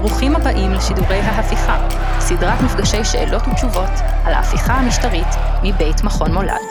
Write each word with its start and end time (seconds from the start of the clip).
ברוכים 0.00 0.36
הבאים 0.36 0.70
לשידורי 0.72 1.16
ההפיכה, 1.16 1.88
סדרת 2.20 2.58
מפגשי 2.64 3.04
שאלות 3.04 3.42
ותשובות 3.52 3.94
על 4.24 4.32
ההפיכה 4.34 4.72
המשטרית 4.72 5.26
מבית 5.64 6.04
מכון 6.04 6.32
מולד. 6.32 6.64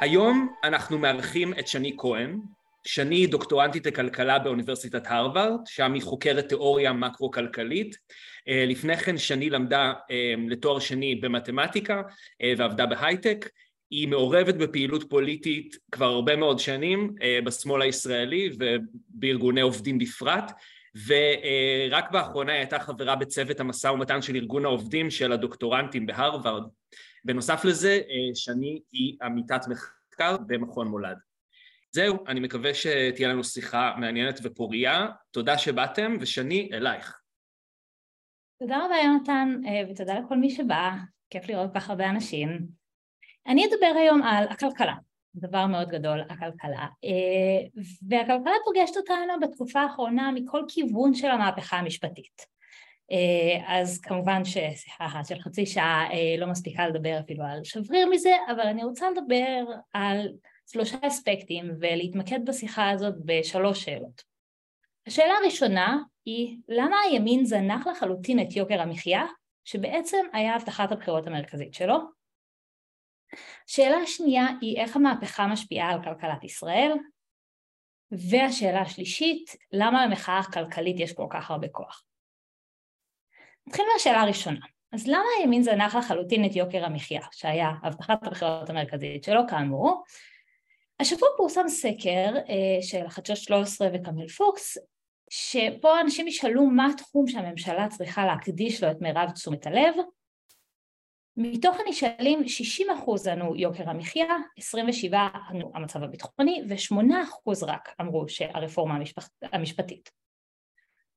היום 0.00 0.54
אנחנו 0.64 0.98
מארחים 0.98 1.52
את 1.58 1.68
שני 1.68 1.94
כהן. 1.98 2.40
שני 2.86 3.26
דוקטורנטית 3.26 3.86
לכלכלה 3.86 4.38
באוניברסיטת 4.38 5.02
הרווארד, 5.06 5.60
שם 5.66 5.92
היא 5.92 6.02
חוקרת 6.02 6.48
תיאוריה 6.48 6.92
מקרו-כלכלית. 6.92 7.96
אה, 8.48 8.64
לפני 8.66 8.96
כן 8.96 9.18
שני 9.18 9.50
למדה 9.50 9.92
אה, 10.10 10.34
לתואר 10.48 10.78
שני 10.78 11.14
במתמטיקה 11.14 12.02
אה, 12.42 12.52
ועבדה 12.56 12.86
בהייטק. 12.86 13.48
היא 13.90 14.08
מעורבת 14.08 14.54
בפעילות 14.54 15.10
פוליטית 15.10 15.76
כבר 15.92 16.06
הרבה 16.06 16.36
מאוד 16.36 16.58
שנים 16.58 17.14
בשמאל 17.44 17.82
הישראלי 17.82 18.50
ובארגוני 18.58 19.60
עובדים 19.60 19.98
בפרט, 19.98 20.52
ורק 21.06 22.10
באחרונה 22.10 22.52
היא 22.52 22.58
הייתה 22.58 22.78
חברה 22.78 23.16
בצוות 23.16 23.60
המשא 23.60 23.86
ומתן 23.88 24.22
של 24.22 24.36
ארגון 24.36 24.64
העובדים 24.64 25.10
של 25.10 25.32
הדוקטורנטים 25.32 26.06
בהרווארד. 26.06 26.62
בנוסף 27.24 27.64
לזה, 27.64 28.00
שני 28.34 28.80
היא 28.92 29.16
עמיתת 29.22 29.60
מחקר 29.68 30.36
במכון 30.46 30.88
מולד. 30.88 31.16
זהו, 31.92 32.24
אני 32.28 32.40
מקווה 32.40 32.74
שתהיה 32.74 33.28
לנו 33.28 33.44
שיחה 33.44 33.94
מעניינת 33.98 34.40
ופורייה. 34.42 35.06
תודה 35.30 35.58
שבאתם, 35.58 36.16
ושני, 36.20 36.70
אלייך. 36.72 37.20
תודה 38.60 38.84
רבה 38.84 38.94
יונתן, 39.04 39.60
ותודה 39.90 40.18
לכל 40.18 40.36
מי 40.36 40.50
שבא, 40.50 40.90
כיף 41.30 41.48
לראות 41.48 41.70
כך 41.74 41.90
הרבה 41.90 42.10
אנשים. 42.10 42.66
אני 43.46 43.64
אדבר 43.66 43.98
היום 43.98 44.22
על 44.22 44.48
הכלכלה, 44.48 44.94
דבר 45.34 45.66
מאוד 45.66 45.88
גדול, 45.88 46.20
הכלכלה. 46.20 46.86
והכלכלה 48.08 48.52
פוגשת 48.64 48.96
אותנו 48.96 49.32
בתקופה 49.42 49.80
האחרונה 49.80 50.32
מכל 50.32 50.62
כיוון 50.68 51.14
של 51.14 51.30
המהפכה 51.30 51.76
המשפטית. 51.76 52.46
אז 53.66 54.00
כמובן 54.00 54.44
ששיחה 54.44 55.24
של 55.28 55.38
חצי 55.38 55.66
שעה 55.66 56.08
לא 56.38 56.46
מספיקה 56.46 56.88
לדבר 56.88 57.18
אפילו 57.20 57.44
על 57.44 57.64
שבריר 57.64 58.08
מזה, 58.10 58.36
אבל 58.50 58.66
אני 58.66 58.84
רוצה 58.84 59.06
לדבר 59.10 59.64
על 59.92 60.28
שלושה 60.72 60.96
אספקטים 61.02 61.70
ולהתמקד 61.80 62.44
בשיחה 62.44 62.90
הזאת 62.90 63.14
בשלוש 63.24 63.84
שאלות. 63.84 64.22
השאלה 65.06 65.34
הראשונה 65.42 65.98
היא 66.24 66.56
למה 66.68 66.96
הימין 67.04 67.44
זנח 67.44 67.86
לחלוטין 67.86 68.40
את 68.40 68.56
יוקר 68.56 68.80
המחיה 68.80 69.22
שבעצם 69.64 70.26
היה 70.32 70.54
הבטחת 70.54 70.92
הבחירות 70.92 71.26
המרכזית 71.26 71.74
שלו? 71.74 71.98
השאלה 73.68 73.96
השנייה 73.96 74.46
היא 74.60 74.80
איך 74.80 74.96
המהפכה 74.96 75.46
משפיעה 75.46 75.90
על 75.90 76.02
כלכלת 76.04 76.44
ישראל? 76.44 76.92
והשאלה 78.10 78.80
השלישית, 78.80 79.56
למה 79.72 80.06
למחאה 80.06 80.38
הכלכלית 80.38 81.00
יש 81.00 81.12
כל 81.12 81.26
כך 81.30 81.50
הרבה 81.50 81.68
כוח? 81.68 82.04
נתחיל 83.66 83.84
מהשאלה 83.92 84.20
הראשונה. 84.20 84.66
אז 84.92 85.06
למה 85.06 85.24
הימין 85.38 85.62
זנח 85.62 85.94
לחלוטין 85.94 86.44
את 86.44 86.56
יוקר 86.56 86.84
המחיה, 86.84 87.20
שהיה 87.32 87.70
הבטחת 87.82 88.26
הבחירות 88.26 88.70
המרכזית 88.70 89.24
שלו 89.24 89.40
כאמור, 89.48 90.02
השבוע 91.00 91.28
פורסם 91.36 91.68
סקר 91.68 92.36
אה, 92.36 92.82
של 92.82 93.08
חדשות 93.08 93.36
13 93.36 93.88
וקמיל 93.94 94.28
פוקס, 94.28 94.78
שפה 95.30 96.00
אנשים 96.00 96.28
ישאלו 96.28 96.66
מה 96.66 96.86
התחום 96.94 97.26
שהממשלה 97.26 97.88
צריכה 97.88 98.26
להקדיש 98.26 98.82
לו 98.82 98.90
את 98.90 99.00
מירב 99.00 99.30
תשומת 99.30 99.66
הלב. 99.66 99.94
מתוך 101.36 101.76
הנשאלים 101.80 102.40
60% 102.40 103.30
ענו 103.30 103.56
יוקר 103.56 103.90
המחיה, 103.90 104.26
27% 105.10 105.14
ענו 105.50 105.72
המצב 105.74 106.02
הביטחוני 106.02 106.62
ו-8% 106.68 107.66
רק 107.66 107.94
אמרו 108.00 108.28
שהרפורמה 108.28 108.94
המשפט, 108.94 109.28
המשפטית. 109.42 110.10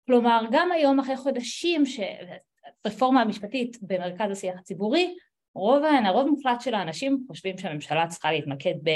כלומר 0.05 0.41
גם 0.51 0.71
היום 0.71 0.99
אחרי 0.99 1.17
חודשים 1.17 1.83
שהרפורמה 1.85 3.21
המשפטית 3.21 3.77
במרכז 3.81 4.31
השיח 4.31 4.59
הציבורי, 4.59 5.15
רוב, 5.55 5.83
הרוב 6.05 6.29
מוחלט 6.29 6.61
של 6.61 6.73
האנשים 6.73 7.23
חושבים 7.27 7.57
שהממשלה 7.57 8.07
צריכה 8.07 8.31
להתמקד 8.31 8.73
ב... 8.83 8.89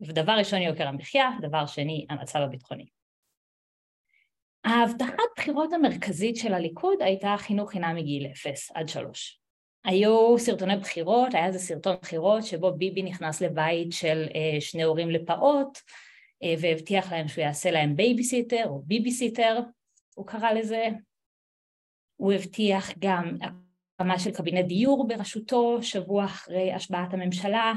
ודבר 0.00 0.32
ראשון 0.32 0.62
יוקר 0.62 0.88
המחיה, 0.88 1.30
דבר 1.40 1.66
שני 1.66 2.06
המצב 2.10 2.38
הביטחוני. 2.38 2.86
ההבטחת 4.64 5.28
בחירות 5.36 5.72
המרכזית 5.72 6.36
של 6.36 6.54
הליכוד 6.54 7.02
הייתה 7.02 7.34
חינוך 7.38 7.70
חינם 7.70 7.96
מגיל 7.96 8.26
0 8.26 8.70
עד 8.74 8.88
3. 8.88 9.40
היו 9.86 10.38
סרטוני 10.38 10.76
בחירות, 10.76 11.34
היה 11.34 11.46
איזה 11.46 11.58
סרטון 11.58 11.96
בחירות 12.02 12.44
שבו 12.44 12.72
ביבי 12.72 13.02
נכנס 13.02 13.40
לבית 13.40 13.92
של 13.92 14.26
אה, 14.34 14.60
שני 14.60 14.82
הורים 14.82 15.10
לפעוט 15.10 15.78
אה, 16.42 16.54
והבטיח 16.60 17.12
להם 17.12 17.28
שהוא 17.28 17.42
יעשה 17.44 17.70
להם 17.70 17.96
בייביסיטר 17.96 18.64
או 18.66 18.82
ביביסיטר, 18.84 19.60
הוא 20.14 20.26
קרא 20.26 20.52
לזה. 20.52 20.88
הוא 22.16 22.32
הבטיח 22.32 22.90
גם 22.98 23.36
הקמה 24.00 24.18
של 24.18 24.30
קבינט 24.30 24.66
דיור 24.66 25.08
בראשותו 25.08 25.82
שבוע 25.82 26.24
אחרי 26.24 26.72
השבעת 26.72 27.14
הממשלה, 27.14 27.72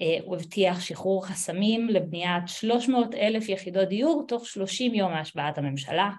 אה, 0.00 0.18
הוא 0.24 0.36
הבטיח 0.36 0.80
שחרור 0.80 1.26
חסמים 1.26 1.88
לבניית 1.88 2.48
300 2.48 3.14
אלף 3.14 3.48
יחידות 3.48 3.88
דיור 3.88 4.24
תוך 4.28 4.46
30 4.46 4.94
יום 4.94 5.12
מהשבעת 5.12 5.58
הממשלה. 5.58 6.10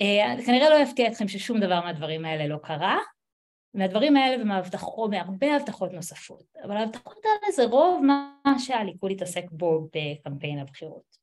אה, 0.00 0.34
כנראה 0.46 0.70
לא 0.70 0.74
יפתיע 0.82 1.08
אתכם 1.08 1.28
ששום 1.28 1.60
דבר 1.60 1.80
מהדברים 1.80 2.24
האלה 2.24 2.46
לא 2.46 2.56
קרה, 2.62 2.98
מהדברים 3.74 4.16
האלה 4.16 4.42
ומהבטחות, 4.42 5.10
מהרבה 5.10 5.56
הבטחות 5.56 5.92
נוספות, 5.92 6.44
אבל 6.64 6.76
ההבטחות 6.76 7.18
האלה 7.24 7.52
זה 7.52 7.64
רוב 7.64 8.04
מה 8.04 8.54
שהליכוד 8.58 9.10
התעסק 9.10 9.44
בו 9.50 9.88
בקמפיין 9.94 10.58
הבחירות. 10.58 11.16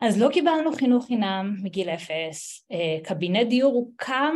אז 0.00 0.20
לא 0.20 0.28
קיבלנו 0.32 0.72
חינוך 0.72 1.06
חינם 1.06 1.56
מגיל 1.62 1.88
אפס, 1.88 2.66
אה, 2.72 2.98
קבינט 3.04 3.48
דיור 3.48 3.74
הוקם 3.74 4.34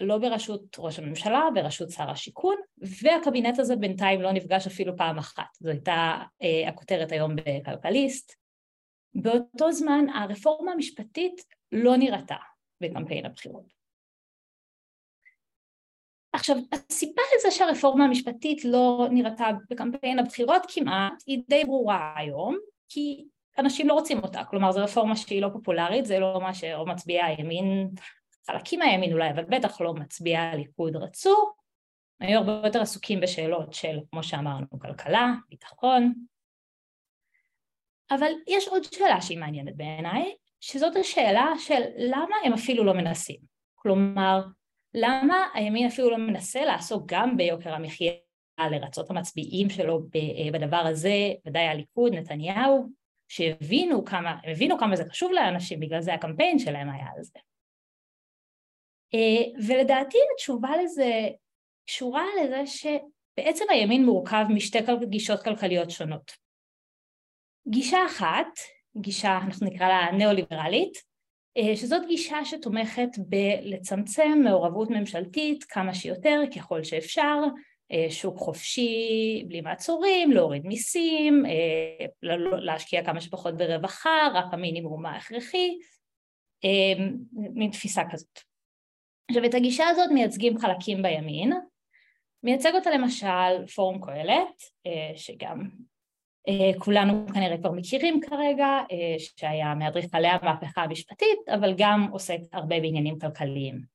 לא 0.00 0.18
בראשות 0.18 0.76
ראש 0.78 0.98
הממשלה, 0.98 1.48
בראשות 1.54 1.90
שר 1.90 2.10
השיכון, 2.10 2.56
והקבינט 3.02 3.58
הזה 3.58 3.76
בינתיים 3.76 4.20
לא 4.20 4.32
נפגש 4.32 4.66
אפילו 4.66 4.96
פעם 4.96 5.18
אחת. 5.18 5.56
זו 5.60 5.70
הייתה 5.70 6.18
אה, 6.42 6.68
הכותרת 6.68 7.12
היום 7.12 7.36
בכלכליסט. 7.36 8.34
באותו 9.14 9.72
זמן 9.72 10.08
הרפורמה 10.14 10.72
המשפטית 10.72 11.44
לא 11.72 11.96
נראתה 11.96 12.36
בקמפיין 12.80 13.26
הבחירות. 13.26 13.81
עכשיו, 16.32 16.56
הסיבה 16.72 17.22
לזה 17.36 17.50
שהרפורמה 17.50 18.04
המשפטית 18.04 18.64
לא 18.64 19.06
נראתה 19.10 19.48
בקמפיין 19.70 20.18
הבחירות 20.18 20.62
כמעט 20.68 21.12
היא 21.26 21.42
די 21.48 21.64
ברורה 21.64 22.14
היום, 22.16 22.58
כי 22.88 23.24
אנשים 23.58 23.88
לא 23.88 23.94
רוצים 23.94 24.18
אותה, 24.18 24.44
כלומר 24.44 24.72
זו 24.72 24.80
רפורמה 24.80 25.16
שהיא 25.16 25.42
לא 25.42 25.48
פופולרית, 25.52 26.06
זה 26.06 26.18
לא 26.18 26.40
מה 26.42 26.54
שרוב 26.54 26.88
מצביעי 26.88 27.22
הימין 27.22 27.90
חלקים 28.46 28.78
מהימין 28.78 29.12
אולי, 29.12 29.30
אבל 29.30 29.44
בטח 29.44 29.80
לא 29.80 29.94
מצביע 29.94 30.40
הליכוד 30.40 30.96
רצו, 30.96 31.52
היו 32.20 32.38
הרבה 32.38 32.60
יותר 32.64 32.80
עסוקים 32.80 33.20
בשאלות 33.20 33.72
של, 33.72 33.98
כמו 34.10 34.22
שאמרנו, 34.22 34.66
כלכלה, 34.78 35.32
ביטחון. 35.48 36.12
אבל 38.10 38.32
יש 38.46 38.68
עוד 38.68 38.82
שאלה 38.84 39.20
שהיא 39.20 39.38
מעניינת 39.38 39.76
בעיניי, 39.76 40.34
שזאת 40.60 40.96
השאלה 40.96 41.46
של 41.58 41.82
למה 41.98 42.36
הם 42.44 42.52
אפילו 42.52 42.84
לא 42.84 42.94
מנסים. 42.94 43.40
כלומר, 43.74 44.42
למה 44.94 45.46
הימין 45.54 45.86
אפילו 45.86 46.10
לא 46.10 46.16
מנסה 46.16 46.64
לעסוק 46.64 47.02
גם 47.06 47.36
ביוקר 47.36 47.74
המחיה 47.74 48.12
לרצות 48.70 49.10
המצביעים 49.10 49.70
שלו 49.70 50.00
בדבר 50.52 50.76
הזה, 50.76 51.32
ודאי 51.46 51.62
הליכוד, 51.62 52.14
נתניהו, 52.14 52.88
שהבינו 53.28 54.04
כמה, 54.04 54.38
הבינו 54.44 54.78
כמה 54.78 54.96
זה 54.96 55.04
חשוב 55.10 55.32
לאנשים, 55.32 55.80
בגלל 55.80 56.00
זה 56.00 56.14
הקמפיין 56.14 56.58
שלהם 56.58 56.90
היה 56.90 57.06
על 57.16 57.22
זה. 57.22 57.38
אה, 59.14 59.64
ולדעתי 59.66 60.18
התשובה 60.34 60.70
לזה 60.84 61.28
קשורה 61.86 62.24
לזה 62.42 62.62
שבעצם 62.66 63.64
הימין 63.70 64.04
מורכב 64.04 64.44
משתי 64.48 64.78
גישות 65.08 65.42
כלכליות 65.42 65.90
שונות. 65.90 66.32
גישה 67.68 67.98
אחת, 68.06 68.46
גישה 68.96 69.38
אנחנו 69.44 69.66
נקרא 69.66 69.88
לה 69.88 70.12
ניאו-ליברלית, 70.18 70.96
אה, 70.96 71.11
שזאת 71.74 72.02
גישה 72.08 72.44
שתומכת 72.44 73.08
בלצמצם 73.18 74.40
מעורבות 74.44 74.90
ממשלתית 74.90 75.64
כמה 75.64 75.94
שיותר 75.94 76.40
ככל 76.56 76.84
שאפשר, 76.84 77.38
אה, 77.92 78.06
שוק 78.10 78.38
חופשי 78.38 79.44
בלי 79.48 79.60
מעצורים, 79.60 80.32
להוריד 80.32 80.66
מיסים, 80.66 81.44
להשקיע 82.62 83.04
כמה 83.04 83.20
שפחות 83.20 83.56
ברווחה, 83.56 84.28
רק 84.34 84.46
המינימום 84.52 85.06
ההכרחי, 85.06 85.78
מין 87.32 87.70
תפיסה 87.70 88.02
כזאת. 88.10 88.38
עכשיו 89.30 89.44
את 89.44 89.54
הגישה 89.54 89.88
הזאת 89.88 90.10
מייצגים 90.10 90.58
חלקים 90.58 91.02
בימין, 91.02 91.52
מייצג 92.42 92.74
אותה 92.74 92.90
למשל 92.90 93.66
פורום 93.74 94.00
קהלת, 94.04 94.62
אה, 94.86 95.12
שגם 95.16 95.60
אה, 95.60 95.66
כולנו 96.78 97.26
כנראה 97.34 97.58
כבר 97.58 97.70
מכירים 97.70 98.20
כרגע, 98.20 98.66
אה, 98.66 99.14
שהיה 99.18 99.74
מאדריכלי 99.74 100.28
המהפכה 100.28 100.82
המשפטית, 100.82 101.48
אבל 101.48 101.74
גם 101.76 102.08
עוסק 102.12 102.38
הרבה 102.52 102.80
בעניינים 102.80 103.18
כלכליים. 103.18 103.92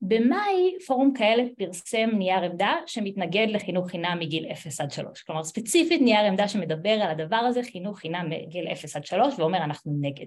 במאי 0.00 0.78
פורום 0.86 1.12
קהלת 1.14 1.52
פרסם 1.58 2.10
נייר 2.18 2.42
עמדה 2.42 2.74
שמתנגד 2.86 3.46
לחינוך 3.50 3.90
חינם 3.90 4.18
מגיל 4.20 4.52
0 4.52 4.80
עד 4.80 4.90
3, 4.90 5.22
כלומר 5.22 5.44
ספציפית 5.44 6.00
נייר 6.02 6.26
עמדה 6.26 6.48
שמדבר 6.48 6.90
על 6.90 7.10
הדבר 7.10 7.36
הזה, 7.36 7.62
חינוך 7.62 7.98
חינם 7.98 8.30
מגיל 8.30 8.68
0 8.72 8.96
עד 8.96 9.04
3, 9.04 9.34
ואומר 9.38 9.58
אנחנו 9.58 9.92
נגד. 10.00 10.26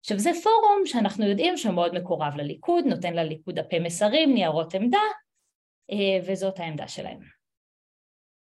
עכשיו 0.00 0.18
זה 0.18 0.30
פורום 0.42 0.82
שאנחנו 0.86 1.26
יודעים 1.26 1.56
שהוא 1.56 1.74
מאוד 1.74 1.94
מקורב 1.94 2.36
לליכוד, 2.36 2.84
נותן 2.86 3.14
לליכוד 3.14 3.60
דפי 3.60 3.78
מסרים, 3.78 4.34
ניירות 4.34 4.74
עמדה, 4.74 4.98
וזאת 6.26 6.60
העמדה 6.60 6.88
שלהם. 6.88 7.43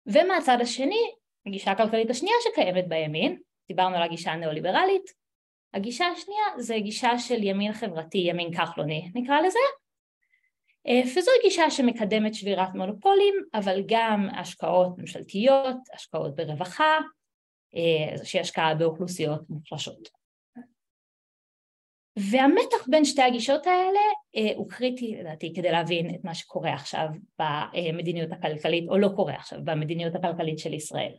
ומהצד 0.08 0.58
השני, 0.60 1.10
הגישה 1.46 1.70
הכלכלית 1.70 2.10
השנייה 2.10 2.36
שקיימת 2.44 2.88
בימין, 2.88 3.38
דיברנו 3.68 3.96
על 3.96 4.02
הגישה 4.02 4.32
הניאו-ליברלית, 4.32 5.12
הגישה 5.74 6.06
השנייה 6.06 6.44
זה 6.58 6.76
גישה 6.78 7.18
של 7.18 7.42
ימין 7.42 7.72
חברתי, 7.72 8.18
ימין 8.18 8.54
כחלוני 8.54 9.10
נקרא 9.14 9.40
לזה, 9.40 9.58
וזו 11.16 11.30
גישה 11.42 11.70
שמקדמת 11.70 12.34
שבירת 12.34 12.74
מונופולים, 12.74 13.34
אבל 13.54 13.82
גם 13.86 14.28
השקעות 14.36 14.98
ממשלתיות, 14.98 15.76
השקעות 15.94 16.34
ברווחה, 16.36 16.98
שהיא 18.24 18.40
השקעה 18.40 18.74
באוכלוסיות 18.74 19.40
מוחלשות. 19.50 20.17
והמתח 22.30 22.88
בין 22.88 23.04
שתי 23.04 23.22
הגישות 23.22 23.66
האלה 23.66 24.00
הוא 24.56 24.70
קריטי 24.70 25.16
לדעתי 25.20 25.52
כדי 25.54 25.70
להבין 25.70 26.14
את 26.14 26.24
מה 26.24 26.34
שקורה 26.34 26.74
עכשיו 26.74 27.08
במדיניות 27.38 28.32
הכלכלית, 28.32 28.88
או 28.88 28.98
לא 28.98 29.08
קורה 29.16 29.34
עכשיו 29.34 29.58
במדיניות 29.64 30.14
הכלכלית 30.14 30.58
של 30.58 30.74
ישראל. 30.74 31.12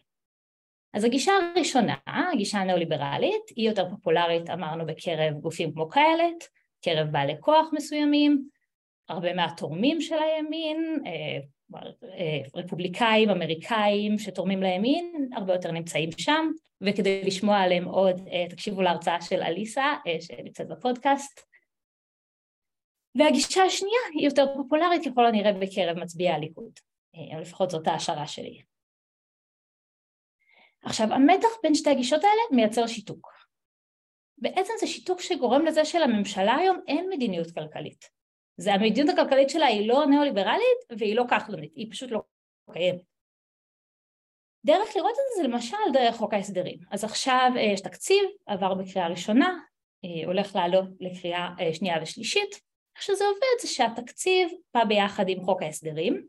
אז 0.94 1.04
הגישה 1.04 1.31
הראשונה, 1.56 1.96
הגישה 2.07 2.57
הניאו-ליברלית, 2.57 3.50
היא 3.56 3.69
יותר 3.69 3.90
פופולרית 3.90 4.50
אמרנו 4.50 4.86
בקרב 4.86 5.34
גופים 5.34 5.74
כמו 5.74 5.90
כאלת, 5.90 6.44
קרב 6.81 7.07
בעלי 7.12 7.36
כוח 7.40 7.69
מסוימים, 7.74 8.44
הרבה 9.10 9.34
מהתורמים 9.34 10.01
של 10.01 10.16
הימין, 10.16 11.04
רפובליקאים, 12.56 13.30
אמריקאים 13.30 14.19
שתורמים 14.19 14.63
לימין, 14.63 15.30
הרבה 15.36 15.54
יותר 15.54 15.71
נמצאים 15.71 16.10
שם, 16.18 16.51
וכדי 16.81 17.24
לשמוע 17.24 17.57
עליהם 17.57 17.86
עוד 17.86 18.21
תקשיבו 18.50 18.81
להרצאה 18.81 19.21
של 19.21 19.42
אליסה 19.42 19.95
שנמצאת 20.19 20.68
בפודקאסט. 20.68 21.42
והגישה 23.16 23.63
השנייה 23.63 24.00
היא 24.13 24.25
יותר 24.25 24.45
פופולרית 24.56 25.01
ככל 25.06 25.25
הנראה 25.25 25.54
בקרב 25.54 25.98
מצביעי 25.98 26.30
הליכוד, 26.30 26.71
או 27.36 27.39
לפחות 27.42 27.69
זאת 27.69 27.88
ההשערה 27.88 28.27
שלי. 28.27 28.62
עכשיו 30.83 31.13
המתח 31.13 31.48
בין 31.63 31.75
שתי 31.75 31.89
הגישות 31.89 32.24
האלה 32.24 32.42
מייצר 32.51 32.88
שיתוק. 32.88 33.33
בעצם 34.38 34.74
זה 34.80 34.88
שיתוק 34.88 35.22
שגורם 35.22 35.65
לזה 35.65 35.86
שלממשלה 35.86 36.56
היום 36.56 36.77
אין 36.88 37.10
מדיניות 37.10 37.51
כלכלית. 37.51 38.19
זה 38.59 38.73
המדיניות 38.73 39.09
הכלכלית 39.09 39.50
שלה 39.50 39.65
היא 39.65 39.88
לא 39.88 40.06
ניאו-ליברלית 40.06 40.79
והיא 40.97 41.15
לא 41.15 41.23
כחלונית, 41.29 41.75
היא 41.75 41.91
פשוט 41.91 42.11
לא 42.11 42.21
קיימת. 42.71 43.01
דרך 44.65 44.95
לראות 44.95 45.11
את 45.11 45.35
זה 45.35 45.41
זה 45.41 45.47
למשל 45.47 45.77
דרך 45.94 46.15
חוק 46.15 46.33
ההסדרים. 46.33 46.79
אז 46.91 47.03
עכשיו 47.03 47.51
יש 47.57 47.81
תקציב, 47.81 48.23
עבר 48.45 48.73
בקריאה 48.73 49.07
ראשונה, 49.07 49.59
הולך 50.25 50.56
לעלות 50.56 50.89
לקריאה 51.00 51.50
שנייה 51.73 51.95
ושלישית. 52.01 52.61
איך 52.95 53.03
שזה 53.03 53.25
עובד 53.25 53.61
זה 53.61 53.67
שהתקציב 53.67 54.50
בא 54.73 54.83
ביחד 54.83 55.29
עם 55.29 55.41
חוק 55.41 55.62
ההסדרים, 55.62 56.27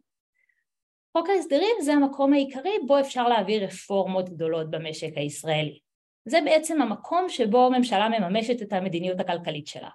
חוק 1.17 1.29
ההסדרים 1.29 1.77
זה 1.81 1.93
המקום 1.93 2.33
העיקרי 2.33 2.79
בו 2.87 3.01
אפשר 3.01 3.29
להעביר 3.29 3.65
רפורמות 3.65 4.29
גדולות 4.29 4.71
במשק 4.71 5.11
הישראלי. 5.17 5.79
זה 6.25 6.39
בעצם 6.45 6.83
המקום 6.83 7.29
שבו 7.29 7.67
הממשלה 7.67 8.09
מממשת 8.09 8.63
את 8.63 8.73
המדיניות 8.73 9.21
הכלכלית 9.21 9.67
שלה. 9.67 9.91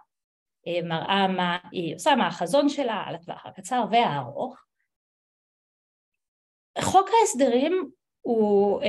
מראה 0.84 1.28
מה 1.28 1.58
היא 1.72 1.96
עושה, 1.96 2.16
מה 2.16 2.28
החזון 2.28 2.70
שלה 2.70 3.04
על 3.08 3.16
הטווח 3.16 3.46
הקצר 3.46 3.86
והארוך. 3.92 4.66
חוק 6.82 7.10
ההסדרים 7.20 7.90
הוא, 8.22 8.82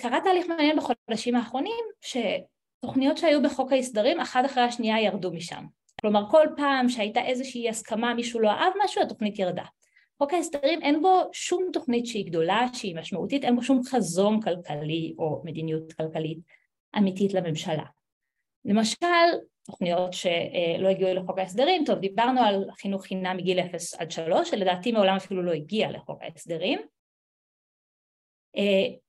קרה 0.00 0.18
תהליך 0.24 0.46
מעניין 0.46 0.76
בחודשים 0.76 1.36
האחרונים 1.36 1.84
שתוכניות 2.00 3.18
שהיו 3.18 3.42
בחוק 3.42 3.72
ההסדרים 3.72 4.20
אחת 4.20 4.44
אחרי 4.44 4.62
השנייה 4.62 5.00
ירדו 5.00 5.32
משם. 5.32 5.64
כלומר 6.00 6.30
כל 6.30 6.46
פעם 6.56 6.88
שהייתה 6.88 7.20
איזושהי 7.20 7.68
הסכמה 7.68 8.14
מישהו 8.14 8.40
לא 8.40 8.50
אהב 8.50 8.72
משהו 8.84 9.02
התוכנית 9.02 9.38
ירדה. 9.38 9.64
חוק 10.18 10.32
ההסדרים 10.32 10.82
אין 10.82 11.02
בו 11.02 11.22
שום 11.32 11.64
תוכנית 11.72 12.06
שהיא 12.06 12.26
גדולה, 12.26 12.66
שהיא 12.72 12.96
משמעותית, 12.96 13.44
אין 13.44 13.56
בו 13.56 13.62
שום 13.62 13.82
חזון 13.82 14.40
כלכלי 14.40 15.14
או 15.18 15.42
מדיניות 15.44 15.92
כלכלית 15.92 16.38
אמיתית 16.98 17.34
לממשלה. 17.34 17.84
למשל, 18.64 19.06
תוכניות 19.66 20.12
שלא 20.12 20.88
הגיעו 20.90 21.14
לחוק 21.14 21.38
ההסדרים, 21.38 21.84
טוב 21.86 21.98
דיברנו 21.98 22.40
על 22.40 22.64
חינוך 22.72 23.02
חינם 23.04 23.36
מגיל 23.36 23.60
0 23.60 23.94
עד 23.94 24.10
3, 24.10 24.50
שלדעתי 24.50 24.92
מעולם 24.92 25.16
אפילו 25.16 25.42
לא 25.42 25.52
הגיע 25.52 25.90
לחוק 25.90 26.22
ההסדרים. 26.22 26.80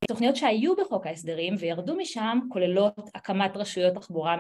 תוכניות 0.08 0.36
שהיו 0.36 0.76
בחוק 0.76 1.08
ההסדרים 1.08 1.56
וירדו 1.60 1.96
משם 1.96 2.40
כוללות 2.50 3.00
הקמת 3.16 3.58
רשויות 3.58 3.94
תחבורה 3.94 4.38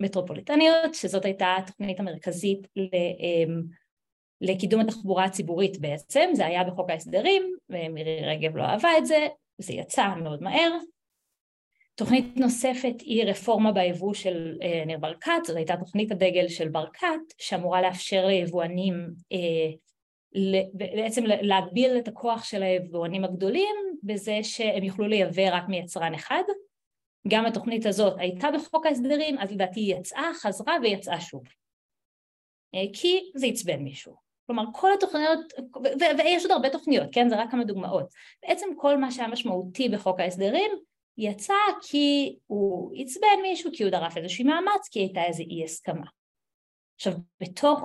מטרופוליטניות, 0.00 0.94
שזאת 0.94 1.24
הייתה 1.24 1.56
התוכנית 1.58 2.00
המרכזית 2.00 2.68
לקידום 4.40 4.80
התחבורה 4.80 5.24
הציבורית 5.24 5.80
בעצם, 5.80 6.30
זה 6.32 6.46
היה 6.46 6.64
בחוק 6.64 6.90
ההסדרים, 6.90 7.56
ומירי 7.68 8.20
רגב 8.22 8.56
לא 8.56 8.62
אהבה 8.62 8.88
את 8.98 9.06
זה, 9.06 9.28
זה 9.58 9.72
יצא 9.72 10.14
מאוד 10.22 10.42
מהר. 10.42 10.72
תוכנית 11.94 12.36
נוספת 12.36 13.00
היא 13.00 13.24
רפורמה 13.24 13.72
ביבוא 13.72 14.14
של 14.14 14.58
ניר 14.86 14.98
ברקת, 14.98 15.32
זאת 15.46 15.56
הייתה 15.56 15.76
תוכנית 15.76 16.12
הדגל 16.12 16.48
של 16.48 16.68
ברקת, 16.68 17.20
שאמורה 17.38 17.82
לאפשר 17.82 18.26
ליבואנים, 18.26 18.94
בעצם 20.72 21.24
להגביל 21.26 21.98
את 21.98 22.08
הכוח 22.08 22.44
של 22.44 22.62
היבואנים 22.62 23.24
הגדולים 23.24 23.76
בזה 24.02 24.38
שהם 24.42 24.82
יוכלו 24.82 25.06
לייבא 25.06 25.56
רק 25.56 25.64
מיצרן 25.68 26.14
אחד. 26.14 26.42
גם 27.28 27.46
התוכנית 27.46 27.86
הזאת 27.86 28.14
הייתה 28.18 28.48
בחוק 28.54 28.86
ההסדרים, 28.86 29.38
אז 29.38 29.52
לדעתי 29.52 29.80
היא 29.80 29.94
יצאה, 29.94 30.30
חזרה 30.34 30.76
ויצאה 30.82 31.20
שוב. 31.20 31.42
כי 32.92 33.20
זה 33.34 33.46
עצבן 33.46 33.80
מישהו. 33.80 34.14
כלומר 34.46 34.64
כל 34.72 34.92
התוכניות, 34.92 35.38
ויש 36.18 36.42
עוד 36.42 36.50
הרבה 36.50 36.70
תוכניות, 36.70 37.08
כן? 37.12 37.28
זה 37.28 37.36
רק 37.36 37.50
כמה 37.50 37.64
דוגמאות. 37.64 38.06
בעצם 38.42 38.66
כל 38.76 38.96
מה 38.96 39.10
שהיה 39.10 39.28
משמעותי 39.28 39.88
בחוק 39.88 40.20
ההסדרים 40.20 40.70
יצא 41.18 41.54
כי 41.82 42.36
הוא 42.46 42.92
עצבן 42.96 43.42
מישהו, 43.42 43.70
כי 43.74 43.82
הוא 43.82 43.90
דרף 43.90 44.16
איזושהי 44.16 44.44
מאמץ, 44.44 44.88
כי 44.90 44.98
הייתה 44.98 45.24
איזו 45.24 45.42
אי 45.42 45.64
הסכמה. 45.64 46.06
עכשיו 46.94 47.12
בתוך 47.40 47.82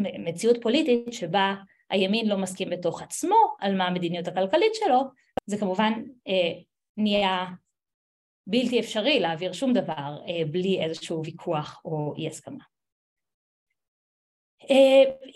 מציאות 0.00 0.56
פוליטית 0.62 1.12
שבה 1.12 1.54
הימין 1.90 2.28
לא 2.28 2.36
מסכים 2.36 2.70
בתוך 2.70 3.02
עצמו 3.02 3.36
על 3.60 3.76
מה 3.76 3.86
המדיניות 3.86 4.28
הכלכלית 4.28 4.74
שלו, 4.74 5.00
זה 5.46 5.58
כמובן 5.58 5.92
אה, 6.28 6.60
נהיה 6.96 7.46
בלתי 8.46 8.80
אפשרי 8.80 9.20
להעביר 9.20 9.52
שום 9.52 9.72
דבר 9.72 10.18
אה, 10.28 10.44
בלי 10.50 10.84
איזשהו 10.84 11.24
ויכוח 11.24 11.80
או 11.84 12.14
אי 12.16 12.28
הסכמה. 12.28 12.64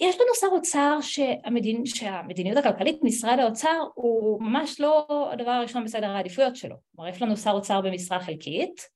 יש 0.01 0.21
לנו 0.21 0.35
שר 0.41 0.47
אוצר 0.53 0.99
שהמדינ... 1.01 1.87
שהמדיניות 1.87 2.57
הכלכלית 2.59 2.99
משרד 3.03 3.39
האוצר 3.39 3.85
הוא 3.95 4.43
ממש 4.43 4.81
לא 4.81 5.07
הדבר 5.33 5.51
הראשון 5.51 5.85
בסדר 5.85 6.11
העדיפויות 6.11 6.57
שלו, 6.57 6.77
כלומר 6.97 7.11
יש 7.11 7.23
לנו 7.23 7.37
שר 7.37 7.51
אוצר 7.51 7.81
במשרה 7.81 8.21
חלקית 8.21 8.89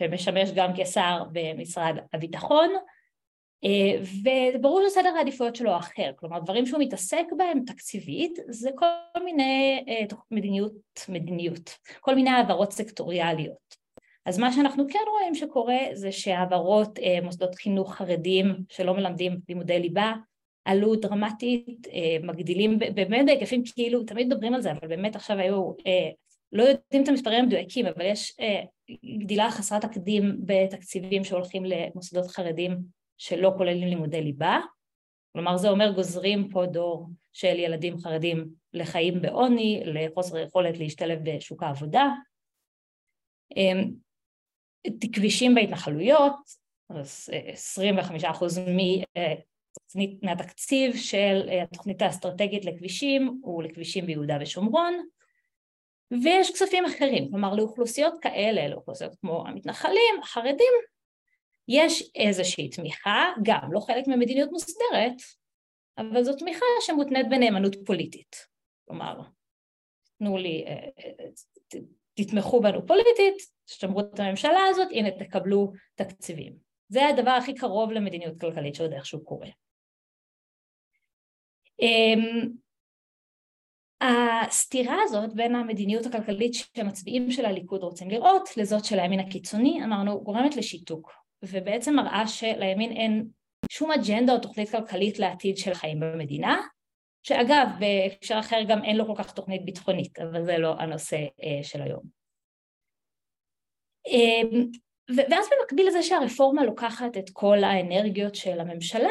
שמשמש 0.00 0.50
גם 0.54 0.70
כשר 0.76 1.22
במשרד 1.32 1.96
הביטחון 2.12 2.68
וברור 4.54 4.88
שסדר 4.88 5.16
העדיפויות 5.16 5.56
שלו 5.56 5.76
אחר, 5.76 6.10
כלומר 6.16 6.38
דברים 6.38 6.66
שהוא 6.66 6.80
מתעסק 6.80 7.24
בהם 7.36 7.64
תקציבית 7.66 8.38
זה 8.48 8.70
כל 8.76 9.20
מיני 9.24 9.84
מדיניות, 10.30 10.72
מדיניות, 11.08 11.78
כל 12.00 12.14
מיני 12.14 12.30
העברות 12.30 12.72
סקטוריאליות 12.72 13.83
אז 14.26 14.38
מה 14.38 14.52
שאנחנו 14.52 14.84
כן 14.88 14.98
רואים 15.10 15.34
שקורה 15.34 15.78
זה 15.92 16.12
שהעברות 16.12 16.98
מוסדות 17.22 17.54
חינוך 17.54 17.94
חרדים 17.94 18.46
שלא 18.68 18.94
מלמדים 18.94 19.40
לימודי 19.48 19.80
ליבה 19.80 20.12
עלו 20.64 20.96
דרמטית, 20.96 21.86
מגדילים 22.22 22.78
באמת 22.78 23.26
בהיקפים 23.26 23.62
כאילו, 23.74 24.04
תמיד 24.04 24.26
מדברים 24.26 24.54
על 24.54 24.62
זה 24.62 24.72
אבל 24.72 24.88
באמת 24.88 25.16
עכשיו 25.16 25.38
היו, 25.38 25.72
לא 26.52 26.62
יודעים 26.62 27.02
את 27.02 27.08
המספרים 27.08 27.44
המדויקים 27.44 27.86
אבל 27.86 28.04
יש 28.04 28.36
גדילה 29.18 29.50
חסרת 29.50 29.84
תקדים 29.84 30.36
בתקציבים 30.46 31.24
שהולכים 31.24 31.64
למוסדות 31.64 32.26
חרדים 32.26 32.78
שלא 33.18 33.52
כוללים 33.56 33.88
לימודי 33.88 34.22
ליבה, 34.22 34.60
כלומר 35.32 35.56
זה 35.56 35.70
אומר 35.70 35.92
גוזרים 35.92 36.48
פה 36.48 36.66
דור 36.66 37.08
של 37.32 37.58
ילדים 37.58 37.98
חרדים 37.98 38.48
לחיים 38.72 39.22
בעוני, 39.22 39.82
לחוסר 39.84 40.38
יכולת 40.38 40.78
להשתלב 40.78 41.18
בשוק 41.22 41.62
העבודה 41.62 42.08
כבישים 45.12 45.54
בהתנחלויות, 45.54 46.34
אז 46.90 47.30
25% 47.78 48.26
מהתקציב 50.22 50.96
של 50.96 51.48
התוכנית 51.62 52.02
האסטרטגית 52.02 52.64
לכבישים 52.64 53.40
הוא 53.42 53.62
לכבישים 53.62 54.06
ביהודה 54.06 54.38
ושומרון 54.40 55.08
ויש 56.22 56.50
כספים 56.50 56.84
אחרים, 56.84 57.30
כלומר 57.30 57.54
לאוכלוסיות 57.54 58.14
כאלה, 58.20 58.68
לאוכלוסיות 58.68 59.14
כמו 59.20 59.46
המתנחלים, 59.46 60.14
החרדים, 60.22 60.72
יש 61.68 62.10
איזושהי 62.14 62.68
תמיכה, 62.68 63.24
גם 63.42 63.72
לא 63.72 63.80
חלק 63.80 64.06
ממדיניות 64.06 64.50
מוסדרת, 64.52 65.22
אבל 65.98 66.24
זו 66.24 66.32
תמיכה 66.36 66.66
שמותנית 66.80 67.28
בנאמנות 67.30 67.76
פוליטית, 67.86 68.36
כלומר 68.88 69.20
תנו 70.18 70.36
לי, 70.36 70.64
תתמכו 72.14 72.60
בנו 72.60 72.86
פוליטית, 72.86 73.53
שתמרו 73.66 74.00
את 74.00 74.20
הממשלה 74.20 74.60
הזאת, 74.68 74.88
הנה 74.90 75.10
תקבלו 75.10 75.72
תקציבים. 75.94 76.52
זה 76.88 77.06
הדבר 77.06 77.30
הכי 77.30 77.54
קרוב 77.54 77.92
למדיניות 77.92 78.40
כלכלית 78.40 78.74
שעוד 78.74 78.92
איכשהו 78.92 79.24
קורה. 79.24 79.48
אמ, 81.80 82.48
הסתירה 84.00 84.96
הזאת 85.02 85.34
בין 85.34 85.54
המדיניות 85.54 86.06
הכלכלית 86.06 86.54
שהמצביעים 86.54 87.30
של 87.30 87.44
הליכוד 87.44 87.82
רוצים 87.82 88.10
לראות 88.10 88.56
לזאת 88.56 88.84
של 88.84 88.98
הימין 88.98 89.20
הקיצוני, 89.20 89.84
אמרנו, 89.84 90.20
גורמת 90.20 90.56
לשיתוק, 90.56 91.12
ובעצם 91.42 91.96
מראה 91.96 92.26
שלימין 92.26 92.92
אין 92.92 93.28
שום 93.70 93.90
אג'נדה 93.90 94.32
או 94.32 94.38
תוכנית 94.38 94.70
כלכלית 94.70 95.18
לעתיד 95.18 95.56
של 95.56 95.74
חיים 95.74 96.00
במדינה, 96.00 96.60
שאגב, 97.22 97.66
בהקשר 97.78 98.38
אחר 98.38 98.62
גם 98.68 98.84
אין 98.84 98.96
לו 98.96 99.06
כל 99.06 99.14
כך 99.16 99.32
תוכנית 99.32 99.64
ביטחונית, 99.64 100.18
אבל 100.18 100.44
זה 100.44 100.58
לא 100.58 100.74
הנושא 100.78 101.16
אה, 101.16 101.62
של 101.62 101.82
היום. 101.82 102.23
אמ, 104.06 104.66
ואז 105.16 105.46
במקביל 105.50 105.88
לזה 105.88 106.02
שהרפורמה 106.02 106.64
לוקחת 106.64 107.16
את 107.16 107.30
כל 107.32 107.64
האנרגיות 107.64 108.34
של 108.34 108.60
הממשלה, 108.60 109.08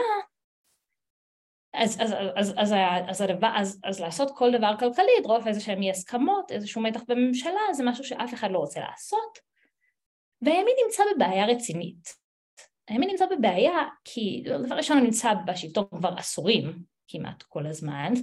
אז, 1.74 1.98
אז, 2.02 2.14
אז, 2.36 2.54
אז, 2.58 2.74
אז, 3.08 3.22
הדבר, 3.22 3.50
אז, 3.56 3.80
אז 3.84 4.00
לעשות 4.00 4.32
כל 4.36 4.52
דבר 4.52 4.74
כלכלי, 4.80 5.12
לדרוף 5.20 5.48
איזה 5.48 5.60
שהם 5.60 5.82
אי 5.82 5.90
הסכמות, 5.90 6.52
איזשהו 6.52 6.82
מתח 6.82 7.02
בממשלה, 7.08 7.74
זה 7.74 7.84
משהו 7.86 8.04
שאף 8.04 8.34
אחד 8.34 8.52
לא 8.52 8.58
רוצה 8.58 8.80
לעשות, 8.80 9.40
והימין 10.42 10.76
נמצא 10.86 11.04
בבעיה 11.16 11.46
רצינית. 11.46 12.24
הימין 12.88 13.10
נמצא 13.10 13.26
בבעיה 13.26 13.88
כי 14.04 14.44
דבר 14.46 14.76
ראשון 14.76 14.98
הוא 14.98 15.06
נמצא 15.06 15.34
בשלטון 15.46 15.86
כבר 15.98 16.14
עשורים, 16.18 16.74
כמעט 17.08 17.44
כל 17.44 17.68
הזמן, 17.68 18.14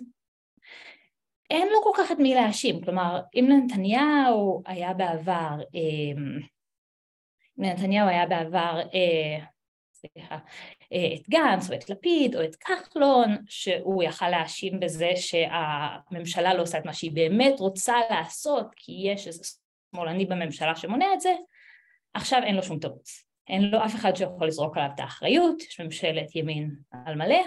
אין 1.51 1.69
לו 1.69 1.83
כל 1.83 1.91
כך 1.97 2.13
את 2.13 2.19
מי 2.19 2.35
להאשים, 2.35 2.85
כלומר 2.85 3.21
אם 3.35 3.47
לנתניהו 3.49 4.63
היה 4.67 4.95
בעבר, 4.95 5.57
אמ, 5.75 6.41
אם 7.61 7.65
לנתניהו 7.65 8.09
היה 8.09 8.27
בעבר, 8.27 8.81
אה, 8.95 9.47
סליחה, 9.93 10.39
אה, 10.93 11.15
את 11.15 11.29
גנץ 11.29 11.71
או 11.71 11.75
את 11.75 11.91
לפיד 11.91 12.37
או 12.37 12.45
את 12.45 12.57
כחלון 12.57 13.37
שהוא 13.49 14.03
יכל 14.03 14.29
להאשים 14.29 14.81
בזה 14.81 15.11
שהממשלה 15.17 16.55
לא 16.55 16.63
עושה 16.63 16.79
את 16.79 16.85
מה 16.85 16.93
שהיא 16.93 17.13
באמת 17.13 17.61
רוצה 17.61 17.95
לעשות 18.11 18.67
כי 18.77 18.93
יש 19.05 19.27
איזה 19.27 19.43
שמאלני 19.95 20.27
בממשלה 20.27 20.77
שמונע 20.77 21.07
את 21.15 21.21
זה, 21.21 21.35
עכשיו 22.15 22.43
אין 22.43 22.57
לו 22.57 22.63
שום 22.63 22.79
תירוץ. 22.79 23.25
אין 23.49 23.63
לו 23.63 23.85
אף 23.85 23.95
אחד 23.95 24.17
שיכול 24.17 24.47
לזרוק 24.47 24.77
עליו 24.77 24.91
את 24.95 25.01
האחריות, 25.01 25.63
יש 25.63 25.81
ממשלת 25.81 26.37
ימין 26.37 26.75
על 27.07 27.15
מלא, 27.15 27.43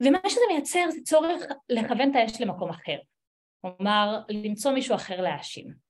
ומה 0.00 0.18
שזה 0.28 0.40
מייצר 0.52 0.90
זה 0.90 1.00
צורך 1.04 1.42
לכוון 1.68 2.10
את 2.10 2.16
האש 2.16 2.40
למקום 2.40 2.70
אחר, 2.70 2.96
כלומר 3.60 4.20
למצוא 4.28 4.72
מישהו 4.72 4.94
אחר 4.94 5.20
להאשים. 5.20 5.89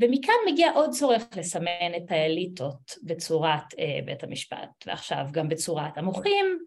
ומכאן 0.00 0.34
מגיע 0.52 0.72
עוד 0.72 0.90
צורך 0.90 1.22
לסמן 1.36 1.94
את 1.96 2.10
האליטות 2.10 2.98
בצורת 3.02 3.74
אה, 3.78 3.98
בית 4.04 4.24
המשפט, 4.24 4.86
ועכשיו 4.86 5.26
גם 5.30 5.48
בצורת 5.48 5.98
המוחים, 5.98 6.58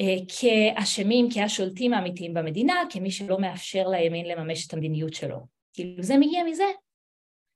אה, 0.00 0.16
כאשמים, 0.28 1.28
כשולטים 1.34 1.94
האמיתיים 1.94 2.34
במדינה, 2.34 2.82
כמי 2.90 3.10
שלא 3.10 3.38
מאפשר 3.38 3.88
לימין 3.88 4.26
לממש 4.26 4.66
את 4.66 4.74
המדיניות 4.74 5.14
שלו. 5.14 5.38
כאילו 5.72 6.02
זה 6.02 6.16
מגיע 6.16 6.44
מזה 6.44 6.64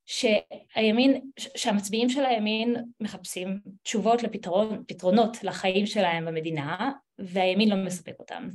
שהימין, 0.06 1.30
שהמצביעים 1.56 2.08
של 2.08 2.24
הימין 2.24 2.76
מחפשים 3.00 3.60
תשובות 3.82 4.22
לפתרונות 4.22 5.44
לחיים 5.44 5.86
שלהם 5.86 6.24
במדינה, 6.24 6.92
והימין 7.18 7.68
לא 7.68 7.76
מספק 7.76 8.14
אותם. 8.18 8.48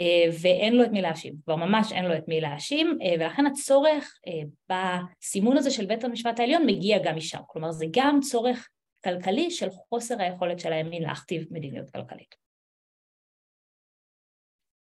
אה, 0.00 0.30
ואין 0.42 0.76
לו 0.76 0.84
את 0.84 0.90
מי 0.90 1.02
להאשים, 1.02 1.34
כבר 1.44 1.56
ממש 1.56 1.92
אין 1.92 2.04
לו 2.04 2.16
את 2.16 2.28
מי 2.28 2.40
להאשים, 2.40 2.98
אה, 3.02 3.14
ולכן 3.20 3.46
הצורך 3.46 4.18
אה, 4.26 4.76
בסימון 5.20 5.56
הזה 5.56 5.70
של 5.70 5.86
בית 5.86 6.04
המשפט 6.04 6.40
העליון 6.40 6.66
מגיע 6.66 6.98
גם 7.04 7.16
משם, 7.16 7.40
כלומר 7.46 7.72
זה 7.72 7.86
גם 7.90 8.20
צורך 8.20 8.68
כלכלי 9.04 9.50
של 9.50 9.70
חוסר 9.70 10.14
היכולת 10.22 10.60
של 10.60 10.72
הימין 10.72 11.02
להכתיב 11.02 11.46
מדיניות 11.50 11.90
כלכלית. 11.90 12.34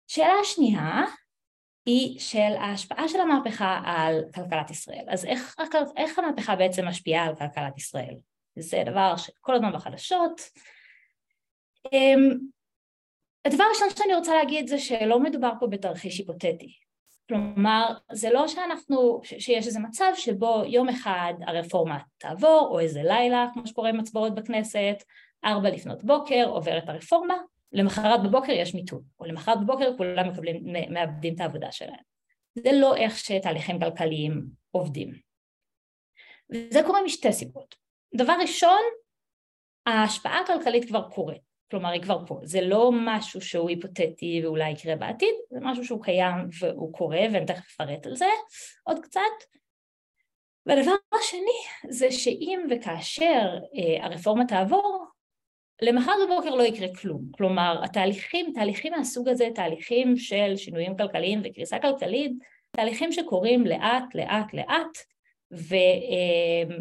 שאלה 0.07 0.43
שנייה 0.43 1.01
היא 1.85 2.19
של 2.19 2.53
ההשפעה 2.59 3.09
של 3.09 3.19
המהפכה 3.19 3.81
על 3.85 4.23
כלכלת 4.35 4.69
ישראל. 4.69 5.05
אז 5.07 5.25
איך, 5.25 5.55
איך 5.97 6.19
המהפכה 6.19 6.55
בעצם 6.55 6.87
משפיעה 6.87 7.25
על 7.25 7.35
כלכלת 7.35 7.77
ישראל? 7.77 8.15
זה 8.55 8.83
דבר 8.85 9.17
שכל 9.17 9.55
הזמן 9.55 9.73
בחדשות. 9.73 10.41
הדבר 13.45 13.63
הראשון 13.63 13.87
שאני 13.89 14.15
רוצה 14.15 14.35
להגיד 14.35 14.67
זה 14.67 14.79
שלא 14.79 15.19
מדובר 15.19 15.51
פה 15.59 15.67
בתרחיש 15.67 16.19
היפותטי. 16.19 16.73
כלומר, 17.27 17.93
זה 18.11 18.29
לא 18.29 18.47
שאנחנו, 18.47 19.21
שיש 19.23 19.67
איזה 19.67 19.79
מצב 19.79 20.11
שבו 20.15 20.63
יום 20.67 20.89
אחד 20.89 21.33
הרפורמה 21.47 21.99
תעבור, 22.17 22.67
או 22.71 22.79
איזה 22.79 23.03
לילה, 23.03 23.47
כמו 23.53 23.67
שקורה 23.67 23.89
עם 23.89 23.99
הצבעות 23.99 24.35
בכנסת, 24.35 25.03
ארבע 25.45 25.69
לפנות 25.69 26.03
בוקר, 26.03 26.45
עוברת 26.47 26.89
הרפורמה, 26.89 27.37
למחרת 27.71 28.23
בבוקר 28.23 28.51
יש 28.51 28.75
מיתון, 28.75 29.01
או 29.19 29.25
למחרת 29.25 29.61
בבוקר 29.61 29.97
כולם 29.97 30.29
מקבלים, 30.29 30.63
מאבדים 30.89 31.35
את 31.35 31.39
העבודה 31.39 31.71
שלהם. 31.71 32.03
זה 32.55 32.69
לא 32.73 32.95
איך 32.95 33.17
שתהליכים 33.17 33.79
כלכליים 33.79 34.45
עובדים. 34.71 35.13
וזה 36.49 36.79
קורה 36.85 37.03
משתי 37.03 37.33
סיבות. 37.33 37.75
דבר 38.15 38.33
ראשון, 38.41 38.81
ההשפעה 39.85 40.39
הכלכלית 40.39 40.87
כבר 40.87 41.09
קורית. 41.09 41.50
כלומר 41.71 41.89
היא 41.89 42.01
כבר 42.01 42.25
פה, 42.27 42.39
זה 42.43 42.61
לא 42.61 42.91
משהו 42.93 43.41
שהוא 43.41 43.69
היפותטי 43.69 44.41
ואולי 44.43 44.69
יקרה 44.69 44.95
בעתיד, 44.95 45.35
זה 45.49 45.59
משהו 45.61 45.85
שהוא 45.85 46.03
קיים 46.03 46.35
והוא 46.59 46.93
קורה 46.93 47.21
ואני 47.33 47.45
תכף 47.45 47.81
אפרט 47.81 48.05
על 48.05 48.15
זה 48.15 48.25
עוד 48.83 48.99
קצת. 48.99 49.21
והדבר 50.65 50.91
השני 51.13 51.89
זה 51.89 52.11
שאם 52.11 52.65
וכאשר 52.69 53.57
אה, 53.75 54.05
הרפורמה 54.05 54.45
תעבור, 54.45 55.05
למחר 55.81 56.11
בבוקר 56.25 56.55
לא 56.55 56.63
יקרה 56.63 56.87
כלום, 56.95 57.21
כלומר 57.31 57.81
התהליכים, 57.83 58.51
תהליכים 58.55 58.93
מהסוג 58.93 59.29
הזה, 59.29 59.47
תהליכים 59.55 60.17
של 60.17 60.55
שינויים 60.55 60.97
כלכליים 60.97 61.41
וקריסה 61.43 61.79
כלכלית, 61.79 62.31
תהליכים 62.71 63.11
שקורים 63.11 63.65
לאט 63.65 64.15
לאט 64.15 64.53
לאט 64.53 64.97
ו, 65.51 65.75
אה, 65.75 66.75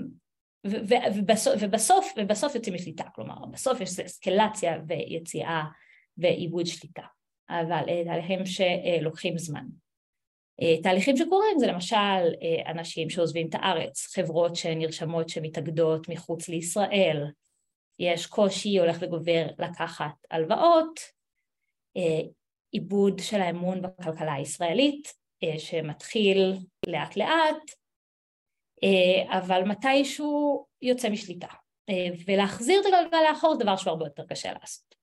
ובסוף, 0.64 1.54
ובסוף, 1.60 2.12
ובסוף 2.16 2.54
יוצאים 2.54 2.74
משליטה, 2.74 3.04
כלומר 3.14 3.46
בסוף 3.52 3.80
יש 3.80 4.00
אסקלציה 4.00 4.78
ויציאה 4.88 5.62
ועיבוד 6.18 6.66
שליטה, 6.66 7.02
אבל 7.50 7.84
אה, 7.88 8.04
תהליכים 8.04 8.46
שלוקחים 8.46 9.38
זמן. 9.38 9.64
אה, 10.62 10.82
תהליכים 10.82 11.16
שקורים 11.16 11.58
זה 11.58 11.66
למשל 11.66 11.96
אה, 11.96 12.70
אנשים 12.70 13.10
שעוזבים 13.10 13.48
את 13.48 13.54
הארץ, 13.54 14.06
חברות 14.14 14.56
שנרשמות 14.56 15.28
שמתאגדות 15.28 16.08
מחוץ 16.08 16.48
לישראל, 16.48 17.26
יש 17.98 18.26
קושי 18.26 18.78
הולך 18.78 18.96
וגובר 19.00 19.46
לקחת 19.58 20.14
הלוואות, 20.30 21.00
עיבוד 22.72 23.18
של 23.18 23.40
האמון 23.40 23.82
בכלכלה 23.82 24.34
הישראלית 24.34 25.12
שמתחיל 25.58 26.52
לאט 26.86 27.16
לאט 27.16 27.79
אבל 29.28 29.62
מתישהו 29.64 30.66
יוצא 30.82 31.08
משליטה. 31.08 31.48
אה, 31.90 32.08
ולהחזיר 32.26 32.80
את 32.80 32.86
הגלגל 32.86 33.18
לאחור 33.30 33.54
זה 33.54 33.64
דבר 33.64 33.76
שהוא 33.76 33.90
הרבה 33.90 34.06
יותר 34.06 34.24
קשה 34.28 34.52
לעשות. 34.60 34.94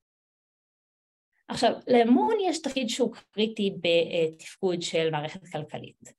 עכשיו, 1.48 1.72
לאמון 1.88 2.36
יש 2.46 2.62
תפקיד 2.62 2.89
שהוא 2.89 3.15
קריטי 3.31 3.74
בתפקוד 3.81 4.81
של 4.81 5.10
מערכת 5.12 5.48
כלכלית. 5.51 6.13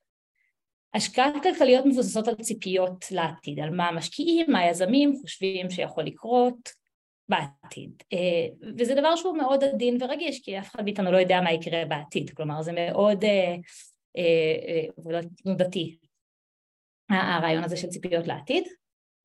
השקעות 0.95 1.43
כלכליות 1.43 1.87
מבוססות 1.87 2.29
על 2.29 2.35
ציפיות 2.35 3.05
לעתיד, 3.11 3.61
על 3.61 3.71
מה 3.71 3.88
המשקיעים, 3.88 4.47
מה 4.49 4.59
היזמים 4.59 5.12
חושבים 5.21 5.71
שיכול 5.71 6.05
לקרות 6.05 6.69
בעתיד. 7.29 8.03
אה, 8.12 8.69
וזה 8.79 8.95
דבר 8.95 9.17
שהוא 9.17 9.37
מאוד 9.37 9.65
עדין 9.65 10.03
ורגיש, 10.03 10.41
כי 10.41 10.59
אף 10.59 10.75
אחד 10.75 10.85
מאיתנו 10.85 11.12
לא 11.12 11.17
יודע 11.17 11.41
מה 11.41 11.53
יקרה 11.53 11.85
בעתיד, 11.85 12.31
כלומר 12.31 12.62
זה 12.62 12.73
מאוד 12.73 13.25
תנודתי 15.43 15.99
הרעיון 17.11 17.65
הזה 17.65 17.77
של 17.77 17.88
ציפיות 17.88 18.27
לעתיד, 18.27 18.65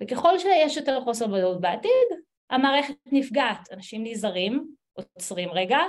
וככל 0.03 0.39
שיש 0.39 0.77
יותר 0.77 1.01
חוסר 1.01 1.25
ודאות 1.25 1.61
בעתיד, 1.61 2.07
המערכת 2.49 2.95
נפגעת, 3.11 3.71
אנשים 3.71 4.03
נזהרים, 4.03 4.75
עוצרים 4.93 5.49
רגע, 5.49 5.79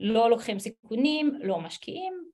לא 0.00 0.30
לוקחים 0.30 0.58
סיכונים, 0.58 1.38
לא 1.42 1.60
משקיעים, 1.60 2.30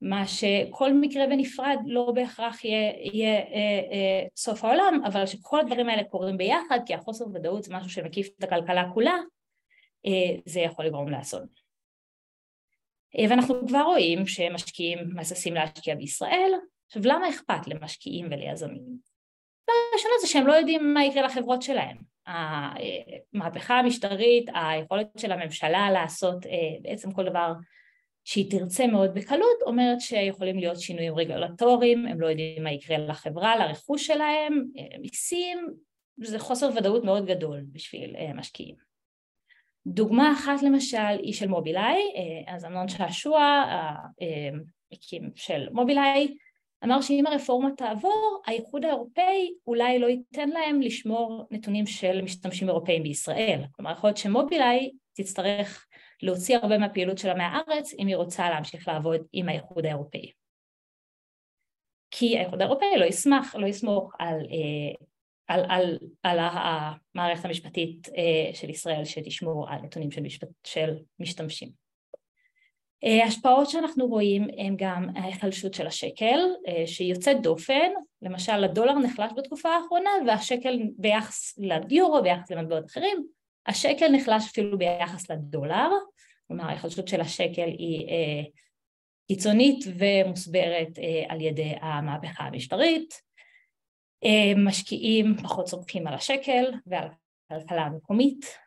מה 0.00 0.26
שכל 0.26 0.92
מקרה 0.92 1.26
בנפרד 1.26 1.78
לא 1.86 2.12
בהכרח 2.14 2.64
יהיה, 2.64 2.92
יהיה 3.12 3.38
אה, 3.38 3.80
אה, 3.92 4.26
סוף 4.36 4.64
העולם, 4.64 5.00
אבל 5.06 5.26
שכל 5.26 5.60
הדברים 5.60 5.88
האלה 5.88 6.04
קורים 6.04 6.36
ביחד, 6.36 6.78
כי 6.86 6.94
החוסר 6.94 7.24
ודאות 7.34 7.64
זה 7.64 7.74
משהו 7.74 7.90
שמקיף 7.90 8.28
את 8.38 8.44
הכלכלה 8.44 8.90
כולה, 8.94 9.14
אה, 10.06 10.40
זה 10.44 10.60
יכול 10.60 10.84
לגרום 10.84 11.08
לאסון. 11.08 11.46
אה, 13.18 13.24
ואנחנו 13.30 13.68
כבר 13.68 13.82
רואים 13.82 14.26
שמשקיעים 14.26 14.98
מהססים 15.14 15.54
להשקיע 15.54 15.94
בישראל, 15.94 16.52
עכשיו 16.86 17.02
למה 17.04 17.28
אכפת 17.28 17.68
למשקיעים 17.68 18.26
וליזמים? 18.30 18.98
הראשונה 19.92 20.14
זה 20.20 20.26
שהם 20.26 20.46
לא 20.46 20.52
יודעים 20.52 20.94
מה 20.94 21.04
יקרה 21.04 21.22
לחברות 21.22 21.62
שלהם. 21.62 21.96
המהפכה 22.26 23.78
המשטרית, 23.78 24.50
היכולת 24.54 25.06
של 25.18 25.32
הממשלה 25.32 25.90
לעשות 25.90 26.46
אה, 26.46 26.78
בעצם 26.82 27.12
כל 27.12 27.28
דבר 27.28 27.52
שהיא 28.24 28.50
תרצה 28.50 28.86
מאוד 28.86 29.14
בקלות, 29.14 29.62
אומרת 29.62 30.00
שיכולים 30.00 30.58
להיות 30.58 30.80
שינויים 30.80 31.14
רגולטוריים, 31.14 32.06
הם 32.06 32.20
לא 32.20 32.26
יודעים 32.26 32.64
מה 32.64 32.72
יקרה 32.72 32.98
לחברה, 32.98 33.56
לרכוש 33.56 34.06
שלהם, 34.06 34.64
אה, 34.78 34.98
מיסים, 34.98 35.58
זה 36.16 36.38
חוסר 36.38 36.70
ודאות 36.76 37.04
מאוד 37.04 37.26
גדול 37.26 37.64
בשביל 37.72 38.16
משקיעים. 38.34 38.74
דוגמה 39.86 40.32
אחת 40.32 40.62
למשל 40.62 41.18
היא 41.22 41.34
של 41.34 41.48
מובילאיי, 41.48 42.00
אז 42.46 42.64
אמנון 42.64 42.88
שעשוע, 42.88 43.64
המקים 44.90 45.30
של 45.34 45.68
מובילאיי, 45.72 46.36
אמר 46.84 47.00
שאם 47.00 47.24
הרפורמה 47.26 47.70
תעבור, 47.76 48.42
האיחוד 48.46 48.84
האירופאי 48.84 49.54
אולי 49.66 49.98
לא 49.98 50.06
ייתן 50.06 50.48
להם 50.48 50.80
לשמור 50.80 51.46
נתונים 51.50 51.86
של 51.86 52.22
משתמשים 52.22 52.68
אירופאים 52.68 53.02
בישראל. 53.02 53.64
כלומר, 53.72 53.92
יכול 53.92 54.08
להיות 54.08 54.16
שמובילאיי 54.16 54.90
תצטרך 55.12 55.86
להוציא 56.22 56.56
הרבה 56.56 56.78
מהפעילות 56.78 57.18
שלה 57.18 57.34
מהארץ 57.34 57.94
אם 57.98 58.06
היא 58.06 58.16
רוצה 58.16 58.50
להמשיך 58.50 58.88
לעבוד 58.88 59.20
עם 59.32 59.48
האיחוד 59.48 59.86
האירופאי. 59.86 60.32
כי 62.10 62.38
האיחוד 62.38 62.60
האירופאי 62.60 62.98
לא 62.98 63.04
ישמח, 63.04 63.54
לא 63.54 63.66
יסמוך 63.66 64.12
על, 64.18 64.38
אה, 64.40 65.06
על, 65.46 65.64
על, 65.68 65.98
על 66.22 66.38
המערכת 66.40 67.44
המשפטית 67.44 68.08
אה, 68.08 68.54
של 68.54 68.70
ישראל 68.70 69.04
שתשמור 69.04 69.70
על 69.70 69.80
נתונים 69.82 70.10
של, 70.10 70.22
משפט, 70.22 70.48
של 70.64 70.96
משתמשים. 71.20 71.85
השפעות 73.02 73.70
שאנחנו 73.70 74.06
רואים 74.06 74.48
הן 74.58 74.74
גם 74.78 75.08
ההיחלשות 75.16 75.74
של 75.74 75.86
השקל 75.86 76.38
שהיא 76.86 77.14
יוצאת 77.14 77.42
דופן, 77.42 77.90
למשל 78.22 78.64
הדולר 78.64 78.98
נחלש 78.98 79.32
בתקופה 79.36 79.68
האחרונה 79.68 80.10
והשקל 80.26 80.78
ביחס 80.98 81.58
ליורו, 81.88 82.22
ביחס 82.22 82.50
למטבעות 82.50 82.86
אחרים, 82.86 83.26
השקל 83.66 84.08
נחלש 84.08 84.44
אפילו 84.50 84.78
ביחס 84.78 85.30
לדולר, 85.30 85.88
כלומר 86.48 86.64
ההיחלשות 86.64 87.08
של 87.08 87.20
השקל 87.20 87.68
היא 87.68 88.06
קיצונית 89.28 89.84
ומוסברת 89.98 90.98
על 91.28 91.40
ידי 91.40 91.74
המהפכה 91.80 92.44
המשטרית, 92.44 93.14
משקיעים 94.56 95.36
פחות 95.42 95.68
סומכים 95.68 96.06
על 96.06 96.14
השקל 96.14 96.64
ועל 96.86 97.08
הכלכלה 97.50 97.82
המקומית. 97.82 98.44
אה, 98.44 98.65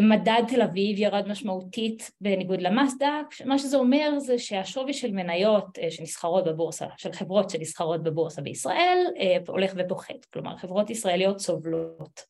מדד 0.00 0.42
תל 0.48 0.62
אביב 0.62 0.98
ירד 0.98 1.28
משמעותית 1.28 2.10
בניגוד 2.20 2.60
למאסדק, 2.60 3.26
מה 3.44 3.58
שזה 3.58 3.76
אומר 3.76 4.18
זה 4.18 4.38
שהשווי 4.38 4.92
של 4.92 5.10
מניות 5.10 5.78
אה, 5.78 5.90
שנסחרות 5.90 6.44
בבורסה, 6.44 6.86
של 6.96 7.12
חברות 7.12 7.50
שנסחרות 7.50 8.02
בבורסה 8.02 8.42
בישראל 8.42 8.98
אה, 9.18 9.36
הולך 9.48 9.72
ופוחת, 9.76 10.24
כלומר 10.32 10.56
חברות 10.56 10.90
ישראליות 10.90 11.38
סובלות 11.38 12.20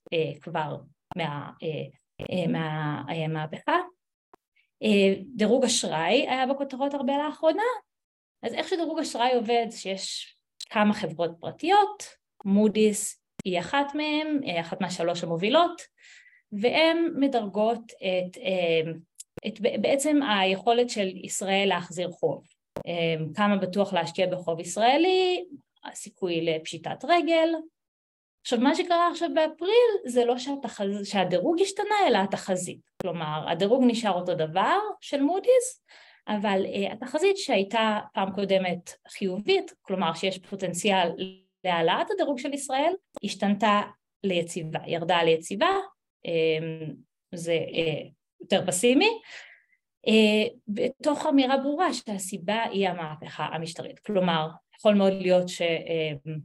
כבר 0.40 0.76
מהמהפכה. 2.36 3.76
מה, 4.82 5.14
דירוג 5.36 5.64
אשראי 5.64 6.26
היה 6.28 6.46
בכותרות 6.46 6.94
הרבה 6.94 7.12
לאחרונה, 7.26 7.62
אז 8.42 8.54
איך 8.54 8.68
שדירוג 8.68 8.98
אשראי 8.98 9.34
עובד 9.34 9.66
שיש 9.70 10.36
כמה 10.70 10.94
חברות 10.94 11.30
פרטיות, 11.40 12.02
מודי'ס 12.44 13.22
היא 13.44 13.58
אחת 13.60 13.94
מהן, 13.94 14.40
אחת 14.60 14.80
מהשלוש 14.80 15.24
המובילות, 15.24 15.82
והן 16.60 17.12
מדרגות 17.16 17.92
את, 17.92 18.36
אמ, 18.36 18.92
את 19.46 19.60
בעצם 19.80 20.20
היכולת 20.22 20.90
של 20.90 21.06
ישראל 21.24 21.68
להחזיר 21.68 22.10
חוב. 22.10 22.44
אמ, 22.86 23.32
כמה 23.34 23.56
בטוח 23.56 23.92
להשקיע 23.92 24.26
בחוב 24.26 24.60
ישראלי, 24.60 25.44
הסיכוי 25.84 26.40
לפשיטת 26.40 27.04
רגל. 27.04 27.48
עכשיו 28.42 28.60
מה 28.60 28.74
שקרה 28.74 29.08
עכשיו 29.10 29.28
באפריל 29.34 29.90
זה 30.06 30.24
לא 30.24 30.38
שהתחז... 30.38 31.08
שהדירוג 31.08 31.60
השתנה 31.60 31.94
אלא 32.08 32.18
התחזית, 32.18 32.80
כלומר 33.02 33.44
הדירוג 33.48 33.84
נשאר 33.86 34.12
אותו 34.12 34.34
דבר 34.34 34.78
של 35.00 35.22
מודי'ס 35.22 35.82
אבל 36.28 36.62
uh, 36.64 36.92
התחזית 36.92 37.36
שהייתה 37.36 37.98
פעם 38.14 38.32
קודמת 38.32 38.90
חיובית, 39.08 39.74
כלומר 39.82 40.14
שיש 40.14 40.38
פוטנציאל 40.38 41.12
להעלאת 41.64 42.10
הדירוג 42.10 42.38
של 42.38 42.54
ישראל, 42.54 42.92
השתנתה 43.24 43.82
ליציבה, 44.24 44.80
ירדה 44.86 45.22
ליציבה 45.22 45.68
זה 47.34 47.52
אה, 47.52 48.08
יותר 48.40 48.66
פסימי, 48.66 49.10
אה, 50.06 50.54
בתוך 50.68 51.26
אמירה 51.26 51.56
ברורה 51.56 51.94
שהסיבה 51.94 52.62
היא 52.62 52.88
המהפכה 52.88 53.44
המשטרית. 53.44 53.98
כלומר, 53.98 54.48
יכול 54.78 54.94
מאוד 54.94 55.12
להיות 55.12 55.48
ש... 55.48 55.62
אמ, 55.62 56.38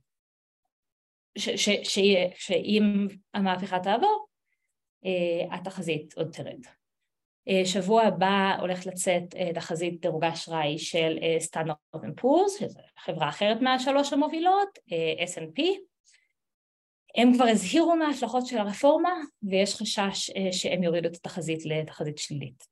ש, 1.38 1.50
ש, 1.50 1.69
ש, 1.84 2.00
שאם 2.36 3.08
המהפכה 3.34 3.80
תעבור, 3.80 4.28
אה, 5.06 5.56
התחזית 5.56 6.13
עוד 6.13 6.32
תרד. 6.32 6.60
שבוע 7.65 8.04
הבא 8.04 8.58
הולכת 8.60 8.86
לצאת 8.86 9.24
תחזית 9.54 10.02
דירוג 10.02 10.24
האשראי 10.24 10.78
של 10.78 11.17
סטנדרט 11.39 11.78
פורס, 12.17 12.60
שזו 12.60 12.80
חברה 12.98 13.30
אחרת 13.30 13.58
מהשלוש 13.62 14.13
המובילות, 14.13 14.80
S&P, 15.26 15.62
הם 17.15 17.34
כבר 17.34 17.45
הזהירו 17.45 17.95
מההשלכות 17.95 18.47
של 18.47 18.58
הרפורמה 18.58 19.13
ויש 19.43 19.76
חשש 19.76 20.30
אה, 20.30 20.52
שהם 20.52 20.84
יורידו 20.84 21.10
את 21.10 21.15
התחזית 21.15 21.65
לתחזית 21.65 22.17
שלילית. 22.17 22.63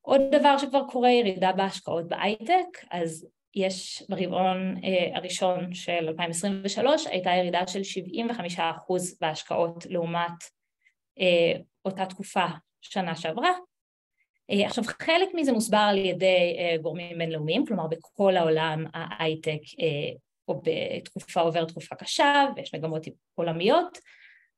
עוד 0.00 0.20
דבר 0.32 0.58
שכבר 0.58 0.82
קורה, 0.90 1.10
ירידה 1.10 1.52
בהשקעות 1.52 2.08
בהייטק, 2.08 2.84
אז 2.90 3.26
יש 3.54 4.02
ברבעון 4.08 4.76
אה, 4.84 5.16
הראשון 5.16 5.74
של 5.74 6.08
2023 6.08 7.06
הייתה 7.06 7.30
ירידה 7.30 7.66
של 7.66 7.80
75% 8.58 8.60
בהשקעות 9.20 9.86
לעומת 9.86 10.44
אה, 11.20 11.60
אותה 11.84 12.06
תקופה 12.06 12.46
שנה 12.80 13.16
שעברה. 13.16 13.52
עכשיו 14.48 14.84
חלק 14.84 15.28
מזה 15.34 15.52
מוסבר 15.52 15.86
על 15.90 15.98
ידי 15.98 16.56
גורמים 16.82 17.18
בינלאומיים, 17.18 17.66
כלומר 17.66 17.86
בכל 17.86 18.36
העולם 18.36 18.84
ההייטק 18.94 19.60
או 20.48 20.62
בתקופה 20.64 21.40
עובר 21.40 21.64
תקופה 21.64 21.94
קשה 21.94 22.46
ויש 22.56 22.74
מגמות 22.74 23.06
עולמיות, 23.34 23.98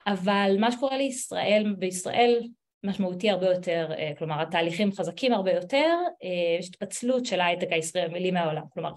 אבל 0.06 0.56
מה 0.58 0.72
שקורה 0.72 0.96
לישראל, 0.96 1.74
בישראל 1.78 2.42
משמעותי 2.84 3.30
הרבה 3.30 3.46
יותר, 3.46 3.88
אה, 3.98 4.12
כלומר 4.18 4.42
התהליכים 4.42 4.92
חזקים 4.92 5.32
הרבה 5.32 5.52
יותר, 5.52 5.96
אה, 6.24 6.58
יש 6.60 6.68
התפצלות 6.68 7.26
של 7.26 7.40
ההייטק 7.40 7.68
הישראלי 7.70 8.30
מהעולם, 8.30 8.62
כלומר 8.74 8.92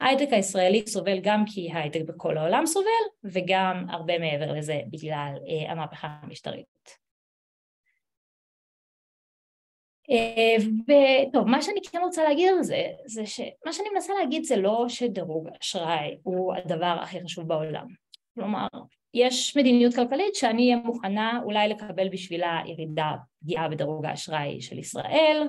ההייטק 0.00 0.32
הישראלי 0.32 0.86
סובל 0.86 1.18
גם 1.22 1.44
כי 1.46 1.72
ההייטק 1.72 2.00
בכל 2.06 2.38
העולם 2.38 2.66
סובל 2.66 3.06
וגם 3.24 3.86
הרבה 3.88 4.18
מעבר 4.18 4.52
לזה 4.52 4.80
בגלל 4.90 5.34
אה, 5.48 5.72
המהפכה 5.72 6.08
המשטרית. 6.22 7.05
וטוב, 10.82 11.48
מה 11.48 11.62
שאני 11.62 11.80
כן 11.92 11.98
רוצה 12.02 12.24
להגיד 12.24 12.48
על 12.48 12.62
זה, 12.62 12.86
זה 13.06 13.26
שמה 13.26 13.72
שאני 13.72 13.88
מנסה 13.94 14.12
להגיד 14.20 14.44
זה 14.44 14.56
לא 14.56 14.84
שדירוג 14.88 15.48
אשראי 15.60 16.16
הוא 16.22 16.54
הדבר 16.54 16.96
הכי 17.02 17.20
חשוב 17.24 17.48
בעולם. 17.48 17.86
כלומר, 18.34 18.66
יש 19.14 19.56
מדיניות 19.56 19.94
כלכלית 19.94 20.34
שאני 20.34 20.72
אהיה 20.72 20.84
מוכנה 20.84 21.40
אולי 21.44 21.68
לקבל 21.68 22.08
בשבילה 22.08 22.60
ירידה 22.66 23.12
פגיעה 23.40 23.68
בדירוג 23.68 24.06
האשראי 24.06 24.60
של 24.60 24.78
ישראל, 24.78 25.48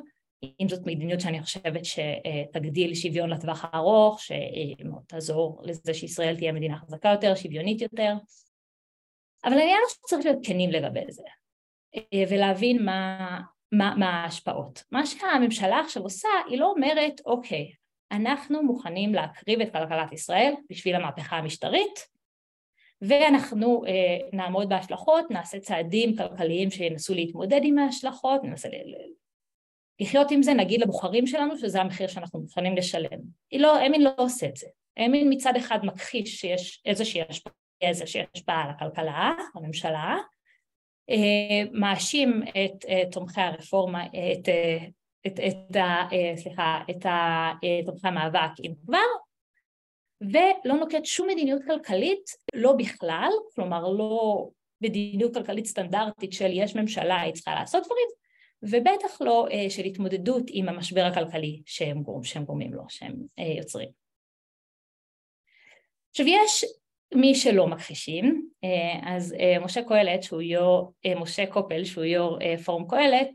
אם 0.62 0.70
זאת 0.70 0.86
מדיניות 0.86 1.20
שאני 1.20 1.44
חושבת 1.44 1.82
שתגדיל 1.86 2.96
שוויון 2.96 3.30
לטווח 3.30 3.66
הארוך, 3.72 4.22
שתעזור 4.22 5.62
לזה 5.64 5.94
שישראל 5.94 6.36
תהיה 6.36 6.52
מדינה 6.52 6.78
חזקה 6.78 7.10
יותר, 7.10 7.36
שוויונית 7.36 7.82
יותר, 7.82 8.14
אבל 9.46 9.54
העניין 9.54 9.78
הוא 9.82 9.90
שצריך 9.90 10.26
להיות 10.26 10.40
כנים 10.44 10.72
לגבי 10.72 11.04
זה, 11.10 11.24
ולהבין 12.30 12.86
מה, 12.86 13.40
מה, 13.72 13.96
מה 13.98 14.10
ההשפעות. 14.10 14.84
מה 14.92 15.06
שהממשלה 15.06 15.80
עכשיו 15.80 16.04
עושה, 16.04 16.30
היא 16.48 16.58
לא 16.58 16.66
אומרת, 16.66 17.22
אוקיי, 17.26 17.72
אנחנו 18.12 18.64
מוכנים 18.64 19.14
להקריב 19.14 19.62
את 19.62 19.72
כלכלת 19.72 20.14
ישראל 20.14 20.54
בשביל 20.70 20.96
המהפכה 20.96 21.38
המשטרית, 21.38 22.00
ואנחנו 23.02 23.84
אה, 23.88 24.28
נעמוד 24.34 24.70
בהשלכות, 24.70 25.32
נעשה 25.32 25.60
צעדים 25.60 26.18
כלכליים 26.18 26.72
שינסו 26.72 27.14
להתמודד 27.14 27.62
עם 27.64 27.78
ההשלכות, 27.78 28.44
ננסה 28.44 28.70
ל- 28.70 29.14
לחיות 30.00 30.32
עם 30.32 30.44
זה, 30.44 30.54
נגיד 30.54 30.82
לבוחרים 30.82 31.28
שלנו 31.28 31.58
שזה 31.58 31.82
המחיר 31.82 32.08
שאנחנו 32.08 32.40
מוכנים 32.40 32.78
לשלם. 32.78 33.20
לא, 33.54 33.86
אמין 33.86 34.04
לא 34.04 34.12
עושה 34.18 34.48
את 34.48 34.56
זה. 34.56 34.68
אמין 35.06 35.28
מצד 35.34 35.56
אחד 35.56 35.80
מכחיש 35.84 36.36
שיש 36.42 36.82
איזושהי 36.86 37.22
השפעה, 37.30 37.54
איזושהי 37.82 38.22
השפעה 38.36 38.64
על 38.64 38.70
הכלכלה, 38.70 39.34
הממשלה, 39.56 40.16
מאשים 41.72 42.42
את 42.44 42.86
אה, 42.90 43.04
תומכי 43.12 43.42
הרפורמה, 43.42 44.06
את, 44.06 44.50
אה, 44.50 44.78
את, 45.28 45.40
את, 45.40 45.40
את, 45.72 45.78
סליחה, 46.40 46.82
את 46.90 47.06
תומכי 47.86 48.08
המאבק 48.08 48.52
אם 48.64 48.74
כבר, 48.86 48.98
ולא 50.22 50.76
נוקט 50.76 51.06
שום 51.06 51.28
מדיניות 51.28 51.62
כלכלית, 51.68 52.32
לא 52.56 52.74
בכלל, 52.74 53.30
כלומר 53.56 53.88
לא 53.88 54.48
מדיניות 54.82 55.34
כלכלית 55.34 55.66
סטנדרטית 55.66 56.34
של 56.34 56.50
יש 56.54 56.76
ממשלה, 56.76 57.22
היא 57.22 57.34
צריכה 57.34 57.56
לעשות 57.56 57.84
דברים, 57.86 58.08
ובטח 58.62 59.22
לא 59.22 59.48
של 59.70 59.84
התמודדות 59.84 60.44
עם 60.48 60.70
המשבר 60.70 61.02
הכלכלי 61.02 61.62
שהם, 61.66 62.04
גורם, 62.04 62.24
שהם 62.24 62.44
גורמים 62.44 62.74
לו, 62.74 62.84
שהם 62.90 63.16
יוצרים. 63.58 63.90
עכשיו 66.10 66.28
יש 66.28 66.66
מי 67.16 67.36
שלא 67.36 67.68
מכחישים, 67.68 68.50
אה, 68.64 69.16
אז 69.16 69.34
אה, 69.40 69.60
משה 69.60 69.84
קהלת 69.84 70.24
שהוא 70.24 70.42
יו"ר, 70.42 70.92
אה, 71.06 71.20
משה 71.20 71.46
קופל 71.46 71.84
שהוא 71.84 72.04
יו"ר 72.04 72.40
פורום 72.66 72.88
קהלת 72.90 73.30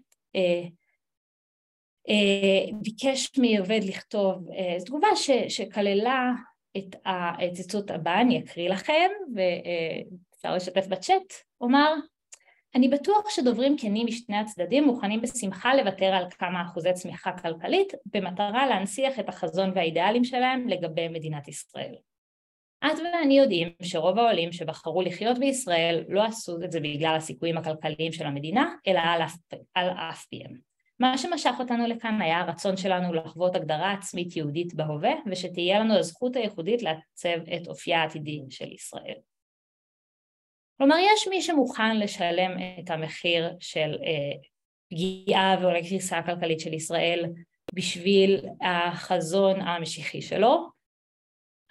ביקש 2.83 3.31
מעובד 3.39 3.81
לכתוב 3.85 4.49
תגובה 4.87 5.17
ש, 5.17 5.31
שכללה 5.49 6.33
את 6.77 6.97
הציטוט 7.07 7.91
הבא, 7.91 8.21
אני 8.21 8.39
אקריא 8.39 8.69
לכם 8.69 9.11
ואפשר 9.35 10.55
לשתף 10.55 10.87
בצ'אט, 10.87 11.33
הוא 11.59 11.69
אמר 11.69 11.95
אני 12.75 12.89
בטוח 12.89 13.31
שדוברים 13.31 13.77
כנים 13.79 14.07
משני 14.07 14.37
הצדדים 14.37 14.85
מוכנים 14.85 15.21
בשמחה 15.21 15.75
לוותר 15.75 16.07
על 16.07 16.31
כמה 16.31 16.63
אחוזי 16.63 16.93
צמיחה 16.93 17.33
כלכלית 17.33 17.93
במטרה 18.07 18.67
להנציח 18.67 19.19
את 19.19 19.29
החזון 19.29 19.73
והאידיאלים 19.75 20.25
שלהם 20.25 20.69
לגבי 20.69 21.09
מדינת 21.09 21.49
ישראל. 21.49 21.95
את 22.87 22.99
ואני 22.99 23.39
יודעים 23.39 23.69
שרוב 23.83 24.19
העולים 24.19 24.53
שבחרו 24.53 25.03
לחיות 25.03 25.39
בישראל 25.39 26.05
לא 26.09 26.25
עשו 26.25 26.57
את 26.65 26.73
זה 26.73 26.81
בגלל 26.81 27.15
הסיכויים 27.17 27.59
הכלכליים 27.59 28.13
של 28.13 28.27
המדינה, 28.27 28.75
אלא 28.87 29.01
על 29.75 29.91
אף, 29.91 30.25
פיהם. 30.25 30.73
מה 31.01 31.19
שמשך 31.19 31.53
אותנו 31.59 31.87
לכאן 31.87 32.23
היה 32.23 32.41
הרצון 32.41 32.77
שלנו 32.77 33.15
לחוות 33.15 33.57
הגדרה 33.57 33.93
עצמית 33.93 34.37
יהודית 34.37 34.75
בהווה 34.75 35.13
ושתהיה 35.31 35.79
לנו 35.79 35.99
הזכות 35.99 36.37
הייחודית 36.37 36.83
לעצב 36.83 37.49
את 37.57 37.69
אופייה 37.69 38.03
העתידי 38.03 38.41
של 38.51 38.73
ישראל. 38.73 39.15
כלומר 40.79 40.97
יש 40.99 41.29
מי 41.29 41.43
שמוכן 41.43 41.99
לשלם 41.99 42.51
את 42.81 42.91
המחיר 42.91 43.51
של 43.61 43.97
אה, 44.05 44.39
פגיעה 44.91 45.57
ואולי 45.61 45.89
קריסה 45.89 46.19
הכלכלית 46.19 46.61
של 46.61 46.75
ישראל 46.75 47.25
בשביל 47.75 48.41
החזון 48.63 49.61
המשיחי 49.61 50.23
שלו 50.23 50.72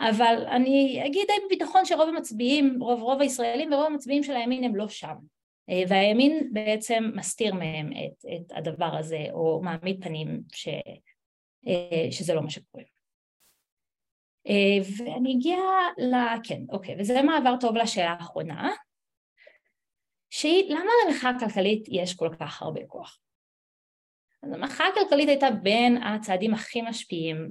אבל 0.10 0.46
אני 0.48 1.02
אגיד 1.06 1.28
די 1.28 1.46
בביטחון 1.46 1.86
שרוב 1.86 2.10
המצביעים, 2.10 2.78
רוב 2.80 3.02
רוב 3.02 3.22
הישראלים 3.22 3.74
ורוב 3.74 3.86
המצביעים 3.86 4.24
של 4.24 4.36
הימין 4.36 4.64
הם 4.64 4.76
לא 4.76 4.88
שם 4.88 5.16
אה, 5.70 5.84
והימין 5.88 6.50
בעצם 6.54 7.04
מסתיר 7.16 7.54
מהם 7.54 7.92
את, 7.92 8.26
את 8.26 8.52
הדבר 8.58 8.96
הזה 9.00 9.26
או 9.32 9.62
מעמיד 9.64 10.04
פנים 10.04 10.42
ש, 10.54 10.68
אה, 11.68 12.12
שזה 12.12 12.34
לא 12.34 12.42
מה 12.42 12.50
שקורה 12.50 12.84
אה, 14.48 14.78
ואני 14.98 15.34
אגיע 15.34 15.58
ל... 15.98 16.16
כן, 16.44 16.62
אוקיי, 16.70 16.96
וזה 17.00 17.22
מעבר 17.22 17.56
טוב 17.60 17.76
לשאלה 17.76 18.12
האחרונה 18.12 18.72
שהיא 20.30 20.74
למה 20.74 20.92
למחאה 21.08 21.30
הכלכלית 21.30 21.86
יש 21.92 22.16
כל 22.16 22.30
כך 22.40 22.62
הרבה 22.62 22.82
כוח? 22.88 23.20
אז 24.44 24.52
המחאה 24.54 24.86
הכלכלית 24.88 25.30
הייתה 25.30 25.52
בין 25.52 26.04
הצעדים 26.04 26.54
הכי 26.54 26.82
משפיעים 26.82 27.50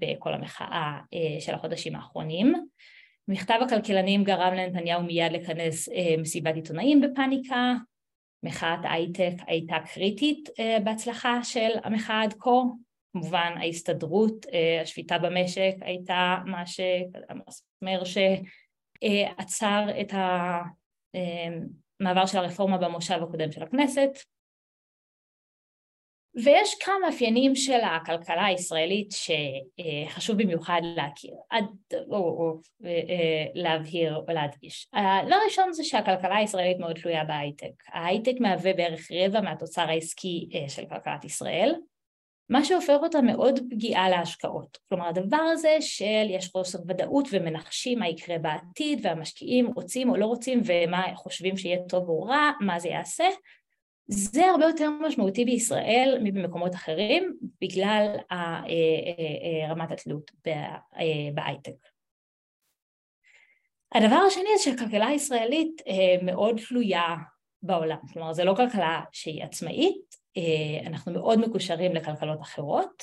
בכל 0.00 0.34
המחאה 0.34 0.98
אה, 1.14 1.40
של 1.40 1.54
החודשים 1.54 1.96
האחרונים. 1.96 2.54
מכתב 3.28 3.58
הכלכלנים 3.62 4.24
גרם 4.24 4.54
לנתניהו 4.54 5.02
מיד 5.02 5.32
לכנס 5.32 5.88
אה, 5.88 6.14
מסיבת 6.18 6.54
עיתונאים 6.54 7.00
בפאניקה, 7.00 7.74
מחאת 8.42 8.78
הייטק 8.82 9.32
הייתה 9.46 9.76
קריטית 9.94 10.48
אה, 10.60 10.78
בהצלחה 10.84 11.44
של 11.44 11.70
המחאה 11.84 12.22
עד 12.22 12.34
כה, 12.38 12.50
כמובן 13.12 13.52
ההסתדרות, 13.56 14.46
השביתה 14.82 15.18
במשק 15.18 15.74
הייתה 15.80 16.36
מה 16.46 16.62
שאומר 16.66 18.02
שעצר 18.04 19.86
את 20.00 20.12
המעבר 22.00 22.26
של 22.26 22.38
הרפורמה 22.38 22.78
במושב 22.78 23.22
הקודם 23.22 23.52
של 23.52 23.62
הכנסת 23.62 24.10
ויש 26.44 26.74
כמה 26.80 26.94
מאפיינים 27.06 27.54
של 27.54 27.80
הכלכלה 27.84 28.44
הישראלית 28.44 29.08
שחשוב 29.10 30.42
במיוחד 30.42 30.80
להכיר 30.82 31.34
או, 32.10 32.16
או 32.16 32.60
אה, 32.84 33.44
להבהיר 33.54 34.22
ולהדגיש. 34.28 34.88
הדבר 34.92 35.34
הראשון 35.34 35.72
זה 35.72 35.84
שהכלכלה 35.84 36.36
הישראלית 36.36 36.78
מאוד 36.78 36.96
תלויה 36.96 37.24
בהייטק. 37.24 37.82
ההייטק 37.92 38.34
מהווה 38.40 38.72
בערך 38.72 39.08
רבע 39.12 39.40
מהתוצר 39.40 39.82
העסקי 39.88 40.48
אה, 40.54 40.68
של 40.68 40.82
כלכלת 40.88 41.24
ישראל, 41.24 41.74
מה 42.48 42.64
שהופך 42.64 42.96
אותה 43.02 43.20
מאוד 43.20 43.60
פגיעה 43.70 44.08
להשקעות. 44.08 44.78
כלומר 44.88 45.08
הדבר 45.08 45.42
הזה 45.52 45.76
של 45.80 46.26
יש 46.30 46.48
חוסר 46.48 46.78
ודאות 46.88 47.28
ומנחשים 47.32 47.98
מה 47.98 48.08
יקרה 48.08 48.38
בעתיד 48.38 49.00
והמשקיעים 49.02 49.66
רוצים 49.74 50.10
או 50.10 50.16
לא 50.16 50.26
רוצים 50.26 50.62
ומה 50.64 51.02
חושבים 51.14 51.56
שיהיה 51.56 51.78
טוב 51.88 52.08
או 52.08 52.22
רע, 52.22 52.50
מה 52.60 52.80
זה 52.80 52.88
יעשה, 52.88 53.24
זה 54.08 54.46
הרבה 54.46 54.66
יותר 54.66 54.90
משמעותי 54.90 55.44
בישראל 55.44 56.18
מבמקומות 56.22 56.74
אחרים 56.74 57.36
בגלל 57.60 58.16
אה, 58.32 58.36
אה, 58.36 58.62
אה, 58.68 59.72
רמת 59.72 59.90
התלות 59.90 60.30
בהייטק. 61.34 61.86
הדבר 63.94 64.16
השני 64.26 64.48
זה 64.56 64.64
שהכלכלה 64.64 65.06
הישראלית 65.06 65.82
מאוד 66.22 66.60
תלויה 66.68 67.14
בעולם, 67.62 67.96
כלומר 68.12 68.32
זה 68.32 68.44
לא 68.44 68.54
כלכלה 68.56 69.00
שהיא 69.12 69.44
עצמאית, 69.44 70.16
אנחנו 70.86 71.12
מאוד 71.12 71.38
מקושרים 71.38 71.94
לכלכלות 71.94 72.40
אחרות, 72.40 73.02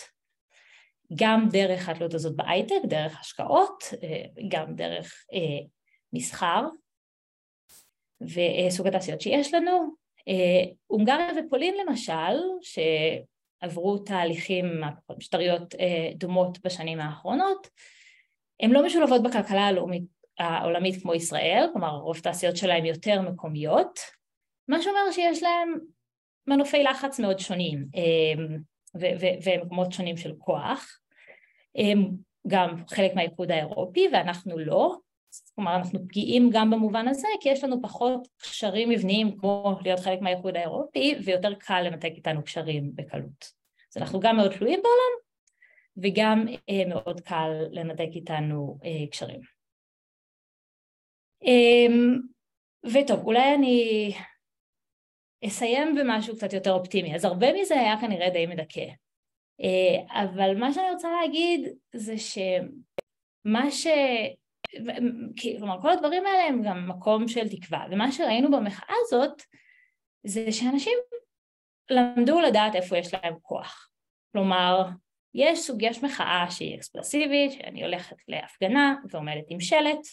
גם 1.15 1.47
דרך 1.51 1.89
התלות 1.89 2.13
הזאת 2.13 2.35
בהייטק, 2.35 2.81
דרך 2.87 3.19
השקעות, 3.19 3.83
גם 4.47 4.75
דרך 4.75 5.25
מסחר 6.13 6.67
וסוג 8.21 8.87
התעשיות 8.87 9.21
שיש 9.21 9.53
לנו, 9.53 10.02
הונגריה 10.87 11.29
ופולין 11.37 11.75
למשל, 11.85 12.37
שעברו 12.61 13.97
תהליכים 13.97 14.81
משטריות 15.17 15.75
אה, 15.75 16.11
דומות 16.15 16.59
בשנים 16.65 16.99
האחרונות, 16.99 17.67
הן 18.59 18.71
לא 18.71 18.85
משולבות 18.85 19.23
בכלכלה 19.23 19.67
הלאומית, 19.67 20.03
העולמית 20.39 21.01
כמו 21.01 21.13
ישראל, 21.13 21.65
כלומר 21.73 21.95
רוב 21.95 22.19
תעשיות 22.19 22.57
שלהן 22.57 22.85
יותר 22.85 23.21
מקומיות, 23.21 23.99
מה 24.67 24.81
שאומר 24.81 25.11
שיש 25.11 25.43
להן 25.43 25.69
מנופי 26.47 26.83
לחץ 26.83 27.19
מאוד 27.19 27.39
שונים 27.39 27.85
אה, 27.95 28.43
ומקומות 29.43 29.91
שונים 29.91 30.17
של 30.17 30.33
כוח, 30.37 30.99
גם 32.47 32.83
חלק 32.87 33.15
מהאיחוד 33.15 33.51
האירופי 33.51 34.07
ואנחנו 34.13 34.59
לא, 34.59 34.95
כלומר 35.55 35.75
אנחנו 35.75 36.07
פגיעים 36.07 36.49
גם 36.53 36.69
במובן 36.69 37.07
הזה 37.07 37.27
כי 37.41 37.49
יש 37.49 37.63
לנו 37.63 37.81
פחות 37.81 38.27
קשרים 38.37 38.89
מבניים 38.89 39.37
כמו 39.37 39.79
להיות 39.83 39.99
חלק 39.99 40.21
מהאיחוד 40.21 40.55
האירופי 40.55 41.15
ויותר 41.25 41.53
קל 41.53 41.81
לנתק 41.81 42.11
איתנו 42.15 42.43
קשרים 42.43 42.91
בקלות. 42.95 43.51
אז 43.95 43.97
אנחנו 43.97 44.19
גם 44.19 44.37
מאוד 44.37 44.51
תלויים 44.51 44.79
בעולם 44.83 45.23
וגם 45.97 46.45
אה, 46.69 46.85
מאוד 46.89 47.21
קל 47.21 47.51
לנתק 47.71 48.09
איתנו 48.15 48.77
אה, 48.83 49.07
קשרים. 49.11 49.41
אה, 51.45 51.95
וטוב, 52.83 53.25
אולי 53.25 53.53
אני 53.55 54.11
אסיים 55.47 55.95
במשהו 55.95 56.35
קצת 56.35 56.53
יותר 56.53 56.71
אופטימי, 56.71 57.15
אז 57.15 57.25
הרבה 57.25 57.53
מזה 57.53 57.79
היה 57.79 58.01
כנראה 58.01 58.29
די 58.29 58.45
מדכא. 58.45 58.85
אה, 59.61 60.23
אבל 60.23 60.57
מה 60.59 60.73
שאני 60.73 60.91
רוצה 60.91 61.09
להגיד 61.11 61.69
זה 61.95 62.13
שמה 62.17 63.71
ש... 63.71 63.87
כלומר 65.59 65.81
כל 65.81 65.89
הדברים 65.89 66.25
האלה 66.25 66.43
הם 66.43 66.61
גם 66.63 66.89
מקום 66.89 67.27
של 67.27 67.49
תקווה. 67.49 67.85
ומה 67.91 68.11
שראינו 68.11 68.51
במחאה 68.51 68.95
הזאת 69.05 69.41
זה 70.23 70.51
שאנשים 70.51 70.97
למדו 71.89 72.39
לדעת 72.39 72.75
איפה 72.75 72.97
יש 72.97 73.13
להם 73.13 73.33
כוח. 73.41 73.89
כלומר 74.31 74.89
יש 75.33 75.59
סוג, 75.59 75.81
יש 75.81 76.03
מחאה 76.03 76.45
שהיא 76.49 76.75
אקספרסיבית 76.75 77.51
שאני 77.51 77.83
הולכת 77.83 78.15
להפגנה 78.27 78.95
ועומדת 79.09 79.45
עם 79.49 79.59
שלט 79.59 80.07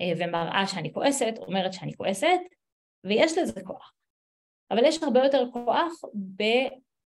אה, 0.00 0.12
ומראה 0.18 0.66
שאני 0.66 0.92
כועסת, 0.92 1.34
אומרת 1.38 1.72
שאני 1.72 1.96
כועסת 1.96 2.40
ויש 3.04 3.38
לזה 3.38 3.62
כוח. 3.64 3.92
אבל 4.70 4.84
יש 4.84 5.02
הרבה 5.02 5.24
יותר 5.24 5.44
כוח 5.52 5.92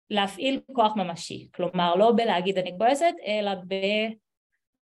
בלהפעיל 0.09 0.61
כוח 0.73 0.95
ממשי. 0.95 1.49
כלומר 1.55 1.95
לא 1.95 2.11
בלהגיד 2.15 2.57
אני 2.57 2.77
כועסת 2.77 3.13
אלא 3.25 3.51
ב... 3.67 3.73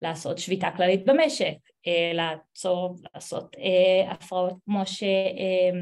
לעשות 0.01 0.37
שביתה 0.37 0.69
כללית 0.77 1.05
במשק, 1.05 1.55
אה, 1.87 2.11
לעצור, 2.13 2.95
לעשות 3.13 3.55
אה, 3.55 4.11
הפרעות 4.11 4.53
כמו 4.65 4.85
ש... 4.85 5.03
אה, 5.03 5.79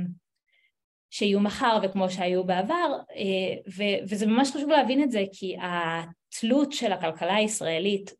שיהיו 1.10 1.40
מחר 1.40 1.80
וכמו 1.84 2.10
שהיו 2.10 2.44
בעבר 2.44 2.98
ו- 3.78 4.04
וזה 4.10 4.28
ממש 4.28 4.52
חשוב 4.52 4.70
להבין 4.70 5.04
את 5.04 5.12
זה 5.12 5.24
כי 5.32 5.56
התלות 5.62 6.72
של 6.72 6.92
הכלכלה 6.92 7.36
הישראלית 7.36 8.14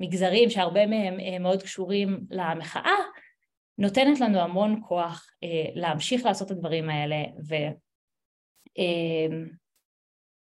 במגזרים 0.00 0.50
שהרבה 0.50 0.86
מהם 0.86 1.42
מאוד 1.42 1.62
קשורים 1.62 2.20
למחאה 2.30 2.96
נותנת 3.78 4.20
לנו 4.20 4.38
המון 4.38 4.80
כוח 4.88 5.26
להמשיך 5.74 6.24
לעשות 6.24 6.52
את 6.52 6.56
הדברים 6.56 6.90
האלה 6.90 7.24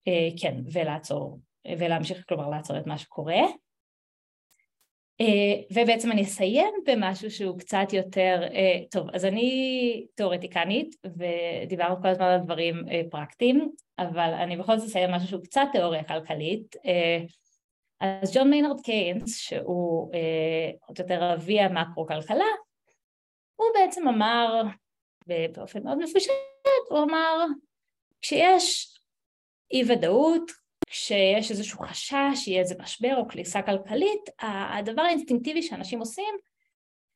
וכן 0.07 0.55
ולעצור 0.73 1.39
ולהמשיך 1.79 2.23
כלומר 2.27 2.49
לעצור 2.49 2.77
את 2.77 2.87
מה 2.87 2.97
שקורה. 2.97 3.41
אה, 5.21 5.61
ובעצם 5.71 6.11
אני 6.11 6.23
אסיים 6.23 6.73
במשהו 6.85 7.31
שהוא 7.31 7.59
קצת 7.59 7.93
יותר, 7.93 8.41
אה, 8.53 8.79
טוב 8.91 9.07
אז 9.13 9.25
אני 9.25 10.07
תיאורטיקנית 10.15 10.95
ודיברנו 11.05 12.01
כל 12.01 12.07
הזמן 12.07 12.25
על 12.25 12.39
דברים 12.39 12.75
אה, 12.91 13.01
פרקטיים 13.11 13.71
אבל 13.99 14.33
אני 14.33 14.57
בכל 14.57 14.77
זאת 14.77 14.87
אסיים 14.87 15.11
משהו 15.11 15.27
שהוא 15.27 15.43
קצת 15.43 15.67
תיאוריה 15.71 16.03
כלכלית 16.03 16.75
אז 18.01 18.37
ג'ון 18.37 18.49
מיינרד 18.49 18.81
קיינס 18.81 19.37
שהוא 19.37 20.11
עוד 20.87 20.99
יותר 20.99 21.33
אבי 21.33 21.59
המקרו-כלכלה 21.59 22.45
הוא 23.55 23.67
בעצם 23.73 24.07
אמר 24.07 24.63
באופן 25.27 25.83
מאוד 25.83 25.97
מפושט, 25.97 26.31
הוא 26.89 26.99
אמר 26.99 27.45
כשיש 28.21 28.99
אי 29.71 29.83
ודאות 29.91 30.51
כשיש 30.87 31.51
איזשהו 31.51 31.79
חשש, 31.79 32.47
יהיה 32.47 32.61
איזה 32.61 32.75
משבר 32.79 33.15
או 33.17 33.27
קליסה 33.27 33.61
כלכלית, 33.61 34.29
הדבר 34.41 35.01
האינסטינקטיבי 35.01 35.61
שאנשים 35.61 35.99
עושים 35.99 36.35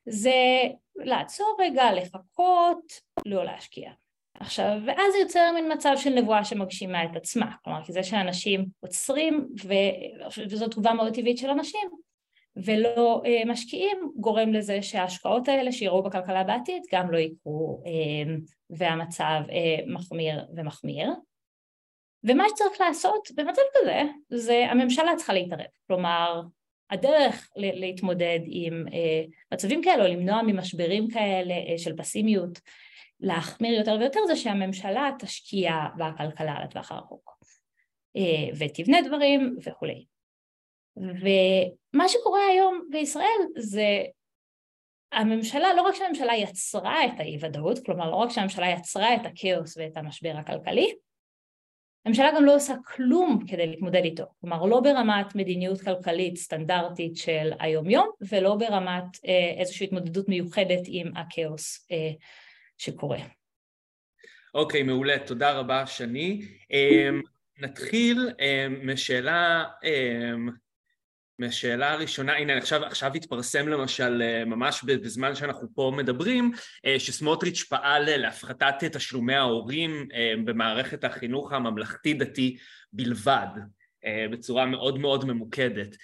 זה 0.05 0.61
לעצור 0.95 1.57
רגע, 1.59 1.91
לחכות, 1.91 2.93
לא 3.25 3.45
להשקיע. 3.45 3.91
עכשיו, 4.39 4.77
ואז 4.85 5.13
זה 5.13 5.17
יוצר 5.19 5.51
מין 5.53 5.71
מצב 5.71 5.93
של 5.95 6.09
נבואה 6.09 6.45
שמגשימה 6.45 7.03
את 7.03 7.15
עצמה, 7.15 7.51
כלומר, 7.63 7.83
כי 7.83 7.93
זה 7.93 8.03
שאנשים 8.03 8.65
עוצרים, 8.79 9.47
ו... 9.63 9.73
וזו 10.49 10.67
תגובה 10.67 10.93
מאוד 10.93 11.13
טבעית 11.13 11.37
של 11.37 11.49
אנשים, 11.49 11.89
ולא 12.55 13.21
אה, 13.25 13.41
משקיעים, 13.45 14.11
גורם 14.15 14.53
לזה 14.53 14.81
שההשקעות 14.81 15.47
האלה 15.47 15.71
שיראו 15.71 16.03
בכלכלה 16.03 16.43
בעתיד 16.43 16.83
גם 16.93 17.11
לא 17.11 17.17
יקרו, 17.17 17.83
אה, 17.85 18.33
והמצב 18.69 19.41
אה, 19.51 19.93
מחמיר 19.93 20.45
ומחמיר. 20.55 21.09
ומה 22.23 22.43
שצריך 22.49 22.81
לעשות 22.81 23.27
במצב 23.35 23.61
כזה, 23.79 24.01
זה 24.29 24.65
הממשלה 24.69 25.15
צריכה 25.17 25.33
להתערב, 25.33 25.65
כלומר, 25.87 26.41
הדרך 26.91 27.49
להתמודד 27.55 28.39
עם 28.45 28.85
אה, 28.93 29.23
מצבים 29.53 29.83
כאלה, 29.83 30.03
או 30.03 30.07
למנוע 30.07 30.41
ממשברים 30.41 31.07
כאלה 31.07 31.53
אה, 31.53 31.77
של 31.77 31.97
פסימיות, 31.97 32.59
להחמיר 33.19 33.79
יותר 33.79 33.97
ויותר, 33.99 34.19
זה 34.27 34.35
שהממשלה 34.35 35.09
תשקיע 35.19 35.73
בכלכלה 35.97 36.63
לטווח 36.63 36.91
הרחוק, 36.91 37.37
אה, 38.15 38.55
ותבנה 38.59 39.01
דברים 39.01 39.57
וכולי. 39.63 40.05
ומה 40.97 42.09
שקורה 42.09 42.47
היום 42.51 42.87
בישראל 42.89 43.39
זה 43.57 44.03
הממשלה, 45.11 45.73
לא 45.73 45.81
רק 45.81 45.95
שהממשלה 45.95 46.35
יצרה 46.35 47.05
את 47.05 47.19
האי 47.19 47.37
ודאות, 47.41 47.85
כלומר 47.85 48.11
לא 48.11 48.15
רק 48.15 48.29
שהממשלה 48.29 48.69
יצרה 48.69 49.15
את 49.15 49.25
הכאוס 49.25 49.77
ואת 49.77 49.97
המשבר 49.97 50.33
הכלכלי, 50.37 50.95
הממשלה 52.05 52.31
גם 52.35 52.45
לא 52.45 52.55
עושה 52.55 52.73
כלום 52.85 53.43
כדי 53.47 53.67
להתמודד 53.67 54.03
איתו, 54.03 54.23
כלומר 54.41 54.65
לא 54.65 54.79
ברמת 54.79 55.35
מדיניות 55.35 55.81
כלכלית 55.81 56.37
סטנדרטית 56.37 57.17
של 57.17 57.51
היום 57.59 57.89
יום 57.89 58.09
ולא 58.31 58.55
ברמת 58.55 59.03
אה, 59.27 59.59
איזושהי 59.59 59.85
התמודדות 59.85 60.29
מיוחדת 60.29 60.81
עם 60.87 61.11
הכאוס 61.15 61.87
אה, 61.91 62.11
שקורה. 62.77 63.17
אוקיי, 64.53 64.81
okay, 64.81 64.83
מעולה, 64.83 65.19
תודה 65.19 65.51
רבה 65.51 65.87
שני. 65.87 66.41
Um, 66.63 67.27
נתחיל 67.57 68.29
um, 68.29 68.85
משאלה 68.85 69.63
um, 69.83 70.51
מהשאלה 71.39 71.91
הראשונה, 71.91 72.37
הנה 72.37 72.57
עכשיו, 72.57 72.85
עכשיו 72.85 73.11
התפרסם 73.15 73.67
למשל 73.67 74.21
אה, 74.21 74.45
ממש 74.45 74.83
בזמן 74.83 75.35
שאנחנו 75.35 75.67
פה 75.75 75.91
מדברים 75.97 76.51
אה, 76.85 76.99
שסמוטריץ' 76.99 77.63
פעל 77.63 78.17
להפחתת 78.17 78.83
תשלומי 78.83 79.35
ההורים 79.35 80.07
אה, 80.13 80.33
במערכת 80.45 81.03
החינוך 81.03 81.53
הממלכתי-דתי 81.53 82.57
בלבד 82.93 83.47
בצורה 84.31 84.65
מאוד 84.65 84.99
מאוד 84.99 85.25
ממוקדת. 85.25 85.95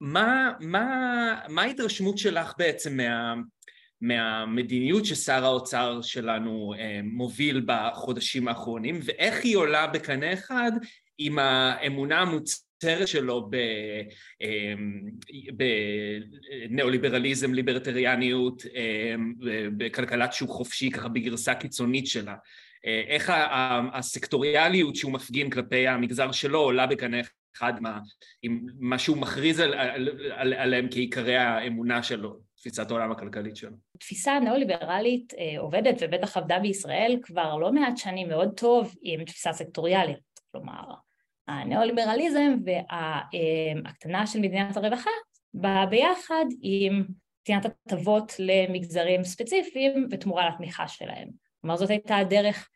מה, 0.00 0.52
מה, 0.60 0.86
מה 1.48 1.62
ההתרשמות 1.62 2.18
שלך 2.18 2.52
בעצם 2.58 2.96
מה, 2.96 3.34
מהמדיניות 4.00 5.04
ששר 5.04 5.44
האוצר 5.44 6.02
שלנו 6.02 6.74
מוביל 7.02 7.62
בחודשים 7.66 8.48
האחרונים 8.48 9.00
ואיך 9.04 9.44
היא 9.44 9.56
עולה 9.56 9.86
בקנה 9.86 10.32
אחד 10.32 10.72
עם 11.18 11.38
האמונה 11.38 12.20
המוצ... 12.20 12.67
הכותרת 12.78 13.08
שלו 13.08 13.50
אמ, 14.40 15.10
בניאו-ליברליזם, 16.68 17.54
ליברטריאניות, 17.54 18.62
אמ, 18.74 19.34
בכלכלת 19.76 20.32
שוק 20.32 20.50
חופשי, 20.50 20.90
ככה 20.90 21.08
בגרסה 21.08 21.54
קיצונית 21.54 22.06
שלה. 22.06 22.34
אה, 22.86 23.02
איך 23.06 23.32
הסקטוריאליות 23.92 24.96
שהוא 24.96 25.12
מפגין 25.12 25.50
כלפי 25.50 25.88
המגזר 25.88 26.32
שלו 26.32 26.58
עולה 26.58 26.86
בקנה 26.86 27.16
אחד 27.56 27.72
עם 28.42 28.66
מה 28.78 28.98
שהוא 28.98 29.16
מכריז 29.16 29.60
על, 29.60 29.74
על, 29.74 30.08
על, 30.30 30.54
עליהם 30.54 30.88
כעיקרי 30.90 31.36
האמונה 31.36 32.02
שלו, 32.02 32.36
תפיסת 32.56 32.90
העולם 32.90 33.12
הכלכלית 33.12 33.56
שלו. 33.56 33.76
תפיסה 33.98 34.38
ניאו-ליברלית 34.40 35.34
אה, 35.38 35.60
עובדת 35.60 35.96
ובטח 36.00 36.36
עבדה 36.36 36.58
בישראל 36.58 37.18
כבר 37.22 37.56
לא 37.56 37.72
מעט 37.72 37.96
שנים 37.96 38.28
מאוד 38.28 38.50
טוב 38.56 38.94
עם 39.02 39.24
תפיסה 39.24 39.52
סקטוריאלית, 39.52 40.18
כלומר 40.52 40.82
הניאו-ליברליזם 41.48 42.56
וההקטנה 42.64 44.26
של 44.26 44.40
מדינת 44.40 44.76
הרווחה 44.76 45.10
באה 45.54 45.86
ביחד 45.86 46.44
עם 46.62 47.04
נתינת 47.40 47.64
הטבות 47.64 48.32
למגזרים 48.38 49.24
ספציפיים 49.24 50.08
ותמורה 50.10 50.48
לתמיכה 50.48 50.88
שלהם. 50.88 51.28
כלומר 51.60 51.76
זאת 51.76 51.90
הייתה 51.90 52.16
הדרך 52.16 52.68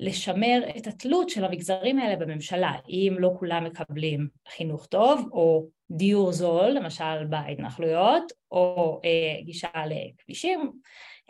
לשמר 0.00 0.62
את 0.76 0.86
התלות 0.86 1.30
של 1.30 1.44
המגזרים 1.44 1.98
האלה 1.98 2.16
בממשלה, 2.16 2.72
אם 2.88 3.16
לא 3.18 3.30
כולם 3.38 3.64
מקבלים 3.64 4.28
חינוך 4.48 4.86
טוב 4.86 5.28
או 5.32 5.66
דיור 5.90 6.32
זול, 6.32 6.70
למשל 6.70 7.24
בהתנחלויות, 7.28 8.32
או 8.50 9.00
אה, 9.04 9.42
גישה 9.42 9.68
לכבישים 9.86 10.72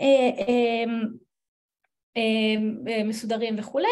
אה, 0.01 0.31
אה, 0.39 0.85
אה, 2.17 2.55
אה 2.89 3.05
מסודרים 3.05 3.55
וכולי, 3.59 3.87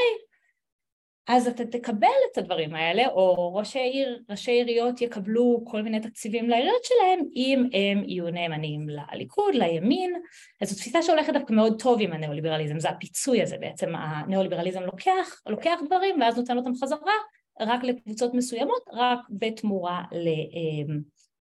אז 1.29 1.47
אתה 1.49 1.65
תקבל 1.65 2.09
את 2.33 2.39
הדברים 2.39 2.75
האלה, 2.75 3.09
או 3.09 3.55
ראשי 3.55 3.79
עיר, 3.79 4.23
ראשי 4.31 4.51
עיריות 4.51 5.01
יקבלו 5.01 5.63
כל 5.65 5.83
מיני 5.83 6.01
תקציבים 6.01 6.49
לעיריות 6.49 6.85
שלהם, 6.85 7.19
אם 7.37 7.63
הם 7.73 8.05
יהיו 8.09 8.31
נאמנים 8.31 8.87
לליכוד, 8.89 9.55
לימין. 9.55 10.23
אז 10.61 10.71
זו 10.71 10.77
תפיסה 10.77 11.03
שהולכת 11.03 11.33
דווקא 11.33 11.53
מאוד 11.53 11.83
טוב 11.83 11.99
עם 12.01 12.13
הניאו-ליברליזם, 12.13 12.81
זה 12.81 12.89
הפיצוי 12.89 13.43
הזה 13.43 13.57
בעצם, 13.61 13.95
הניאו-ליברליזם 13.95 14.83
לוקח, 14.83 15.41
לוקח 15.47 15.79
דברים 15.87 16.21
ואז 16.21 16.39
נותן 16.39 16.57
אותם 16.57 16.75
חזרה 16.75 17.15
רק 17.61 17.85
לקבוצות 17.85 18.35
מסוימות, 18.35 18.83
רק 18.93 19.19
בתמורה 19.31 20.05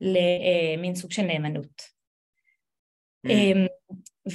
למין 0.00 0.94
סוג 0.94 1.12
של 1.12 1.22
נאמנות. 1.22 2.00
Mm. 3.26 3.30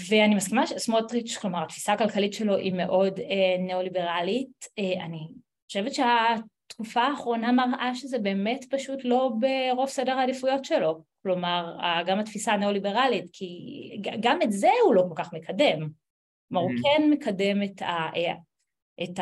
ואני 0.09 0.35
מסכימה 0.35 0.67
שסמוטריץ', 0.67 1.37
כלומר 1.37 1.63
התפיסה 1.63 1.93
הכלכלית 1.93 2.33
שלו 2.33 2.55
היא 2.55 2.73
מאוד 2.73 3.19
אה, 3.19 3.57
ניאו-ליברלית, 3.59 4.65
אה, 4.79 5.05
אני 5.05 5.27
חושבת 5.67 5.91
שהתקופה 5.93 7.01
האחרונה 7.01 7.51
מראה 7.51 7.95
שזה 7.95 8.19
באמת 8.19 8.65
פשוט 8.69 8.99
לא 9.03 9.31
בראש 9.39 9.91
סדר 9.91 10.11
העדיפויות 10.11 10.65
שלו, 10.65 11.03
כלומר 11.23 11.77
גם 12.05 12.19
התפיסה 12.19 12.53
הניאו-ליברלית, 12.53 13.25
כי 13.33 13.49
גם 14.19 14.41
את 14.41 14.51
זה 14.51 14.69
הוא 14.85 14.95
לא 14.95 15.03
כל 15.09 15.23
כך 15.23 15.33
מקדם, 15.33 15.89
כלומר 16.49 16.63
הוא 16.63 16.71
mm-hmm. 16.71 16.97
כן 16.97 17.09
מקדם 17.09 17.63
את 17.63 17.81
ה... 17.81 18.09
אה, 18.15 18.33
את 19.03 19.19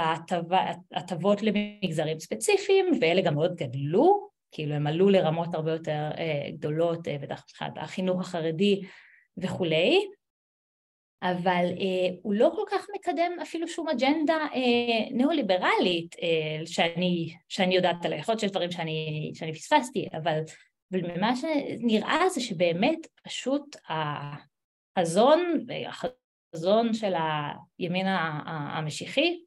ההטבות 0.91 1.41
למגזרים 1.41 2.19
ספציפיים, 2.19 2.86
ואלה 3.02 3.21
גם 3.21 3.36
מאוד 3.36 3.56
גדלו, 3.56 4.30
כאילו 4.52 4.76
הם 4.76 4.88
עלו 4.88 5.10
לרמות 5.10 5.54
הרבה 5.54 5.71
יותר 5.71 6.10
אה, 6.17 6.49
גדולות, 6.52 7.08
אה, 7.08 7.17
בטח 7.21 7.43
מבחינת 7.49 7.73
החינוך 7.78 8.21
החרדי 8.21 8.82
וכולי, 9.38 10.08
אבל 11.23 11.65
אה, 11.79 12.15
הוא 12.21 12.33
לא 12.33 12.51
כל 12.55 12.63
כך 12.71 12.88
מקדם 12.95 13.31
אפילו 13.41 13.67
שום 13.67 13.89
אג'נדה 13.89 14.33
אה, 14.33 15.09
ניאו-ליברלית 15.12 16.15
אה, 16.21 16.65
שאני, 16.65 17.36
שאני 17.49 17.75
יודעת 17.75 18.05
עליה, 18.05 18.19
יכול 18.19 18.33
להיות 18.33 18.39
שיש 18.39 18.51
דברים 18.51 18.71
שאני, 18.71 19.31
שאני 19.36 19.53
פספסתי, 19.53 20.07
אבל, 20.13 20.39
אבל 20.91 21.01
ממה 21.17 21.33
שנראה 21.36 22.29
זה 22.29 22.41
שבאמת 22.41 23.07
פשוט 23.23 23.75
החזון, 24.97 25.65
החזון 25.88 26.93
של 26.93 27.13
הימין 27.79 28.05
המשיחי 28.47 29.39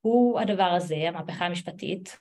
הוא 0.00 0.40
הדבר 0.40 0.72
הזה, 0.76 1.08
המהפכה 1.08 1.46
המשפטית, 1.46 2.18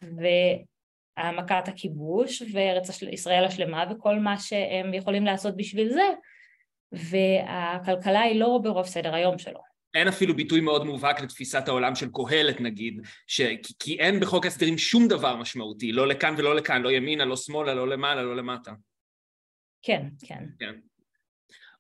והעמקת 1.18 1.68
הכיבוש 1.68 2.44
וארץ 2.54 3.02
ישראל 3.02 3.46
השלמה 3.46 3.86
וכל 3.92 4.20
מה 4.20 4.40
שהם 4.40 4.94
יכולים 4.94 5.26
לעשות 5.26 5.58
בשביל 5.58 5.90
זה 5.90 6.04
והכלכלה 6.92 8.22
היא 8.22 8.40
לא 8.40 8.60
ברוב 8.64 8.86
סדר 8.86 9.16
היום 9.16 9.38
שלו. 9.38 9.60
אין 9.94 10.08
אפילו 10.08 10.36
ביטוי 10.36 10.62
מאוד 10.62 10.86
מובהק 10.86 11.22
לתפיסת 11.22 11.68
העולם 11.68 11.96
של 11.96 12.08
קהלת 12.14 12.62
נגיד, 12.62 13.02
ש... 13.28 13.42
כי 13.80 14.00
אין 14.00 14.20
בחוק 14.20 14.46
ההסדרים 14.46 14.78
שום 14.78 15.08
דבר 15.08 15.36
משמעותי, 15.36 15.92
לא 15.92 16.08
לכאן 16.08 16.34
ולא 16.38 16.56
לכאן, 16.56 16.82
לא 16.82 16.92
ימינה, 16.92 17.26
לא 17.26 17.36
שמאלה, 17.36 17.74
לא 17.74 17.88
למעלה, 17.88 18.24
לא 18.24 18.36
למטה. 18.36 18.72
כן, 19.82 20.08
כן. 20.28 20.46
כן. 20.60 20.76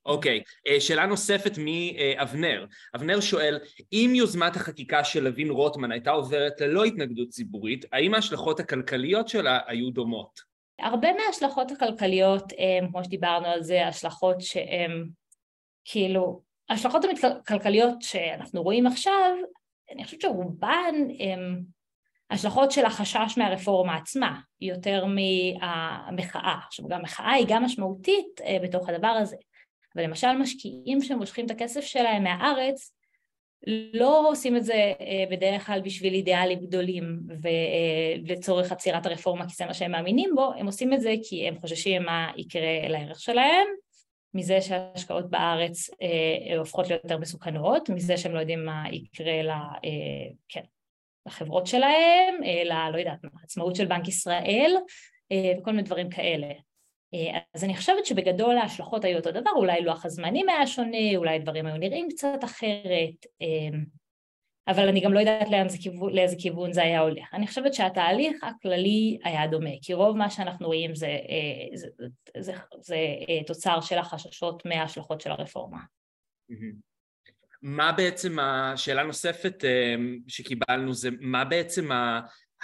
אוקיי, 0.06 0.41
אה, 0.67 0.80
שאלה 0.82 1.06
נוספת 1.06 1.52
מאבנר. 1.58 2.65
אבנר 2.95 3.19
שואל, 3.19 3.60
אם 3.93 4.12
יוזמת 4.15 4.56
החקיקה 4.56 5.04
של 5.04 5.24
לוין 5.24 5.50
רוטמן 5.50 5.91
הייתה 5.91 6.12
עוברת 6.12 6.62
ללא 6.62 6.84
התנגדות 6.84 7.30
ציבורית, 7.30 7.86
האם 7.91 8.13
ההשלכות 8.13 8.60
הכלכליות 8.60 9.28
שלה 9.28 9.60
היו 9.67 9.89
דומות? 9.89 10.51
הרבה 10.82 11.08
מההשלכות 11.13 11.72
הכלכליות 11.72 12.44
הם, 12.58 12.91
כמו 12.91 13.04
שדיברנו 13.04 13.48
על 13.48 13.63
זה, 13.63 13.88
השלכות 13.88 14.41
שהן 14.41 15.10
כאילו, 15.86 16.41
ההשלכות 16.70 17.06
הכלכליות 17.24 18.02
שאנחנו 18.02 18.63
רואים 18.63 18.88
עכשיו, 18.88 19.36
אני 19.91 20.04
חושבת 20.04 20.22
שרובן 20.22 20.96
הן 21.20 21.63
השלכות 22.30 22.72
של 22.72 22.86
החשש 22.86 23.38
מהרפורמה 23.38 23.96
עצמה, 23.96 24.39
יותר 24.62 25.06
מהמחאה. 25.06 26.60
עכשיו 26.67 26.88
גם 26.88 27.00
המחאה 27.00 27.32
היא 27.32 27.46
גם 27.50 27.63
משמעותית 27.63 28.41
אה, 28.46 28.58
בתוך 28.63 28.89
הדבר 28.89 29.08
הזה, 29.08 29.36
אבל 29.96 30.04
למשל 30.04 30.32
משקיעים 30.32 31.02
שמושכים 31.02 31.46
את 31.46 31.52
הכסף 31.52 31.82
שלהם 31.82 32.24
מהארץ, 32.24 32.94
לא 33.93 34.30
עושים 34.30 34.58
את 34.58 34.63
זה 34.63 34.93
בדרך 35.32 35.65
כלל 35.65 35.82
בשביל 35.82 36.13
אידיאלים 36.13 36.60
גדולים 36.60 37.19
ולצורך 38.28 38.71
עצירת 38.71 39.06
הרפורמה 39.06 39.47
כי 39.47 39.56
זה 39.56 39.65
מה 39.65 39.74
שהם 39.74 39.91
מאמינים 39.91 40.36
בו, 40.36 40.54
הם 40.58 40.65
עושים 40.65 40.93
את 40.93 41.02
זה 41.02 41.13
כי 41.24 41.47
הם 41.47 41.60
חוששים 41.60 42.04
מה 42.04 42.32
יקרה 42.38 42.88
לערך 42.88 43.19
שלהם 43.19 43.67
מזה 44.34 44.62
שההשקעות 44.62 45.30
בארץ 45.30 45.89
אה, 46.02 46.58
הופכות 46.58 46.89
להיות 46.89 47.04
יותר 47.04 47.17
מסוכנות, 47.17 47.89
מזה 47.89 48.17
שהם 48.17 48.34
לא 48.34 48.39
יודעים 48.39 48.65
מה 48.65 48.84
יקרה 48.91 49.41
אה, 49.84 50.30
כן, 50.50 50.63
לחברות 51.26 51.67
שלהם, 51.67 52.43
אלא 52.45 52.76
לא 52.93 52.97
יודעת 52.97 53.24
מה, 53.24 53.30
עצמאות 53.43 53.76
של 53.76 53.86
בנק 53.86 54.08
ישראל 54.08 54.76
אה, 55.32 55.54
וכל 55.60 55.71
מיני 55.71 55.84
דברים 55.84 56.10
כאלה. 56.10 56.47
אה, 57.13 57.39
אז 57.54 57.63
אני 57.63 57.78
חושבת 57.78 58.06
שבגדול 58.06 58.58
ההשלכות 58.58 59.06
היו 59.06 59.17
אותו 59.17 59.32
דבר, 59.32 59.52
אולי 59.56 59.82
לוח 59.82 60.06
הזמנים 60.06 60.50
היה 60.50 60.67
שונה, 60.67 61.15
אולי 61.15 61.39
דברים 61.39 61.65
היו 61.65 61.78
נראים 61.78 62.08
קצת 62.10 62.43
אחרת, 62.43 63.26
אה, 63.41 63.78
אבל 64.67 64.88
אני 64.88 65.02
גם 65.02 65.13
לא 65.13 65.19
יודעת 65.19 65.50
לאיזה 65.50 65.78
כיוון, 65.78 66.13
לאיזה 66.13 66.36
כיוון 66.39 66.74
זה 66.74 66.84
היה 66.84 67.00
הולך. 67.00 67.34
אני 67.34 67.47
חושבת 67.47 67.74
שהתהליך 67.74 68.43
הכללי 68.43 69.17
היה 69.24 69.47
דומה, 69.47 69.69
כי 69.82 69.93
רוב 69.93 70.17
מה 70.17 70.30
שאנחנו 70.30 70.67
רואים 70.67 70.95
זה, 70.95 71.08
אה, 71.08 71.78
זה, 71.78 71.88
זה, 72.00 72.08
זה, 72.41 72.54
זה 72.82 72.95
אה, 73.30 73.43
תוצר 73.47 73.82
של 73.82 73.97
החששות 73.97 74.65
מההשלכות 74.65 75.21
של 75.21 75.32
הרפורמה. 75.32 75.80
מה 77.62 77.91
בעצם, 77.91 78.39
השאלה 78.39 79.04
נוספת 79.04 79.65
אה, 79.65 79.95
שקיבלנו 80.28 80.93
זה 80.93 81.10
מה 81.19 81.45
בעצם 81.45 81.89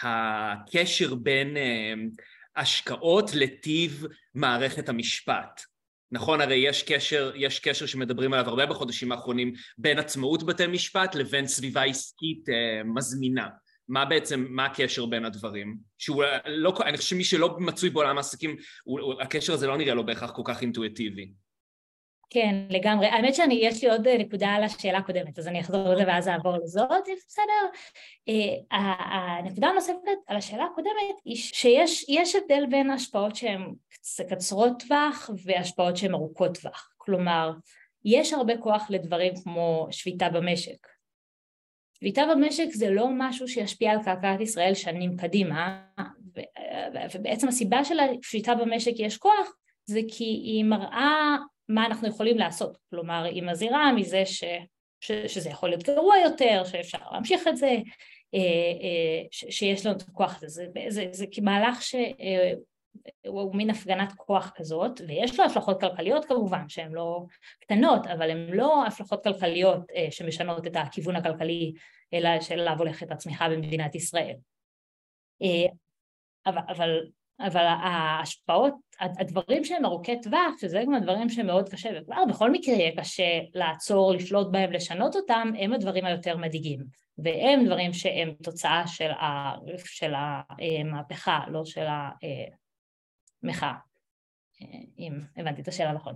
הקשר 0.03 1.15
בין 1.15 1.57
השקעות 2.57 3.31
לטיב 3.33 4.05
מערכת 4.35 4.89
המשפט? 4.89 5.61
נכון, 6.11 6.41
הרי 6.41 6.55
יש 6.55 6.83
קשר, 6.83 7.31
יש 7.35 7.59
קשר 7.59 7.85
שמדברים 7.85 8.33
עליו 8.33 8.49
הרבה 8.49 8.65
בחודשים 8.65 9.11
האחרונים 9.11 9.53
בין 9.77 9.99
עצמאות 9.99 10.43
בתי 10.43 10.67
משפט 10.67 11.15
לבין 11.15 11.47
סביבה 11.47 11.83
עסקית 11.83 12.49
אה, 12.49 12.83
מזמינה. 12.83 13.47
מה 13.87 14.05
בעצם, 14.05 14.45
מה 14.49 14.65
הקשר 14.65 15.05
בין 15.05 15.25
הדברים? 15.25 15.77
שהוא 15.97 16.23
לא, 16.45 16.73
אני 16.85 16.97
חושב 16.97 17.09
שמי 17.09 17.23
שלא 17.23 17.57
מצוי 17.59 17.89
בעולם 17.89 18.17
העסקים, 18.17 18.55
הקשר 19.21 19.53
הזה 19.53 19.67
לא 19.67 19.77
נראה 19.77 19.93
לו 19.93 20.05
בהכרח 20.05 20.31
כל 20.31 20.41
כך 20.45 20.61
אינטואיטיבי. 20.61 21.31
כן, 22.29 22.55
לגמרי. 22.69 23.07
האמת 23.07 23.35
שאני, 23.35 23.59
יש 23.61 23.83
לי 23.83 23.89
עוד 23.89 24.07
נקודה 24.07 24.47
על 24.47 24.63
השאלה 24.63 24.97
הקודמת, 24.97 25.39
אז 25.39 25.47
אני 25.47 25.61
אחזור 25.61 25.93
לזה 25.93 26.03
ואז 26.07 26.27
אעבור 26.27 26.57
לזאת, 26.57 27.07
בסדר. 27.27 27.79
אה, 28.29 28.73
הנקודה 29.37 29.67
הנוספת 29.67 29.97
על 30.27 30.37
השאלה 30.37 30.65
הקודמת 30.71 31.21
היא 31.25 31.35
שיש 31.35 32.35
הבדל 32.35 32.65
בין 32.69 32.91
השפעות 32.91 33.35
שהן 33.35 33.73
קצרות 34.29 34.83
טווח 34.87 35.29
והשפעות 35.45 35.97
שהן 35.97 36.13
ארוכות 36.13 36.57
טווח. 36.57 36.89
כלומר, 36.97 37.51
יש 38.05 38.33
הרבה 38.33 38.57
כוח 38.57 38.87
לדברים 38.89 39.33
כמו 39.43 39.87
שביתה 39.91 40.29
במשק. 40.29 40.87
שביתה 41.99 42.23
במשק 42.31 42.67
זה 42.73 42.89
לא 42.89 43.07
משהו 43.11 43.47
שישפיע 43.47 43.91
על 43.91 44.03
כלכלת 44.03 44.41
ישראל 44.41 44.73
שנים 44.73 45.17
קדימה, 45.17 45.81
ובעצם 47.13 47.47
הסיבה 47.47 47.83
של 47.83 47.99
השביתה 47.99 48.55
במשק 48.55 48.91
יש 48.99 49.17
כוח 49.17 49.53
זה 49.85 49.99
כי 50.07 50.23
היא 50.23 50.63
מראה 50.63 51.37
מה 51.69 51.85
אנחנו 51.85 52.07
יכולים 52.07 52.37
לעשות, 52.37 52.77
כלומר 52.89 53.23
היא 53.23 53.43
מזהירה 53.43 53.91
מזה 53.91 54.25
ש, 54.25 54.43
ש, 54.99 55.11
שזה 55.11 55.49
יכול 55.49 55.69
להיות 55.69 55.83
גרוע 55.83 56.15
יותר, 56.17 56.63
שאפשר 56.65 56.97
להמשיך 57.11 57.47
את 57.47 57.57
זה, 57.57 57.75
אה, 58.33 58.39
אה, 58.81 59.23
ש, 59.31 59.45
שיש 59.49 59.85
לנו 59.85 59.95
את 59.95 60.01
הכוח 60.01 60.43
הזה, 60.43 60.65
זה, 60.73 60.85
זה, 60.89 61.05
זה 61.11 61.25
כמהלך 61.31 61.81
שהוא 61.81 63.55
מין 63.55 63.69
הפגנת 63.69 64.13
כוח 64.17 64.51
כזאת, 64.55 65.01
ויש 65.07 65.39
לו 65.39 65.45
השלכות 65.45 65.79
כלכליות 65.79 66.25
כמובן, 66.25 66.69
שהן 66.69 66.91
לא 66.91 67.25
קטנות, 67.59 68.07
אבל 68.07 68.31
הן 68.31 68.53
לא 68.53 68.85
השלכות 68.85 69.23
כלכליות 69.23 69.91
אה, 69.95 70.07
שמשנות 70.11 70.67
את 70.67 70.75
הכיוון 70.75 71.15
הכלכלי, 71.15 71.73
אלא 72.13 72.41
שאליו 72.41 72.75
הולכת 72.77 73.11
הצמיחה 73.11 73.49
במדינת 73.49 73.95
ישראל. 73.95 74.35
אבל, 76.45 76.61
אבל 76.69 76.99
אבל 77.39 77.65
ההשפעות, 77.65 78.73
הדברים 78.99 79.63
שהם 79.65 79.85
ארוכי 79.85 80.21
טווח, 80.21 80.53
שזה 80.61 80.83
גם 80.85 80.93
הדברים 80.93 81.29
שמאוד 81.29 81.69
קשה, 81.69 81.89
וכבר 82.01 82.25
בכל 82.29 82.51
מקרה 82.51 82.75
יהיה 82.75 82.91
קשה 82.97 83.39
לעצור, 83.53 84.13
לשלוט 84.13 84.51
בהם, 84.51 84.71
לשנות 84.71 85.15
אותם, 85.15 85.51
הם 85.59 85.73
הדברים 85.73 86.05
היותר 86.05 86.37
מדאיגים. 86.37 86.79
והם 87.17 87.65
דברים 87.65 87.93
שהם 87.93 88.33
תוצאה 88.43 88.87
של, 88.87 89.11
ה, 89.11 89.55
של 89.85 90.13
המהפכה, 90.15 91.39
לא 91.47 91.65
של 91.65 91.85
המחאה, 93.43 93.73
אם 94.99 95.13
הבנתי 95.37 95.61
את 95.61 95.67
השאלה 95.67 95.93
נכון. 95.93 96.15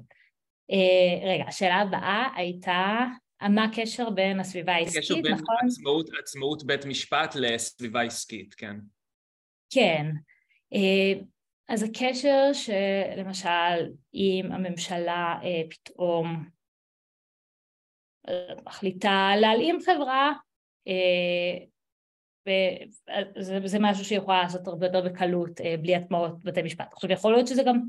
רגע, 1.24 1.44
השאלה 1.48 1.76
הבאה 1.76 2.28
הייתה, 2.36 3.06
מה 3.50 3.64
הקשר 3.64 4.10
בין 4.10 4.40
הסביבה 4.40 4.74
העסקית, 4.74 5.04
נכון? 5.04 5.18
הקשר 5.20 5.36
בין 5.38 5.68
עצמאות, 5.68 6.10
עצמאות 6.20 6.64
בית 6.64 6.86
משפט 6.86 7.36
לסביבה 7.36 8.02
עסקית, 8.02 8.54
כן. 8.54 8.76
כן. 9.70 10.12
אה, 11.70 11.74
אז 11.74 11.84
הקשר 11.84 12.54
שלמשל 12.54 13.92
אם 14.14 14.50
הממשלה 14.52 15.40
אה, 15.44 15.62
פתאום 15.70 16.46
אה, 18.28 18.56
מחליטה 18.66 19.32
להלאים 19.42 19.80
חברה 19.86 20.34
וזה 22.48 23.60
זה 23.66 23.78
משהו 23.82 24.06
שהיא 24.06 24.18
יכולה 24.18 24.44
לעשות 24.44 24.68
הרבה 24.68 24.86
יותר 24.86 25.02
בקלות 25.02 25.62
בלי 25.82 25.96
הטמעות 25.96 26.44
בתי 26.44 26.62
משפט. 26.62 26.94
עכשיו 26.94 27.12
יכול 27.12 27.34
להיות 27.34 27.48
שזה 27.48 27.64
גם, 27.66 27.80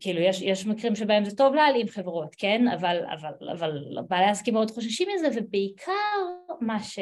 כאילו 0.00 0.20
יש, 0.20 0.42
יש 0.42 0.66
מקרים 0.66 0.94
שבהם 0.96 1.24
זה 1.24 1.36
טוב 1.36 1.54
להעלים 1.54 1.88
חברות, 1.88 2.34
כן? 2.38 2.68
אבל, 2.68 3.04
אבל, 3.12 3.50
אבל 3.52 3.78
בעלי 4.08 4.26
עסקים 4.26 4.54
מאוד 4.54 4.70
חוששים 4.70 5.08
מזה 5.14 5.28
ובעיקר 5.36 5.92
מה 6.60 6.82
ש... 6.82 6.98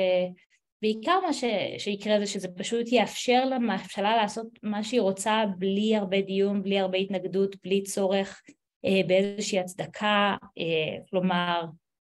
בעיקר 0.83 1.21
מה 1.27 1.33
ש, 1.33 1.45
שיקרה 1.79 2.21
זה 2.21 2.27
שזה 2.27 2.49
פשוט 2.49 2.93
יאפשר 2.93 3.45
לממשלה 3.45 4.17
לעשות 4.17 4.47
מה 4.63 4.85
שהיא 4.85 5.01
רוצה 5.01 5.45
בלי 5.59 5.97
הרבה 5.97 6.21
דיון, 6.21 6.63
בלי 6.63 6.79
הרבה 6.79 6.99
התנגדות, 6.99 7.57
בלי 7.65 7.83
צורך 7.83 8.43
אה, 8.85 9.01
באיזושהי 9.07 9.59
הצדקה, 9.59 10.37
אה, 10.59 10.97
כלומר 11.11 11.65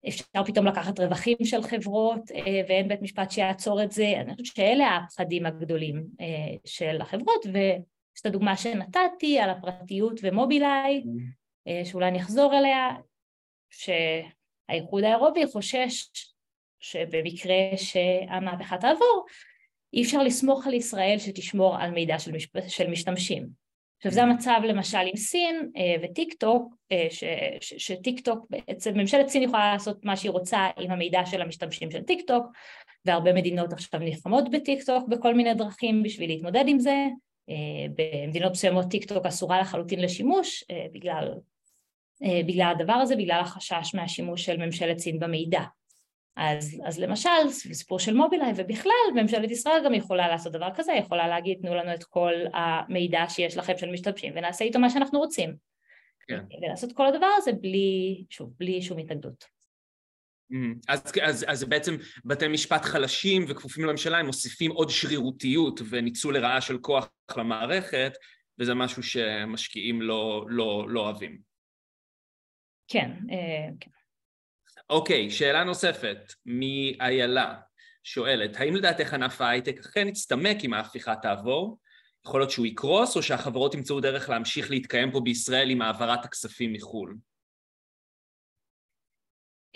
אפשר 0.09 0.45
פתאום 0.47 0.67
לקחת 0.67 1.01
רווחים 1.01 1.37
של 1.45 1.63
חברות 1.63 2.31
אה, 2.31 2.63
ואין 2.69 2.89
בית 2.89 3.03
משפט 3.03 3.31
שיעצור 3.31 3.83
את 3.83 3.93
זה, 3.93 4.13
אני 4.21 4.33
חושבת 4.33 4.57
שאלה 4.57 4.97
הפחדים 4.97 5.47
הגדולים 5.47 6.07
אה, 6.21 6.57
של 6.65 7.01
החברות 7.01 7.47
ויש 7.47 8.21
את 8.21 8.27
הדוגמה 8.27 8.57
שנתתי 8.57 9.39
על 9.39 9.51
הפרטיות 9.51 10.21
ומובילאיי, 10.23 11.03
אה, 11.69 11.85
שאולי 11.85 12.09
אני 12.09 12.21
אחזור 12.21 12.59
אליה, 12.59 12.89
שהאיחוד 13.71 15.05
האירופי 15.05 15.47
חושש 15.47 16.11
שבמקרה 16.81 17.57
שהמהפכה 17.77 18.79
תעבור, 18.79 19.27
אי 19.93 20.03
אפשר 20.03 20.23
לסמוך 20.23 20.67
על 20.67 20.75
ישראל 20.75 21.19
שתשמור 21.19 21.77
על 21.77 21.91
מידע 21.91 22.19
של, 22.19 22.33
משפ... 22.33 22.69
של 22.69 22.91
משתמשים. 22.91 23.69
עכשיו 23.99 24.13
זה 24.13 24.23
המצב 24.23 24.61
למשל 24.65 24.99
עם 24.99 25.17
סין 25.17 25.71
אה, 25.77 25.95
וטיק 26.03 26.35
טוק, 26.35 26.75
אה, 26.93 27.07
ש... 27.11 27.25
ש... 27.61 27.75
שטיק 27.77 28.21
טוק 28.21 28.47
בעצם, 28.51 28.99
ממשלת 28.99 29.29
סין 29.29 29.43
יכולה 29.43 29.73
לעשות 29.73 30.05
מה 30.05 30.17
שהיא 30.17 30.31
רוצה 30.31 30.69
עם 30.79 30.91
המידע 30.91 31.27
של 31.27 31.43
המשתמשים 31.43 31.91
של 31.91 32.03
טיק 32.03 32.27
טוק, 32.27 32.47
והרבה 33.05 33.33
מדינות 33.33 33.73
עכשיו 33.73 34.01
נלחמות 34.01 34.51
בטיק 34.51 34.83
טוק 34.83 35.09
בכל 35.09 35.35
מיני 35.35 35.55
דרכים 35.55 36.03
בשביל 36.03 36.31
להתמודד 36.31 36.65
עם 36.67 36.79
זה, 36.79 37.07
אה, 37.49 37.55
במדינות 37.95 38.53
מסוימות 38.53 38.87
טיק 38.91 39.05
טוק 39.05 39.27
אסורה 39.27 39.61
לחלוטין 39.61 40.01
לשימוש 40.01 40.65
בגלל, 40.93 41.35
בגלל 42.47 42.75
הדבר 42.77 42.93
הזה, 42.93 43.17
בגלל 43.17 43.41
החשש 43.41 43.95
מהשימוש 43.95 44.45
של 44.45 44.57
ממשלת 44.57 44.99
סין 44.99 45.19
במידע. 45.19 45.61
אז, 46.39 46.81
אז 46.85 46.99
למשל, 46.99 47.49
סיפור 47.51 47.99
של 47.99 48.15
מובילאיי, 48.15 48.53
ובכלל 48.57 48.93
ממשלת 49.15 49.51
ישראל 49.51 49.85
גם 49.85 49.95
יכולה 49.95 50.29
לעשות 50.29 50.53
דבר 50.53 50.69
כזה, 50.77 50.93
יכולה 50.93 51.29
להגיד 51.29 51.59
תנו 51.63 51.75
לנו 51.75 51.95
את 51.95 52.05
כל 52.05 52.33
המידע 52.55 53.25
שיש 53.29 53.57
לכם 53.57 53.79
של 53.79 53.91
משתמשים 53.91 54.33
ונעשה 54.37 54.65
איתו 54.65 54.79
מה 54.79 54.91
שאנחנו 54.91 55.19
רוצים. 55.19 55.57
כן. 56.29 56.45
ולעשות 56.63 56.93
כל 56.93 57.07
הדבר 57.07 57.29
הזה 57.37 57.53
בלי, 57.53 58.25
שוב, 58.31 58.53
בלי 58.59 58.83
שום 58.83 58.99
התנגדות. 58.99 59.45
Mm, 60.53 60.79
אז, 60.89 61.13
אז, 61.23 61.45
אז 61.49 61.65
בעצם 61.65 61.97
בתי 62.25 62.49
משפט 62.49 62.85
חלשים 62.85 63.45
וכפופים 63.49 63.85
לממשלה 63.85 64.19
הם 64.19 64.27
מוסיפים 64.27 64.71
עוד 64.71 64.91
שרירותיות 64.91 65.81
וניצול 65.91 66.39
לרעה 66.39 66.61
של 66.61 66.79
כוח 66.79 67.11
למערכת 67.37 68.13
וזה 68.59 68.75
משהו 68.75 69.03
שמשקיעים 69.03 70.03
לא, 70.03 70.47
לא, 70.49 70.87
לא 70.89 71.01
אוהבים. 71.01 71.39
כן, 72.89 73.11
אה, 73.31 73.69
כן. 73.81 73.91
אוקיי, 74.91 75.31
שאלה 75.31 75.65
נוספת 75.65 76.33
מאיילה 76.47 77.55
שואלת, 78.05 78.57
האם 78.57 78.77
לדעתך 78.77 79.15
ענף 79.15 79.41
ההייטק 79.41 79.79
אכן 79.79 80.09
יצטמק 80.09 80.57
אם 80.65 80.75
ההפיכה 80.75 81.15
תעבור? 81.17 81.79
יכול 82.27 82.41
להיות 82.41 82.51
שהוא 82.51 82.67
יקרוס 82.67 83.17
או 83.17 83.23
שהחברות 83.23 83.75
ימצאו 83.75 84.01
דרך 84.01 84.29
להמשיך 84.29 84.71
להתקיים 84.71 85.11
פה 85.11 85.21
בישראל 85.21 85.71
עם 85.71 85.83
העברת 85.83 86.25
הכספים 86.25 86.73
מחו"ל? 86.73 87.17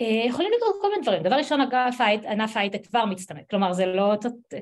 אה, 0.01 0.27
יכולים 0.27 0.51
לקרות 0.57 0.75
כל 0.81 0.89
מיני 0.89 1.01
דברים. 1.01 1.23
דבר 1.23 1.35
ראשון, 1.35 1.61
ענף 2.27 2.57
ההייטק 2.57 2.87
כבר 2.87 3.05
מצטמק, 3.05 3.49
כלומר 3.49 3.73
זה 3.73 3.85
לא, 3.85 4.13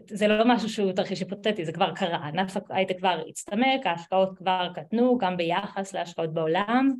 זה 0.09 0.27
לא 0.27 0.43
משהו 0.47 0.69
שהוא 0.69 0.91
תרחיש 0.91 1.19
היפותטי, 1.19 1.65
זה 1.65 1.71
כבר 1.71 1.95
קרה. 1.95 2.27
ענף 2.27 2.57
ההייטק 2.69 2.97
כבר 2.97 3.21
הצטמק, 3.29 3.85
ההשקעות 3.85 4.37
כבר 4.37 4.67
קטנו, 4.75 5.17
גם 5.17 5.37
ביחס 5.37 5.93
להשקעות 5.93 6.33
בעולם. 6.33 6.95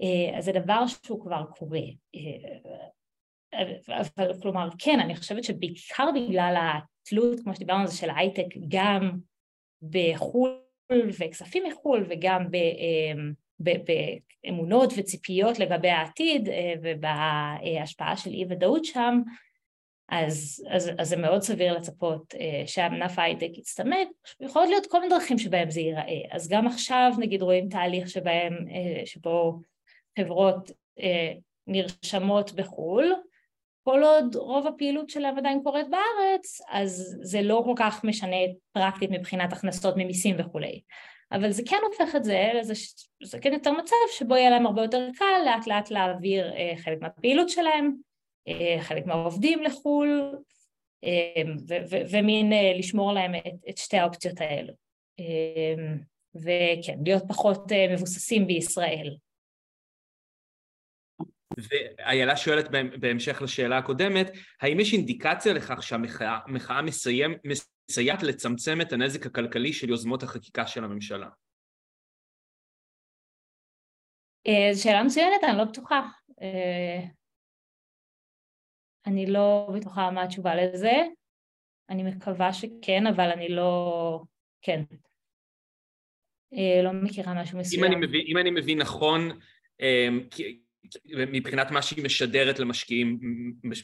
אז 0.00 0.06
אה, 0.34 0.40
זה 0.40 0.52
דבר 0.52 0.86
שהוא 0.86 1.20
כבר 1.20 1.44
קורה. 1.58 1.80
אה, 2.14 2.80
אבל 3.88 4.32
כלומר, 4.42 4.68
כן, 4.78 5.00
אני 5.00 5.16
חושבת 5.16 5.44
שבעיקר 5.44 6.08
בגלל 6.14 6.54
התלות, 6.56 7.40
כמו 7.40 7.54
שדיברנו 7.54 7.80
על 7.80 7.86
זה, 7.86 7.96
של 7.96 8.10
ההייטק, 8.10 8.46
גם 8.68 9.10
בחו"ל 9.82 11.10
וכספים 11.20 11.64
מחו"ל 11.68 12.06
וגם 12.08 12.46
באמונות 13.60 14.92
וציפיות 14.96 15.58
לגבי 15.58 15.90
העתיד 15.90 16.48
ובהשפעה 16.82 18.16
של 18.16 18.30
אי 18.30 18.44
ודאות 18.48 18.84
שם, 18.84 19.20
אז, 20.08 20.66
אז, 20.70 20.90
אז 20.98 21.08
זה 21.08 21.16
מאוד 21.16 21.42
סביר 21.42 21.76
לצפות 21.76 22.34
שענף 22.66 23.18
ההייטק 23.18 23.58
יצטמק, 23.58 24.08
יכולות 24.40 24.68
להיות 24.68 24.86
כל 24.86 25.00
מיני 25.00 25.14
דרכים 25.14 25.38
שבהם 25.38 25.70
זה 25.70 25.80
ייראה, 25.80 26.20
אז 26.30 26.48
גם 26.48 26.66
עכשיו 26.66 27.12
נגיד 27.18 27.42
רואים 27.42 27.68
תהליך 27.68 28.08
שבהם, 28.08 28.54
שבו 29.04 29.60
חברות 30.18 30.70
uh, 30.70 31.40
נרשמות 31.66 32.52
בחו"ל, 32.52 33.12
כל 33.84 34.02
עוד 34.02 34.36
רוב 34.36 34.66
הפעילות 34.66 35.10
שלהם 35.10 35.38
עדיין 35.38 35.60
קורית 35.62 35.86
בארץ, 35.90 36.60
אז 36.70 37.18
זה 37.22 37.42
לא 37.42 37.62
כל 37.64 37.74
כך 37.76 38.04
משנה 38.04 38.36
פרקטית 38.72 39.10
מבחינת 39.10 39.52
הכנסות 39.52 39.94
ממיסים 39.96 40.36
וכולי. 40.38 40.80
אבל 41.32 41.50
זה 41.50 41.62
כן 41.66 41.76
הופך 41.86 42.16
את 42.16 42.24
זה, 42.24 42.50
זה, 42.62 42.74
זה 43.22 43.38
כן 43.38 43.52
יותר 43.52 43.72
מצב 43.72 43.96
שבו 44.12 44.36
יהיה 44.36 44.50
להם 44.50 44.66
הרבה 44.66 44.82
יותר 44.82 45.08
קל 45.18 45.42
לאט 45.44 45.66
לאט 45.66 45.90
להעביר 45.90 46.52
אה, 46.52 46.72
חלק 46.76 46.98
מהפעילות 47.00 47.48
שלהם, 47.48 47.92
אה, 48.48 48.76
חלק 48.80 49.06
מהעובדים 49.06 49.62
לחו"ל, 49.62 50.38
אה, 51.04 51.42
ומין 52.10 52.52
אה, 52.52 52.72
לשמור 52.78 53.12
להם 53.12 53.34
את, 53.34 53.68
את 53.68 53.78
שתי 53.78 53.96
האופציות 53.96 54.40
האלו. 54.40 54.72
אה, 55.20 55.94
וכן, 56.34 56.98
להיות 57.04 57.22
פחות 57.28 57.72
אה, 57.72 57.86
מבוססים 57.94 58.46
בישראל. 58.46 59.16
ואיילה 61.58 62.36
שואלת 62.36 62.70
בהמשך 63.00 63.42
לשאלה 63.42 63.78
הקודמת, 63.78 64.30
האם 64.60 64.80
יש 64.80 64.92
אינדיקציה 64.92 65.52
לכך 65.52 65.82
שהמחאה 65.82 66.82
מסיים, 66.82 67.34
מסייעת 67.44 68.22
לצמצם 68.22 68.80
את 68.80 68.92
הנזק 68.92 69.26
הכלכלי 69.26 69.72
של 69.72 69.88
יוזמות 69.88 70.22
החקיקה 70.22 70.66
של 70.66 70.84
הממשלה? 70.84 71.28
אה, 74.46 74.72
זו 74.72 74.82
שאלה 74.82 75.02
מצוינת, 75.02 75.44
אני 75.48 75.58
לא 75.58 75.64
בטוחה. 75.64 76.00
אה, 76.42 77.06
אני 79.06 79.26
לא 79.26 79.68
בטוחה 79.76 80.10
מה 80.10 80.22
התשובה 80.22 80.54
לזה. 80.54 80.92
אני 81.90 82.02
מקווה 82.02 82.52
שכן, 82.52 83.06
אבל 83.06 83.30
אני 83.30 83.48
לא... 83.48 84.22
כן. 84.62 84.82
אה, 86.52 86.82
לא 86.82 86.92
מכירה 86.92 87.42
משהו 87.42 87.58
מסוים. 87.58 87.84
אם 87.84 87.92
אני 87.92 88.06
מבין, 88.06 88.24
אם 88.26 88.38
אני 88.38 88.50
מבין 88.50 88.78
נכון, 88.78 89.38
מבחינת 91.32 91.70
מה 91.70 91.82
שהיא 91.82 92.04
משדרת 92.04 92.58
למשקיעים 92.58 93.18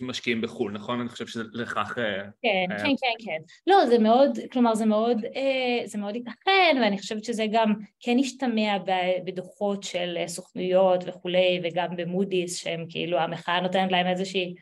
משקיעים 0.00 0.40
בחו"ל, 0.40 0.72
נכון? 0.72 1.00
אני 1.00 1.08
חושב 1.08 1.26
שזה 1.26 1.42
לכך... 1.52 1.98
אה, 1.98 2.22
כן, 2.42 2.66
אה, 2.72 2.78
כן, 2.78 2.84
כן, 2.84 3.24
כן. 3.24 3.38
לא, 3.66 3.86
זה 3.86 3.98
מאוד, 3.98 4.38
כלומר 4.52 4.74
זה 4.74 4.86
מאוד, 4.86 5.24
אה, 5.24 5.86
זה 5.86 5.98
מאוד 5.98 6.16
ייתכן, 6.16 6.76
ואני 6.82 6.98
חושבת 6.98 7.24
שזה 7.24 7.44
גם 7.52 7.74
כן 8.00 8.16
השתמע 8.18 8.76
בדוחות 9.24 9.82
של 9.82 10.18
סוכנויות 10.26 11.04
וכולי, 11.06 11.60
וגם 11.64 11.96
במודי'ס, 11.96 12.56
שהם 12.56 12.86
כאילו, 12.88 13.18
המחאה 13.18 13.60
נותנת 13.60 13.92
להם 13.92 14.06
איזושהי 14.06 14.54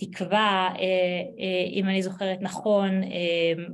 תקווה, 0.00 0.74
אם 1.72 1.84
אני 1.88 2.02
זוכרת 2.02 2.38
נכון, 2.40 2.90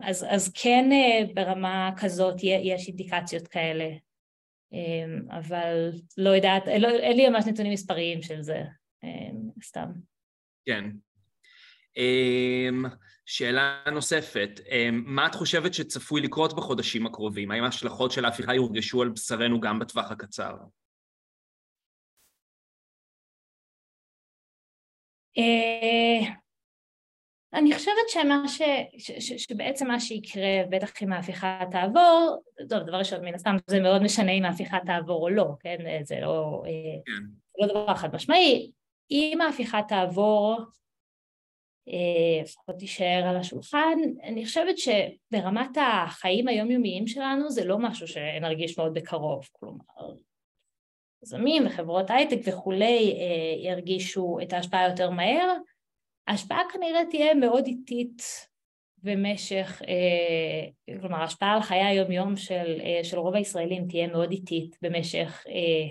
אז, 0.03 0.27
אז 0.29 0.53
כן 0.55 0.89
ברמה 1.35 1.91
כזאת 1.97 2.35
יש 2.43 2.89
אינדיקציות 2.89 3.49
כאלה. 3.49 4.06
אמ, 4.73 5.31
אבל 5.31 5.91
לא 6.17 6.31
יודעת, 6.31 6.63
לא, 6.81 6.89
אין 6.89 7.17
לי 7.17 7.29
ממש 7.29 7.45
נתונים 7.47 7.73
מספריים 7.73 8.23
של 8.23 8.43
זה, 8.43 8.63
אמ, 9.05 9.51
סתם. 9.63 9.93
כן. 10.65 10.85
אמ, 11.97 12.85
שאלה 13.27 13.83
נוספת, 13.93 14.61
מה 14.93 15.27
את 15.27 15.35
חושבת 15.35 15.75
שצפוי 15.75 16.21
לקרות 16.21 16.57
בחודשים 16.57 17.07
הקרובים? 17.07 17.51
האם 17.51 17.65
ההשלכות 17.65 18.13
של 18.13 18.25
ההפיכה 18.25 18.55
יורגשו 18.55 19.03
על 19.03 19.09
בשרנו 19.09 19.61
גם 19.61 19.79
בטווח 19.79 20.11
הקצר? 20.11 20.57
אה, 27.57 27.61
אני 27.61 27.75
חושבת 27.75 28.09
שמה 28.09 28.49
ש, 28.49 28.63
ש, 28.99 29.11
ש, 29.11 29.33
שבעצם 29.33 29.87
מה 29.87 30.01
שיקרה, 30.01 30.63
בטח 30.71 31.03
אם 31.03 31.13
ההפיכה 31.13 31.61
תעבור, 31.71 32.43
טוב, 32.69 32.79
דבר 32.79 32.97
ראשון, 32.97 33.25
מן 33.25 33.35
הסתם 33.35 33.57
זה 33.67 33.81
מאוד 33.81 34.03
משנה 34.03 34.33
אם 34.33 34.45
ההפיכה 34.45 34.79
תעבור 34.87 35.23
או 35.23 35.29
לא, 35.29 35.47
כן? 35.61 35.77
זה 36.05 36.21
לא, 36.21 36.63
כן. 37.07 37.27
זה 37.61 37.67
לא 37.67 37.85
דבר 37.85 37.95
חד 37.95 38.15
משמעי. 38.15 38.71
אם 39.11 39.39
ההפיכה 39.41 39.81
תעבור, 39.89 40.57
אה, 41.89 42.43
לפחות 42.43 42.77
תישאר 42.79 43.23
על 43.29 43.37
השולחן, 43.37 43.99
אני 44.23 44.45
חושבת 44.45 44.75
שברמת 44.79 45.79
החיים 45.81 46.49
היומיומיים 46.49 47.07
שלנו 47.07 47.51
זה 47.51 47.65
לא 47.65 47.79
משהו 47.79 48.09
שנרגיש 48.09 48.79
מאוד 48.79 48.95
בקרוב, 48.95 49.49
כלומר, 49.53 50.15
יזמים 51.23 51.67
וחברות 51.67 52.11
הייטק 52.11 52.39
וכולי 52.47 53.17
אה, 53.21 53.71
ירגישו 53.71 54.39
את 54.43 54.53
ההשפעה 54.53 54.89
יותר 54.89 55.11
מהר, 55.11 55.57
ההשפעה 56.27 56.63
כנראה 56.73 57.01
תהיה 57.11 57.35
מאוד 57.35 57.67
איטית 57.67 58.23
במשך, 59.03 59.83
אה, 59.89 60.97
כלומר 61.01 61.21
ההשפעה 61.21 61.55
על 61.55 61.63
חיי 61.63 61.85
היום 61.85 62.13
יום 62.13 62.37
של, 62.37 62.81
אה, 62.81 63.05
של 63.05 63.19
רוב 63.19 63.35
הישראלים 63.35 63.87
תהיה 63.89 64.07
מאוד 64.07 64.31
איטית 64.31 64.77
במשך 64.83 65.45
אה, 65.49 65.89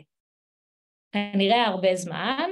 כנראה 1.11 1.65
הרבה 1.65 1.95
זמן 1.95 2.49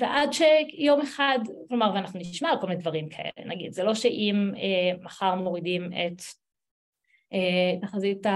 ועד 0.00 0.30
שיום 0.32 1.00
אחד, 1.00 1.38
כלומר 1.68 1.90
ואנחנו 1.94 2.20
נשמע 2.20 2.48
על 2.48 2.60
כל 2.60 2.66
מיני 2.66 2.80
דברים 2.80 3.08
כאלה, 3.08 3.46
נגיד 3.46 3.72
זה 3.72 3.84
לא 3.84 3.94
שאם 3.94 4.52
מחר 5.02 5.34
מורידים 5.34 5.90
את 5.92 6.22
תחזית, 7.82 8.26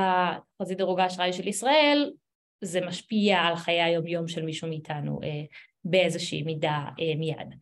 דירוג 0.76 1.00
האשראי 1.00 1.32
של 1.32 1.48
ישראל 1.48 2.12
זה 2.60 2.80
משפיע 2.80 3.38
על 3.38 3.56
חיי 3.56 3.82
היום 3.82 4.06
יום 4.06 4.28
של 4.28 4.44
מישהו 4.44 4.68
מאיתנו 4.68 5.20
באיזושהי 5.84 6.42
מידה 6.42 6.84
מיד 7.16 7.54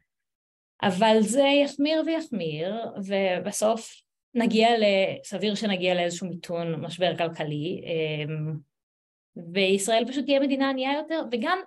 אבל 0.83 1.16
זה 1.20 1.43
יחמיר 1.64 2.03
ויחמיר, 2.07 2.74
ובסוף 2.97 4.03
נגיע, 4.35 4.68
סביר 5.24 5.55
שנגיע 5.55 5.95
לאיזשהו 5.95 6.28
מיתון 6.28 6.74
משבר 6.85 7.16
כלכלי, 7.16 7.83
אמ, 7.85 8.57
וישראל 9.53 10.05
פשוט 10.09 10.24
תהיה 10.24 10.41
מדינה 10.41 10.70
ענייה 10.70 10.93
יותר, 10.93 11.22
וגם, 11.33 11.59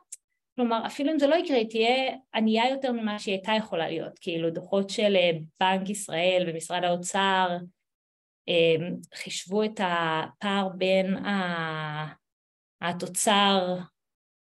כלומר, 0.55 0.85
אפילו 0.85 1.11
אם 1.11 1.19
זה 1.19 1.27
לא 1.27 1.35
יקרה, 1.35 1.57
היא 1.57 1.69
תהיה 1.69 2.15
ענייה 2.33 2.69
יותר 2.69 2.91
ממה 2.91 3.19
שהיא 3.19 3.35
הייתה 3.35 3.51
יכולה 3.57 3.87
להיות, 3.87 4.19
כאילו 4.19 4.49
דוחות 4.49 4.89
של 4.89 5.15
אה, 5.15 5.31
בנק 5.59 5.89
ישראל 5.89 6.45
ומשרד 6.47 6.83
האוצר 6.83 7.57
אמ, 8.47 8.95
חישבו 9.15 9.63
את 9.63 9.79
הפער 9.79 10.69
בין 10.77 11.15
התוצר 12.81 13.75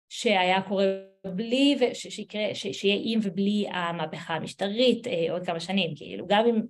שהיה 0.09 0.63
קורה 0.63 0.85
בלי, 1.25 1.79
שיקרה, 1.95 2.55
שיהיה 2.55 3.01
עם 3.05 3.21
ובלי 3.23 3.67
המהפכה 3.71 4.35
המשטרית 4.35 5.07
אה, 5.07 5.33
עוד 5.33 5.47
כמה 5.47 5.61
שנים, 5.61 5.93
כאילו 5.97 6.27
גם 6.27 6.47
אם 6.47 6.61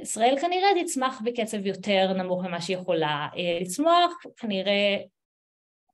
ישראל 0.00 0.34
כנראה 0.40 0.68
תצמח 0.84 1.20
בקצב 1.24 1.66
יותר 1.66 2.12
נמוך 2.12 2.44
ממה 2.44 2.60
שהיא 2.60 2.76
יכולה 2.76 3.28
אה, 3.36 3.58
לצמוח, 3.60 4.12
כנראה 4.36 4.96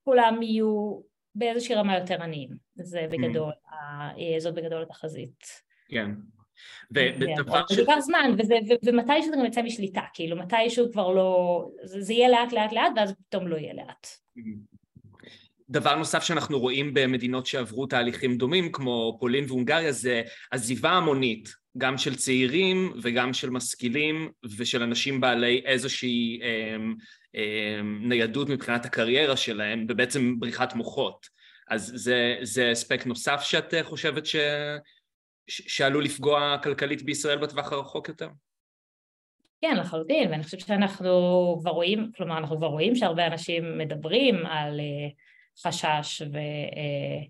כולם 0.04 0.42
יהיו 0.42 1.00
באיזושהי 1.34 1.74
רמה 1.74 1.98
יותר 1.98 2.22
עניים, 2.22 2.50
זה 2.74 3.06
בגדול, 3.10 3.52
mm. 3.66 4.38
זאת 4.38 4.54
בגדול 4.54 4.82
התחזית. 4.82 5.44
כן. 5.88 6.10
ודבר 6.90 7.62
ש... 7.68 7.72
זה 7.72 7.80
לוקח 7.80 7.98
זמן, 7.98 8.30
ומתי 8.84 9.22
שזה 9.22 9.36
גם 9.36 9.46
יצא 9.46 9.62
משליטה, 9.62 10.02
כאילו 10.14 10.36
מתישהו 10.36 10.92
כבר 10.92 11.10
לא, 11.10 11.68
זה, 11.82 12.00
זה 12.00 12.12
יהיה 12.12 12.28
לאט 12.28 12.52
לאט 12.52 12.72
לאט 12.72 12.92
ואז 12.96 13.14
פתאום 13.28 13.48
לא 13.48 13.56
יהיה 13.56 13.74
לאט. 13.74 14.06
דבר 15.70 15.96
נוסף 15.96 16.22
שאנחנו 16.22 16.58
רואים 16.58 16.94
במדינות 16.94 17.46
שעברו 17.46 17.86
תהליכים 17.86 18.36
דומים 18.36 18.72
כמו 18.72 19.16
פולין 19.20 19.44
והונגריה 19.48 19.92
זה 19.92 20.22
עזיבה 20.50 20.90
המונית 20.90 21.48
גם 21.78 21.98
של 21.98 22.16
צעירים 22.16 22.92
וגם 23.02 23.32
של 23.32 23.50
משכילים 23.50 24.30
ושל 24.58 24.82
אנשים 24.82 25.20
בעלי 25.20 25.62
איזושהי 25.64 26.40
אה, 26.42 26.76
אה, 27.36 27.80
ניידות 28.00 28.48
מבחינת 28.48 28.84
הקריירה 28.84 29.36
שלהם 29.36 29.86
ובעצם 29.88 30.40
בריחת 30.40 30.74
מוחות 30.74 31.26
אז 31.68 31.92
זה, 31.94 32.36
זה 32.42 32.72
אספקט 32.72 33.06
נוסף 33.06 33.40
שאת 33.42 33.74
חושבת 33.82 34.26
ש, 34.26 34.36
שעלול 35.48 36.04
לפגוע 36.04 36.56
כלכלית 36.62 37.02
בישראל 37.02 37.38
בטווח 37.38 37.72
הרחוק 37.72 38.08
יותר? 38.08 38.28
כן, 39.60 39.76
לחלוטין, 39.76 40.30
ואני 40.30 40.42
חושבת 40.42 40.60
שאנחנו 40.60 41.56
כבר 41.60 41.70
רואים, 41.70 42.10
כלומר 42.16 42.38
אנחנו 42.38 42.56
כבר 42.56 42.66
רואים 42.66 42.94
שהרבה 42.94 43.26
אנשים 43.26 43.78
מדברים 43.78 44.46
על 44.46 44.80
uh, 44.80 45.25
חשש 45.62 46.22
ו, 46.32 46.36
אה, 46.76 47.22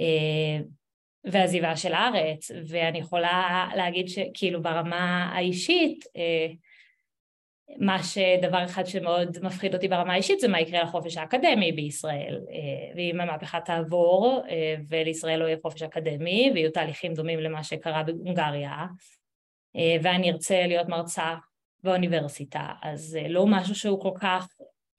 אה, 0.00 0.60
ועזיבה 1.24 1.76
של 1.76 1.92
הארץ, 1.92 2.50
ואני 2.68 2.98
יכולה 2.98 3.68
להגיד 3.76 4.08
שכאילו 4.08 4.62
ברמה 4.62 5.30
האישית, 5.34 6.04
אה, 6.16 6.46
מה 7.78 8.02
שדבר 8.02 8.64
אחד 8.64 8.86
שמאוד 8.86 9.36
מפחיד 9.42 9.74
אותי 9.74 9.88
ברמה 9.88 10.12
האישית 10.12 10.40
זה 10.40 10.48
מה 10.48 10.60
יקרה 10.60 10.82
לחופש 10.82 11.16
האקדמי 11.16 11.72
בישראל 11.72 12.40
ואם 12.96 13.20
המהפכה 13.20 13.60
תעבור 13.60 14.42
ולישראל 14.88 15.40
לא 15.40 15.44
יהיה 15.44 15.56
חופש 15.62 15.82
אקדמי 15.82 16.50
ויהיו 16.54 16.70
תהליכים 16.70 17.14
דומים 17.14 17.38
למה 17.38 17.64
שקרה 17.64 18.02
בהונגריה 18.02 18.86
ואני 19.74 20.30
ארצה 20.30 20.66
להיות 20.66 20.88
מרצה 20.88 21.34
באוניברסיטה 21.82 22.72
אז 22.82 23.18
לא 23.28 23.46
משהו 23.46 23.74
שהוא 23.74 24.00
כל 24.00 24.12
כך 24.20 24.48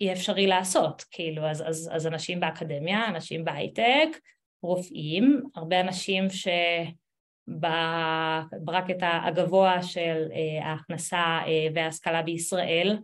אי 0.02 0.14
אפשרי 0.14 0.47
לעשות 0.47 1.06
כאילו 1.12 1.45
אז, 1.45 1.64
אז, 1.68 1.89
אז 1.93 2.08
אנשים 2.08 2.39
באקדמיה, 2.39 3.08
אנשים 3.08 3.45
בהייטק, 3.45 4.08
רופאים, 4.64 5.43
הרבה 5.56 5.80
אנשים 5.80 6.30
ש... 6.30 6.47
בברקט 7.50 8.97
הגבוה 9.02 9.84
של 9.84 10.28
אה, 10.34 10.66
ההכנסה 10.66 11.39
אה, 11.47 11.68
וההשכלה 11.76 12.22
בישראל 12.22 12.97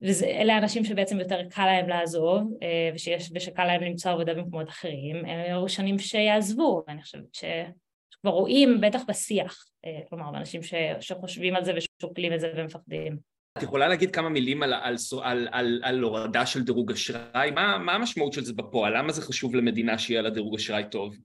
ואלה 0.00 0.58
אנשים 0.58 0.84
שבעצם 0.84 1.20
יותר 1.20 1.48
קל 1.50 1.66
להם 1.66 1.88
לעזוב 1.88 2.52
אה, 2.62 2.90
ושיש, 2.94 3.30
ושקל 3.34 3.64
להם 3.64 3.82
למצוא 3.82 4.10
עבודה 4.10 4.34
במקומות 4.34 4.68
אחרים, 4.68 5.16
הם 5.16 5.40
היו 5.40 5.68
שנים 5.68 5.98
שיעזבו 5.98 6.82
ואני 6.88 7.02
חושבת 7.02 7.34
שכבר 7.34 8.30
רואים 8.30 8.80
בטח 8.80 9.00
בשיח, 9.08 9.64
כלומר 10.08 10.28
אנשים 10.28 10.60
שחושבים 11.00 11.56
על 11.56 11.64
זה 11.64 11.72
ושוקלים 11.76 12.32
את 12.32 12.40
זה 12.40 12.52
ומפחדים. 12.56 13.33
את 13.58 13.62
יכולה 13.62 13.88
להגיד 13.88 14.14
כמה 14.14 14.28
מילים 14.28 14.62
על, 14.62 14.72
על, 14.72 14.96
על, 15.22 15.48
על, 15.52 15.80
על 15.84 16.00
הורדה 16.00 16.46
של 16.46 16.62
דירוג 16.62 16.92
אשראי? 16.92 17.50
מה, 17.50 17.78
מה 17.78 17.92
המשמעות 17.92 18.32
של 18.32 18.44
זה 18.44 18.52
בפועל? 18.52 18.98
למה 18.98 19.12
זה 19.12 19.22
חשוב 19.22 19.54
למדינה 19.54 19.98
שיהיה 19.98 20.22
לה 20.22 20.30
דירוג 20.30 20.54
אשראי 20.54 20.82
טוב? 20.90 21.16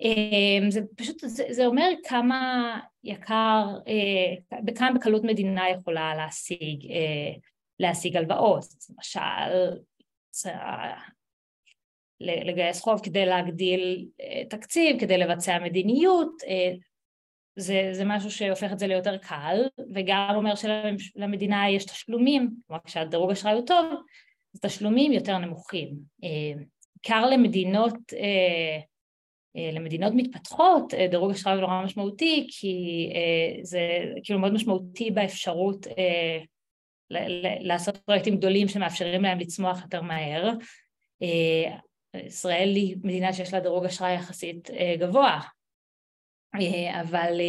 אמ, 0.00 0.70
זה 0.70 0.80
פשוט, 0.96 1.16
זה, 1.26 1.66
אומר 1.66 1.88
כמה 2.04 2.80
יקר, 3.04 3.66
אה, 3.88 4.60
בכמה 4.64 4.92
בקלות 4.92 5.24
מדינה 5.24 5.70
יכולה 5.70 6.14
להשיג, 6.14 6.90
אה, 6.90 7.32
להשיג 7.80 8.16
הלוואות, 8.16 8.64
למשל 8.90 9.76
לגייס 12.20 12.80
חוב 12.80 13.00
כדי 13.02 13.26
להגדיל 13.26 14.08
אה, 14.20 14.42
תקציב, 14.50 15.00
כדי 15.00 15.18
לבצע 15.18 15.58
מדיניות, 15.58 16.32
זה, 17.56 17.88
זה 17.92 18.04
משהו 18.04 18.30
שהופך 18.30 18.72
את 18.72 18.78
זה 18.78 18.86
ליותר 18.86 19.16
קל, 19.16 19.56
וגם 19.94 20.32
אומר 20.34 20.54
שלמדינה 20.54 21.70
יש 21.70 21.84
תשלומים, 21.84 22.50
כלומר 22.66 22.82
כשהדירוג 22.84 23.30
אשראי 23.30 23.52
הוא 23.52 23.66
טוב, 23.66 23.86
אז 24.54 24.60
תשלומים 24.60 25.12
יותר 25.12 25.38
נמוכים. 25.38 25.94
בעיקר 27.02 27.26
למדינות 27.30 27.94
אה, 29.56 29.70
למדינות 29.72 30.12
מתפתחות 30.16 30.94
אה, 30.94 31.06
דירוג 31.08 31.30
אשראי 31.30 31.54
הוא 31.54 31.60
נורא 31.60 31.84
משמעותי 31.84 32.46
כי 32.50 33.08
אה, 33.14 33.62
זה 33.62 33.80
כאילו 34.24 34.38
מאוד 34.38 34.52
משמעותי 34.52 35.10
באפשרות 35.10 35.86
לעשות 37.60 37.96
פרויקטים 37.96 38.36
גדולים 38.36 38.68
שמאפשרים 38.68 39.22
להם 39.22 39.38
לצמוח 39.38 39.82
יותר 39.82 40.02
מהר. 40.02 40.50
ישראל 42.26 42.68
היא 42.74 42.96
מדינה 43.02 43.32
שיש 43.32 43.54
לה 43.54 43.60
דירוג 43.60 43.84
אשראי 43.84 44.14
יחסית 44.14 44.70
גבוה, 44.98 45.40
אבל 47.00 47.40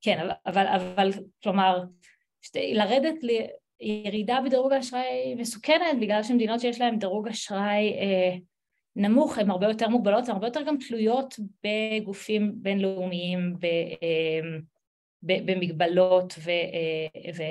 כן, 0.00 0.28
אבל, 0.46 0.66
אבל 0.66 1.10
כלומר 1.42 1.82
לרדת 2.54 3.14
לירידה 3.80 4.38
בדירוג 4.44 4.72
האשראי 4.72 5.34
מסוכנת 5.34 6.00
בגלל 6.00 6.22
שמדינות 6.22 6.60
שיש 6.60 6.80
להן 6.80 6.98
דירוג 6.98 7.28
אשראי 7.28 7.92
נמוך, 8.96 9.38
הן 9.38 9.50
הרבה 9.50 9.66
יותר 9.66 9.88
מוגבלות, 9.88 10.28
הן 10.28 10.34
הרבה 10.34 10.46
יותר 10.46 10.62
גם 10.62 10.76
תלויות 10.88 11.34
בגופים 11.64 12.52
בינלאומיים, 12.56 13.56
אמ, 13.62 14.60
במגבלות 15.22 16.34
ו, 16.38 16.50
ו, 17.36 17.42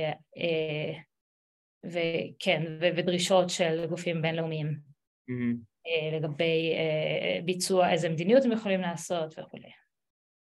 וכן, 1.85 2.77
ודרישות 2.79 3.49
של 3.49 3.85
גופים 3.89 4.21
בינלאומיים 4.21 4.67
mm-hmm. 4.67 6.15
לגבי 6.17 6.73
אה, 6.73 7.39
ביצוע, 7.45 7.91
איזה 7.91 8.09
מדיניות 8.09 8.45
הם 8.45 8.51
יכולים 8.51 8.81
לעשות 8.81 9.39
וכולי, 9.39 9.69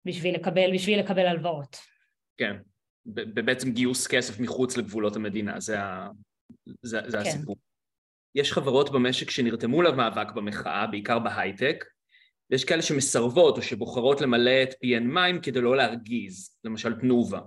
בשביל 0.06 0.36
לקבל, 0.36 0.74
בשביל 0.74 0.99
לקבל 0.99 1.26
הלוואות. 1.26 1.78
כן, 2.38 2.56
בעצם 3.06 3.72
גיוס 3.72 4.08
כסף 4.08 4.39
מחוץ 4.39 4.78
לגבולות 4.78 5.16
המדינה, 5.16 5.60
זה, 5.60 5.80
ה, 5.80 6.10
זה, 6.82 6.99
זה 7.08 7.18
כן. 7.18 7.24
הסיפור. 7.24 7.56
יש 8.36 8.53
חברות 8.53 8.91
במשק 8.91 9.30
שנרתמו 9.30 9.82
למאבק 9.82 10.32
במחאה, 10.32 10.88
בעיקר 10.88 11.20
בהייטק, 11.20 11.86
ויש 12.49 12.66
כאלה 12.66 12.82
שמסרבות 12.82 13.58
או 13.58 13.62
שבוחרות 13.62 14.22
למלא 14.22 14.64
את 14.64 14.74
פיהן 14.80 15.03
מים 15.03 15.41
כדי 15.41 15.62
לא 15.62 15.78
להרגיז, 15.78 16.60
למשל 16.64 16.93
תנובה. 16.93 17.39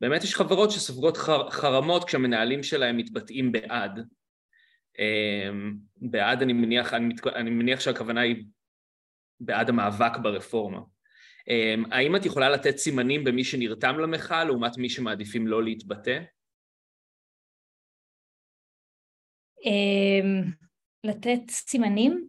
באמת 0.00 0.24
יש 0.24 0.34
חברות 0.34 0.70
שסופגות 0.70 1.16
חר, 1.16 1.50
חרמות 1.50 2.04
כשהמנהלים 2.04 2.62
שלהם 2.62 2.96
מתבטאים 2.96 3.52
בעד. 3.52 4.06
אמ, 4.98 5.74
בעד 5.96 6.42
אני 6.42 6.52
מניח, 6.52 6.94
אני, 6.94 7.06
מת, 7.06 7.26
אני 7.26 7.50
מניח 7.50 7.80
שהכוונה 7.80 8.20
היא 8.20 8.44
בעד 9.40 9.68
המאבק 9.68 10.16
ברפורמה. 10.22 10.80
אמ, 11.48 11.84
האם 11.92 12.16
את 12.16 12.26
יכולה 12.26 12.50
לתת 12.50 12.76
סימנים 12.76 13.24
במי 13.24 13.44
שנרתם 13.44 13.98
למחאה 13.98 14.44
לעומת 14.44 14.78
מי 14.78 14.90
שמעדיפים 14.90 15.46
לא 15.46 15.64
להתבטא? 15.64 16.20
אמ, 19.64 20.42
לתת 21.04 21.50
סימנים? 21.50 22.28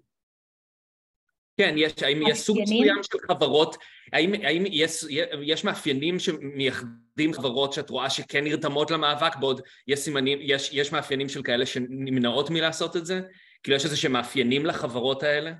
כן, 1.57 1.75
יש, 1.77 2.03
האם 2.03 2.21
יש 2.27 2.37
סוג 2.37 2.57
מסוים 2.61 3.03
של 3.03 3.17
חברות, 3.27 3.75
האם, 4.13 4.33
האם 4.33 4.63
יש, 4.65 5.05
יש 5.43 5.63
מאפיינים 5.63 6.19
שמייחדים 6.19 7.33
חברות 7.33 7.73
שאת 7.73 7.89
רואה 7.89 8.09
שכן 8.09 8.43
נרתמות 8.43 8.91
למאבק, 8.91 9.35
בעוד 9.35 9.61
יש 9.87 9.99
סימנים, 9.99 10.39
יש, 10.41 10.69
יש 10.73 10.91
מאפיינים 10.91 11.29
של 11.29 11.43
כאלה 11.43 11.65
שנמנעות 11.65 12.49
מלעשות 12.49 12.97
את 12.97 13.05
זה? 13.05 13.21
כאילו 13.63 13.77
יש 13.77 13.85
איזה 13.85 13.97
שהם 13.97 14.11
מאפיינים 14.11 14.65
לחברות 14.65 15.23
האלה? 15.23 15.51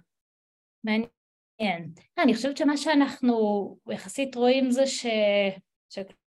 מעניין. 0.83 1.18
אני 2.17 2.35
חושבת 2.35 2.57
שמה 2.57 2.77
שאנחנו 2.77 3.77
יחסית 3.89 4.35
רואים 4.35 4.71
זה 4.71 4.87
ש... 4.87 5.05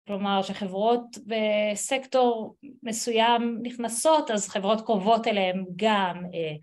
כלומר 0.06 0.42
שחברות 0.42 1.02
בסקטור 1.26 2.56
מסוים 2.82 3.58
נכנסות 3.62 4.30
אז 4.30 4.48
חברות 4.48 4.86
קרובות 4.86 5.26
אליהן 5.26 5.64
גם, 5.76 6.22
אה, 6.34 6.54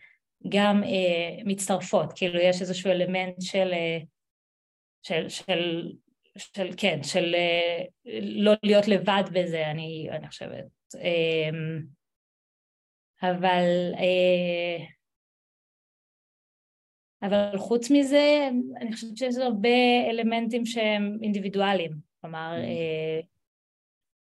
גם 0.50 0.84
אה, 0.84 1.44
מצטרפות, 1.46 2.14
כאילו 2.16 2.40
יש 2.40 2.62
איזשהו 2.62 2.92
אלמנט 2.92 3.42
של, 3.42 3.74
אה, 3.74 4.00
של, 5.02 5.30
של, 5.30 5.92
של 6.38 6.70
כן, 6.78 7.04
של 7.04 7.36
לא 8.22 8.54
להיות 8.64 8.88
לבד 8.88 9.24
בזה 9.34 9.68
אני, 9.72 10.08
אני 10.12 10.28
חושבת, 10.28 10.66
אבל 13.22 13.94
אבל 17.22 17.58
חוץ 17.58 17.92
מזה 17.92 18.50
אני 18.82 18.94
חושבת 18.94 19.18
שיש 19.18 19.36
הרבה 19.36 19.70
אלמנטים 20.10 20.66
שהם 20.66 21.18
אינדיבידואליים 21.22 22.10
כלומר, 22.22 22.52
mm. 22.56 22.64
אה, 22.64 23.20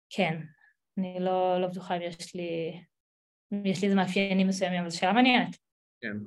כן, 0.09 0.41
אני 0.97 1.17
לא, 1.19 1.61
לא 1.61 1.67
בטוחה 1.67 1.95
אם 1.95 2.01
יש 2.01 2.35
לי, 2.35 2.81
אם 3.53 3.65
יש 3.65 3.81
לי 3.81 3.85
איזה 3.85 3.95
מאפיינים 3.95 4.47
מסוימים, 4.47 4.81
אבל 4.81 4.89
זו 4.89 4.97
שאלה 4.97 5.13
מעניינת. 5.13 5.57
כן. 6.01 6.17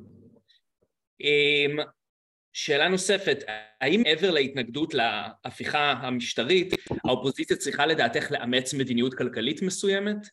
אמ, 1.20 1.76
שאלה 2.52 2.88
נוספת, 2.88 3.38
האם 3.80 4.02
מעבר 4.02 4.30
להתנגדות 4.30 4.94
להפיכה 4.94 5.92
המשטרית, 5.92 6.74
האופוזיציה 7.04 7.56
צריכה 7.56 7.86
לדעתך 7.86 8.30
לאמץ 8.30 8.74
מדיניות 8.74 9.14
כלכלית 9.14 9.62
מסוימת? 9.62 10.26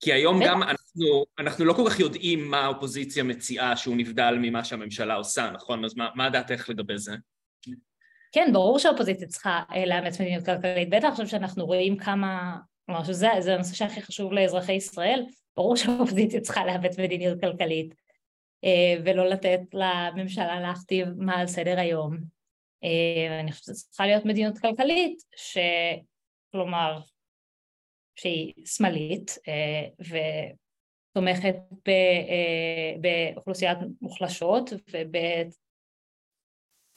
כי 0.00 0.12
היום 0.12 0.40
גם 0.44 0.62
אנחנו, 0.62 1.24
אנחנו 1.38 1.64
לא 1.64 1.72
כל 1.72 1.82
כך 1.90 2.00
יודעים 2.00 2.50
מה 2.50 2.60
האופוזיציה 2.60 3.24
מציעה 3.24 3.76
שהוא 3.76 3.96
נבדל 3.96 4.38
ממה 4.40 4.64
שהממשלה 4.64 5.14
עושה, 5.14 5.50
נכון? 5.54 5.84
אז 5.84 5.96
מה, 5.96 6.08
מה 6.14 6.30
דעתך 6.30 6.68
לגבי 6.68 6.98
זה? 6.98 7.12
כן, 8.32 8.50
ברור 8.52 8.78
שהאופוזיציה 8.78 9.28
צריכה 9.28 9.62
אה, 9.74 9.86
לאמץ 9.86 10.20
מדיניות 10.20 10.44
כלכלית, 10.44 10.90
בטח 10.90 11.08
עכשיו 11.08 11.28
שאנחנו 11.28 11.66
רואים 11.66 11.96
כמה, 11.96 12.56
כלומר 12.86 13.04
שזה 13.04 13.32
הנושא 13.32 13.74
שהכי 13.74 14.02
חשוב 14.02 14.32
לאזרחי 14.32 14.72
ישראל, 14.72 15.24
ברור 15.56 15.76
שהאופוזיציה 15.76 16.40
צריכה 16.40 16.66
לאמץ 16.66 16.98
מדיניות 16.98 17.40
כלכלית 17.40 17.94
אה, 18.64 19.00
ולא 19.04 19.28
לתת 19.28 19.60
לממשלה 19.72 20.60
להכתיב 20.60 21.08
מה 21.16 21.36
על 21.36 21.46
סדר 21.46 21.78
היום. 21.78 22.18
אה, 22.84 23.40
אני 23.40 23.52
חושבת 23.52 23.76
שצריכה 23.76 24.06
להיות 24.06 24.24
מדיניות 24.24 24.58
כלכלית, 24.58 25.18
כלומר, 26.52 27.00
שהיא 28.18 28.52
שמאלית 28.66 29.38
ותומכת 30.00 31.56
באוכלוסיית 33.34 33.78
מוחלשות 34.00 34.72
וב... 34.72 35.16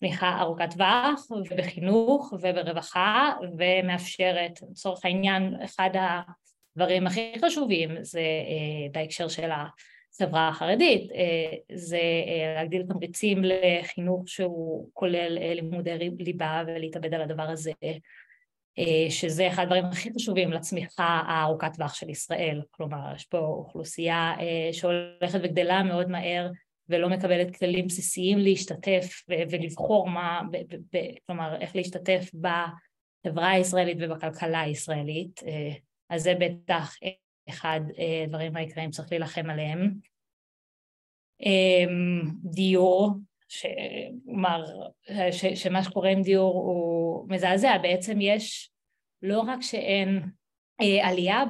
תמיכה 0.02 0.42
ארוכת 0.42 0.74
טווח 0.74 1.32
ובחינוך 1.32 2.34
וברווחה 2.34 3.34
ומאפשרת, 3.58 4.60
לצורך 4.72 5.06
העניין 5.06 5.56
אחד 5.64 5.90
הדברים 6.76 7.08
הכי 7.08 7.34
חשובים 7.46 8.04
זה 8.04 8.20
אה, 8.20 8.90
בהקשר 8.92 9.28
של 9.28 9.50
החברה 9.52 10.48
החרדית, 10.48 11.12
אה, 11.12 11.76
זה 11.76 11.98
אה, 11.98 12.54
להגדיל 12.56 12.84
תמריצים 12.84 13.42
לחינוך 13.44 14.24
שהוא 14.30 14.90
כולל 14.94 15.54
לימודי 15.56 16.10
ליבה 16.20 16.64
ולהתאבד 16.68 17.14
על 17.14 17.22
הדבר 17.22 17.50
הזה 17.50 17.72
שזה 19.10 19.48
אחד 19.48 19.64
הדברים 19.64 19.86
הכי 19.86 20.10
חשובים 20.14 20.52
לצמיחה 20.52 21.22
הארוכת 21.28 21.74
טווח 21.76 21.94
של 21.94 22.10
ישראל, 22.10 22.62
כלומר 22.72 23.16
יש 23.16 23.26
פה 23.26 23.38
אוכלוסייה 23.38 24.36
שהולכת 24.72 25.40
וגדלה 25.44 25.84
מאוד 25.84 26.10
מהר 26.10 26.50
ולא 26.90 27.10
מקבלת 27.10 27.56
כללים 27.56 27.88
בסיסיים 27.88 28.40
להשתתף 28.40 29.24
ולבחור 29.28 30.10
מה, 30.10 30.42
כלומר 31.28 31.62
איך 31.62 31.76
להשתתף 31.76 32.32
בחברה 32.34 33.50
הישראלית 33.50 33.98
ובכלכלה 34.00 34.62
הישראלית, 34.62 35.42
אז 36.10 36.24
זה 36.24 36.34
בטח 36.40 36.96
אחד 37.50 37.82
הדברים 38.24 38.56
העיקריים 38.56 38.92
צריך 38.92 39.12
להילחם 39.12 39.50
עליהם. 39.50 39.94
דיור, 42.44 43.12
כלומר, 44.26 44.64
שמה 45.56 45.84
שקורה 45.84 46.10
עם 46.10 46.22
דיור 46.22 46.54
הוא 46.54 47.30
מזעזע, 47.30 47.78
בעצם 47.78 48.18
יש 48.22 48.72
לא 49.22 49.40
רק 49.40 49.62
שאין 49.62 50.22
עלייה 51.04 51.44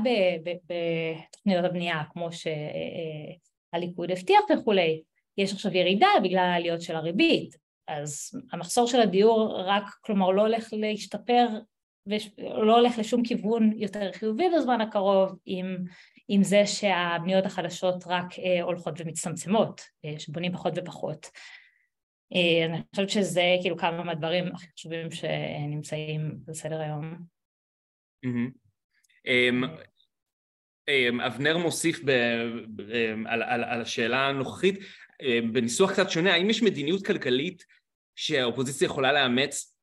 בתוכניות 0.44 1.66
הבנייה 1.66 2.02
כמו 2.12 2.30
שהליכוד 2.32 4.12
הבטיח 4.12 4.42
וכולי, 4.54 5.02
יש 5.38 5.54
עכשיו 5.54 5.78
ירידה 5.78 6.08
בגלל 6.24 6.38
העליות 6.38 6.82
של 6.82 6.96
הריבית, 6.96 7.56
אז 7.88 8.32
המחסור 8.52 8.88
של 8.88 9.02
הדיור 9.02 9.62
רק, 9.66 9.84
כלומר 10.02 10.32
לא 10.32 10.42
הולך 10.42 10.70
להשתפר 10.72 11.48
ולא 12.08 12.78
הולך 12.78 13.00
לשום 13.00 13.24
כיוון 13.24 13.72
יותר 13.76 14.12
חיובי 14.12 14.50
בזמן 14.56 14.82
הקרוב 14.82 15.36
עם, 15.46 15.78
עם 16.28 16.44
זה 16.44 16.66
שהבניות 16.66 17.46
החדשות 17.46 18.04
רק 18.08 18.40
אה, 18.40 18.62
הולכות 18.62 18.94
ומצטמצמות, 18.98 19.82
אה, 20.06 20.20
שבונים 20.20 20.54
פחות 20.54 20.74
ופחות. 20.76 21.28
אה, 22.36 22.66
אני 22.66 22.82
חושבת 22.92 23.10
שזה 23.10 23.42
כאילו 23.62 23.78
כמה 23.78 24.04
מהדברים 24.04 24.56
הכי 24.56 24.68
חשובים 24.78 25.12
שנמצאים 25.12 26.40
בסדר 26.46 26.82
היום. 26.82 27.16
אמ, 29.28 29.64
אמ, 30.88 31.22
אבנר 31.22 31.58
מוסיף 31.58 32.00
אמ, 32.00 33.28
על 33.28 33.82
השאלה 33.82 34.28
הנוכחית, 34.28 34.80
בניסוח 35.54 35.92
קצת 35.92 36.10
שונה, 36.10 36.34
האם 36.34 36.50
יש 36.50 36.64
מדיניות 36.64 37.06
כלכלית 37.06 37.66
שהאופוזיציה 38.16 38.86
יכולה 38.86 39.14
לאמץ 39.14 39.78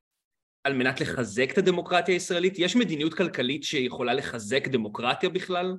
על 0.63 0.73
מנת 0.73 1.01
לחזק 1.01 1.49
את 1.53 1.57
הדמוקרטיה 1.57 2.13
הישראלית? 2.13 2.53
יש 2.57 2.75
מדיניות 2.75 3.13
כלכלית 3.13 3.63
שיכולה 3.63 4.13
לחזק 4.13 4.67
דמוקרטיה 4.67 5.29
בכלל? 5.29 5.77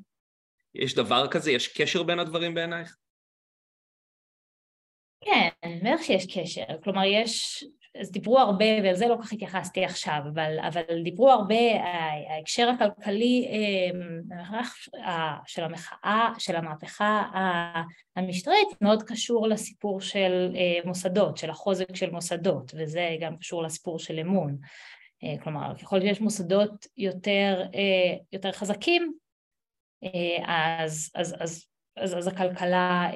יש 0.74 0.94
דבר 0.94 1.28
כזה? 1.30 1.52
יש 1.52 1.68
קשר 1.68 2.02
בין 2.02 2.18
הדברים 2.18 2.54
בעינייך? 2.54 2.96
כן, 5.24 5.48
בטח 5.82 6.02
שיש 6.02 6.38
קשר, 6.38 6.64
כלומר 6.84 7.04
יש, 7.04 7.64
אז 8.00 8.10
דיברו 8.10 8.38
הרבה, 8.38 8.64
ועל 8.82 8.94
זה 8.94 9.08
לא 9.08 9.16
כל 9.16 9.22
כך 9.22 9.32
התייחסתי 9.32 9.84
עכשיו, 9.84 10.20
אבל, 10.34 10.58
אבל 10.68 11.02
דיברו 11.04 11.30
הרבה, 11.30 11.54
ההקשר 12.28 12.68
הכלכלי 12.68 13.48
אה, 13.48 14.62
של 15.46 15.64
המחאה, 15.64 16.32
של 16.38 16.56
המהפכה 16.56 17.22
המשטרית 18.16 18.68
מאוד 18.80 19.02
קשור 19.02 19.48
לסיפור 19.48 20.00
של 20.00 20.52
אה, 20.56 20.78
מוסדות, 20.84 21.36
של 21.36 21.50
החוזק 21.50 21.96
של 21.96 22.10
מוסדות, 22.10 22.72
וזה 22.76 23.16
גם 23.20 23.36
קשור 23.36 23.62
לסיפור 23.62 23.98
של 23.98 24.18
אמון. 24.18 24.56
אה, 25.24 25.34
כלומר, 25.42 25.74
ככל 25.82 26.00
שיש 26.00 26.20
מוסדות 26.20 26.86
יותר, 26.96 27.62
יותר 28.32 28.52
חזקים, 28.52 29.12
אז, 30.46 31.10
אז, 31.14 31.34
אז, 31.40 31.66
אז, 31.96 32.18
אז 32.18 32.26
הכלכלה 32.26 33.10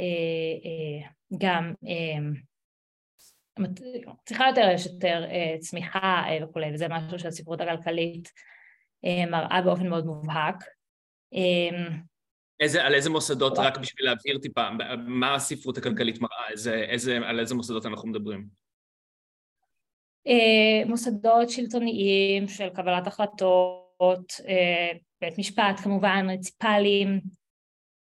גם 1.38 1.74
צריכה 4.26 4.44
יותר, 4.48 4.70
יש 4.74 4.86
יותר 4.86 5.24
אה, 5.24 5.56
צמיחה 5.60 6.22
אה, 6.28 6.44
וכולי, 6.44 6.74
וזה 6.74 6.88
משהו 6.88 7.18
שהספרות 7.18 7.60
הכלכלית 7.60 8.32
אה, 9.04 9.30
מראה 9.30 9.62
באופן 9.62 9.88
מאוד 9.88 10.06
מובהק. 10.06 10.64
איזה, 12.60 12.84
על 12.84 12.94
איזה 12.94 13.10
מוסדות, 13.10 13.58
רק 13.58 13.78
בשביל 13.78 14.06
להבהיר 14.06 14.38
טיפה, 14.38 14.68
מה 15.06 15.34
הספרות 15.34 15.78
הכלכלית 15.78 16.20
מראה, 16.20 16.48
איזה, 16.50 16.74
איזה, 16.74 17.16
על 17.16 17.40
איזה 17.40 17.54
מוסדות 17.54 17.86
אנחנו 17.86 18.08
מדברים? 18.08 18.48
מוסדות 20.86 21.50
שלטוניים 21.50 22.48
של 22.48 22.68
קבלת 22.68 23.06
החלטות, 23.06 24.32
בית 25.20 25.38
משפט 25.38 25.80
כמובן, 25.82 26.20
מוניציפליים, 26.24 27.20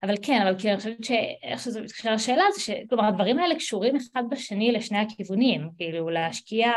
אבל 0.04 0.16
כן, 0.22 0.42
אבל 0.42 0.60
כאילו 0.60 0.70
אני 0.70 0.78
חושבת 0.78 1.04
שאיך 1.04 1.62
שזה 1.62 1.82
מתקשר 1.82 2.14
לשאלה 2.14 2.44
זה 2.56 2.62
שכלומר 2.62 3.06
הדברים 3.06 3.40
האלה 3.40 3.56
קשורים 3.56 3.96
אחד 3.96 4.24
בשני 4.30 4.72
לשני 4.72 4.98
הכיוונים, 4.98 5.70
כאילו 5.78 6.10
להשקיע 6.10 6.72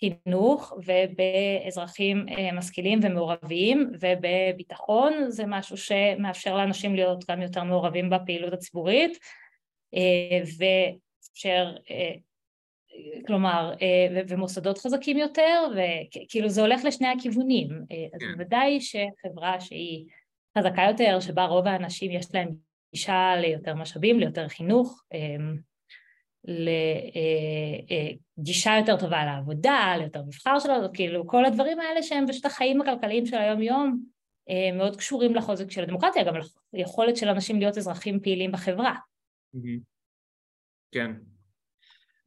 בחינוך 0.00 0.72
ובאזרחים 0.86 2.26
אה, 2.28 2.52
משכילים 2.52 3.00
ומעורבים 3.02 3.90
ובביטחון 4.00 5.12
זה 5.28 5.44
משהו 5.46 5.76
שמאפשר 5.76 6.56
לאנשים 6.56 6.94
להיות 6.94 7.24
גם 7.30 7.42
יותר 7.42 7.64
מעורבים 7.64 8.10
בפעילות 8.10 8.52
הציבורית 8.52 9.18
אה, 9.94 10.40
ואפשר 10.58 11.74
אה, 11.90 12.14
כלומר, 13.26 13.74
ומוסדות 14.28 14.78
חזקים 14.78 15.18
יותר, 15.18 15.66
וכאילו 15.72 16.48
זה 16.48 16.60
הולך 16.60 16.84
לשני 16.84 17.08
הכיוונים, 17.08 17.68
אז 18.14 18.20
כן. 18.20 18.32
בוודאי 18.32 18.80
שחברה 18.80 19.60
שהיא 19.60 20.06
חזקה 20.58 20.82
יותר, 20.82 21.20
שבה 21.20 21.44
רוב 21.44 21.66
האנשים 21.66 22.10
יש 22.10 22.34
להם 22.34 22.48
גישה 22.94 23.34
ליותר 23.40 23.74
משאבים, 23.74 24.20
ליותר 24.20 24.48
חינוך, 24.48 25.02
אמ, 25.12 25.56
לגישה 28.38 28.70
אה, 28.70 28.74
אה, 28.74 28.80
יותר 28.80 28.96
טובה 28.96 29.24
לעבודה, 29.24 29.94
ליותר 29.98 30.22
מבחר 30.22 30.58
שלו, 30.58 30.74
כאילו 30.94 31.26
כל 31.26 31.44
הדברים 31.44 31.80
האלה 31.80 32.02
שהם 32.02 32.24
פשוט 32.28 32.46
החיים 32.46 32.80
הכלכליים 32.80 33.26
של 33.26 33.36
היום-יום 33.36 34.02
אה, 34.50 34.72
מאוד 34.76 34.96
קשורים 34.96 35.34
לחוזק 35.34 35.70
של 35.70 35.82
הדמוקרטיה, 35.82 36.24
גם 36.24 36.34
ליכולת 36.72 37.16
של 37.16 37.28
אנשים 37.28 37.58
להיות 37.58 37.78
אזרחים 37.78 38.20
פעילים 38.20 38.52
בחברה. 38.52 38.94
כן. 40.92 41.12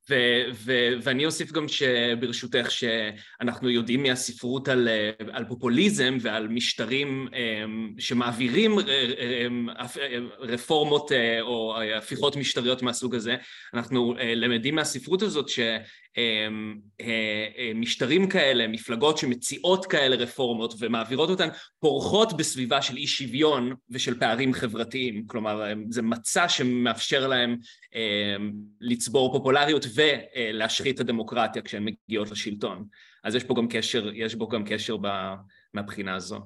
ו- 0.09 0.43
ו- 0.53 0.93
ואני 1.03 1.25
אוסיף 1.25 1.51
גם 1.51 1.67
שברשותך 1.67 2.71
שאנחנו 2.71 3.69
יודעים 3.69 4.03
מהספרות 4.03 4.67
על, 4.67 4.87
על 5.31 5.45
פופוליזם 5.45 6.17
ועל 6.21 6.47
משטרים 6.47 7.27
אמ, 7.33 7.93
שמעבירים 7.99 8.79
אמ, 8.79 9.69
רפורמות 10.39 11.11
אה, 11.11 11.41
או 11.41 11.75
הפיכות 11.97 12.35
משטריות 12.35 12.81
מהסוג 12.81 13.15
הזה, 13.15 13.35
אנחנו 13.73 14.15
אה, 14.19 14.35
למדים 14.35 14.75
מהספרות 14.75 15.21
הזאת 15.21 15.49
ש... 15.49 15.59
אמ, 16.17 16.79
אה, 17.01 17.47
אה, 17.57 17.71
משטרים 17.75 18.29
כאלה, 18.29 18.67
מפלגות 18.67 19.17
שמציעות 19.17 19.85
כאלה 19.85 20.15
רפורמות 20.15 20.73
ומעבירות 20.79 21.29
אותן, 21.29 21.47
פורחות 21.79 22.37
בסביבה 22.37 22.81
של 22.81 22.97
אי 22.97 23.07
שוויון 23.07 23.75
ושל 23.89 24.19
פערים 24.19 24.53
חברתיים. 24.53 25.27
כלומר, 25.27 25.73
זה 25.89 26.01
מצע 26.01 26.49
שמאפשר 26.49 27.27
להם 27.27 27.57
לצבור 28.81 29.33
פופולריות 29.37 29.85
ולהשחית 29.95 30.95
את 30.95 30.99
הדמוקרטיה 30.99 31.61
כשהן 31.61 31.85
מגיעות 31.85 32.31
לשלטון. 32.31 32.85
אז 33.23 33.35
יש 33.35 33.43
פה 33.43 33.53
גם 33.57 33.67
קשר, 33.67 34.09
יש 34.13 34.35
בו 34.35 34.47
גם 34.47 34.63
קשר 34.65 34.95
מהבחינה 35.73 36.15
הזו. 36.15 36.39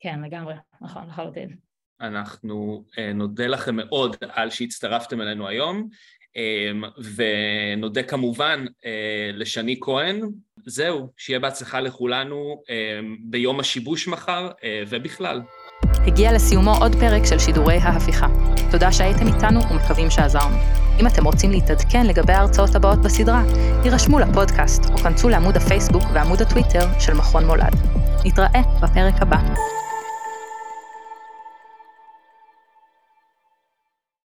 כן, 0.00 0.20
לגמרי, 0.24 0.54
נכון, 0.80 1.08
לחלוטין. 1.08 1.56
אנחנו 2.00 2.84
אה, 2.98 3.12
נודה 3.12 3.46
לכם 3.46 3.76
מאוד 3.76 4.16
על 4.20 4.50
שהצטרפתם 4.50 5.20
אלינו 5.20 5.48
היום. 5.48 5.88
אמ, 6.36 6.82
ונודה 7.16 8.02
כמובן 8.02 8.64
אה, 8.84 9.30
לשני 9.34 9.78
כהן. 9.80 10.20
זהו, 10.66 11.08
שיהיה 11.16 11.38
בהצלחה 11.38 11.80
לכולנו 11.80 12.62
אמ, 12.70 13.16
ביום 13.20 13.60
השיבוש 13.60 14.08
מחר 14.08 14.50
אה, 14.64 14.82
ובכלל. 14.88 15.40
הגיע 16.06 16.32
לסיומו 16.32 16.74
עוד 16.80 16.94
פרק 16.94 17.22
של 17.24 17.38
שידורי 17.38 17.76
ההפיכה. 17.76 18.26
תודה 18.70 18.92
שהייתם 18.92 19.26
איתנו 19.26 19.60
ומקווים 19.70 20.10
שעזרנו. 20.10 20.56
אם 21.00 21.06
אתם 21.06 21.24
רוצים 21.24 21.50
להתעדכן 21.50 22.06
לגבי 22.06 22.32
ההרצאות 22.32 22.74
הבאות 22.74 22.98
בסדרה, 22.98 23.42
הירשמו 23.84 24.18
לפודקאסט 24.18 24.82
או 24.92 24.98
כנסו 24.98 25.28
לעמוד 25.28 25.56
הפייסבוק 25.56 26.02
ועמוד 26.14 26.42
הטוויטר 26.42 27.00
של 27.00 27.14
מכון 27.14 27.46
מולד. 27.46 27.74
נתראה 28.24 28.62
בפרק 28.82 29.14
הבא. 29.22 29.79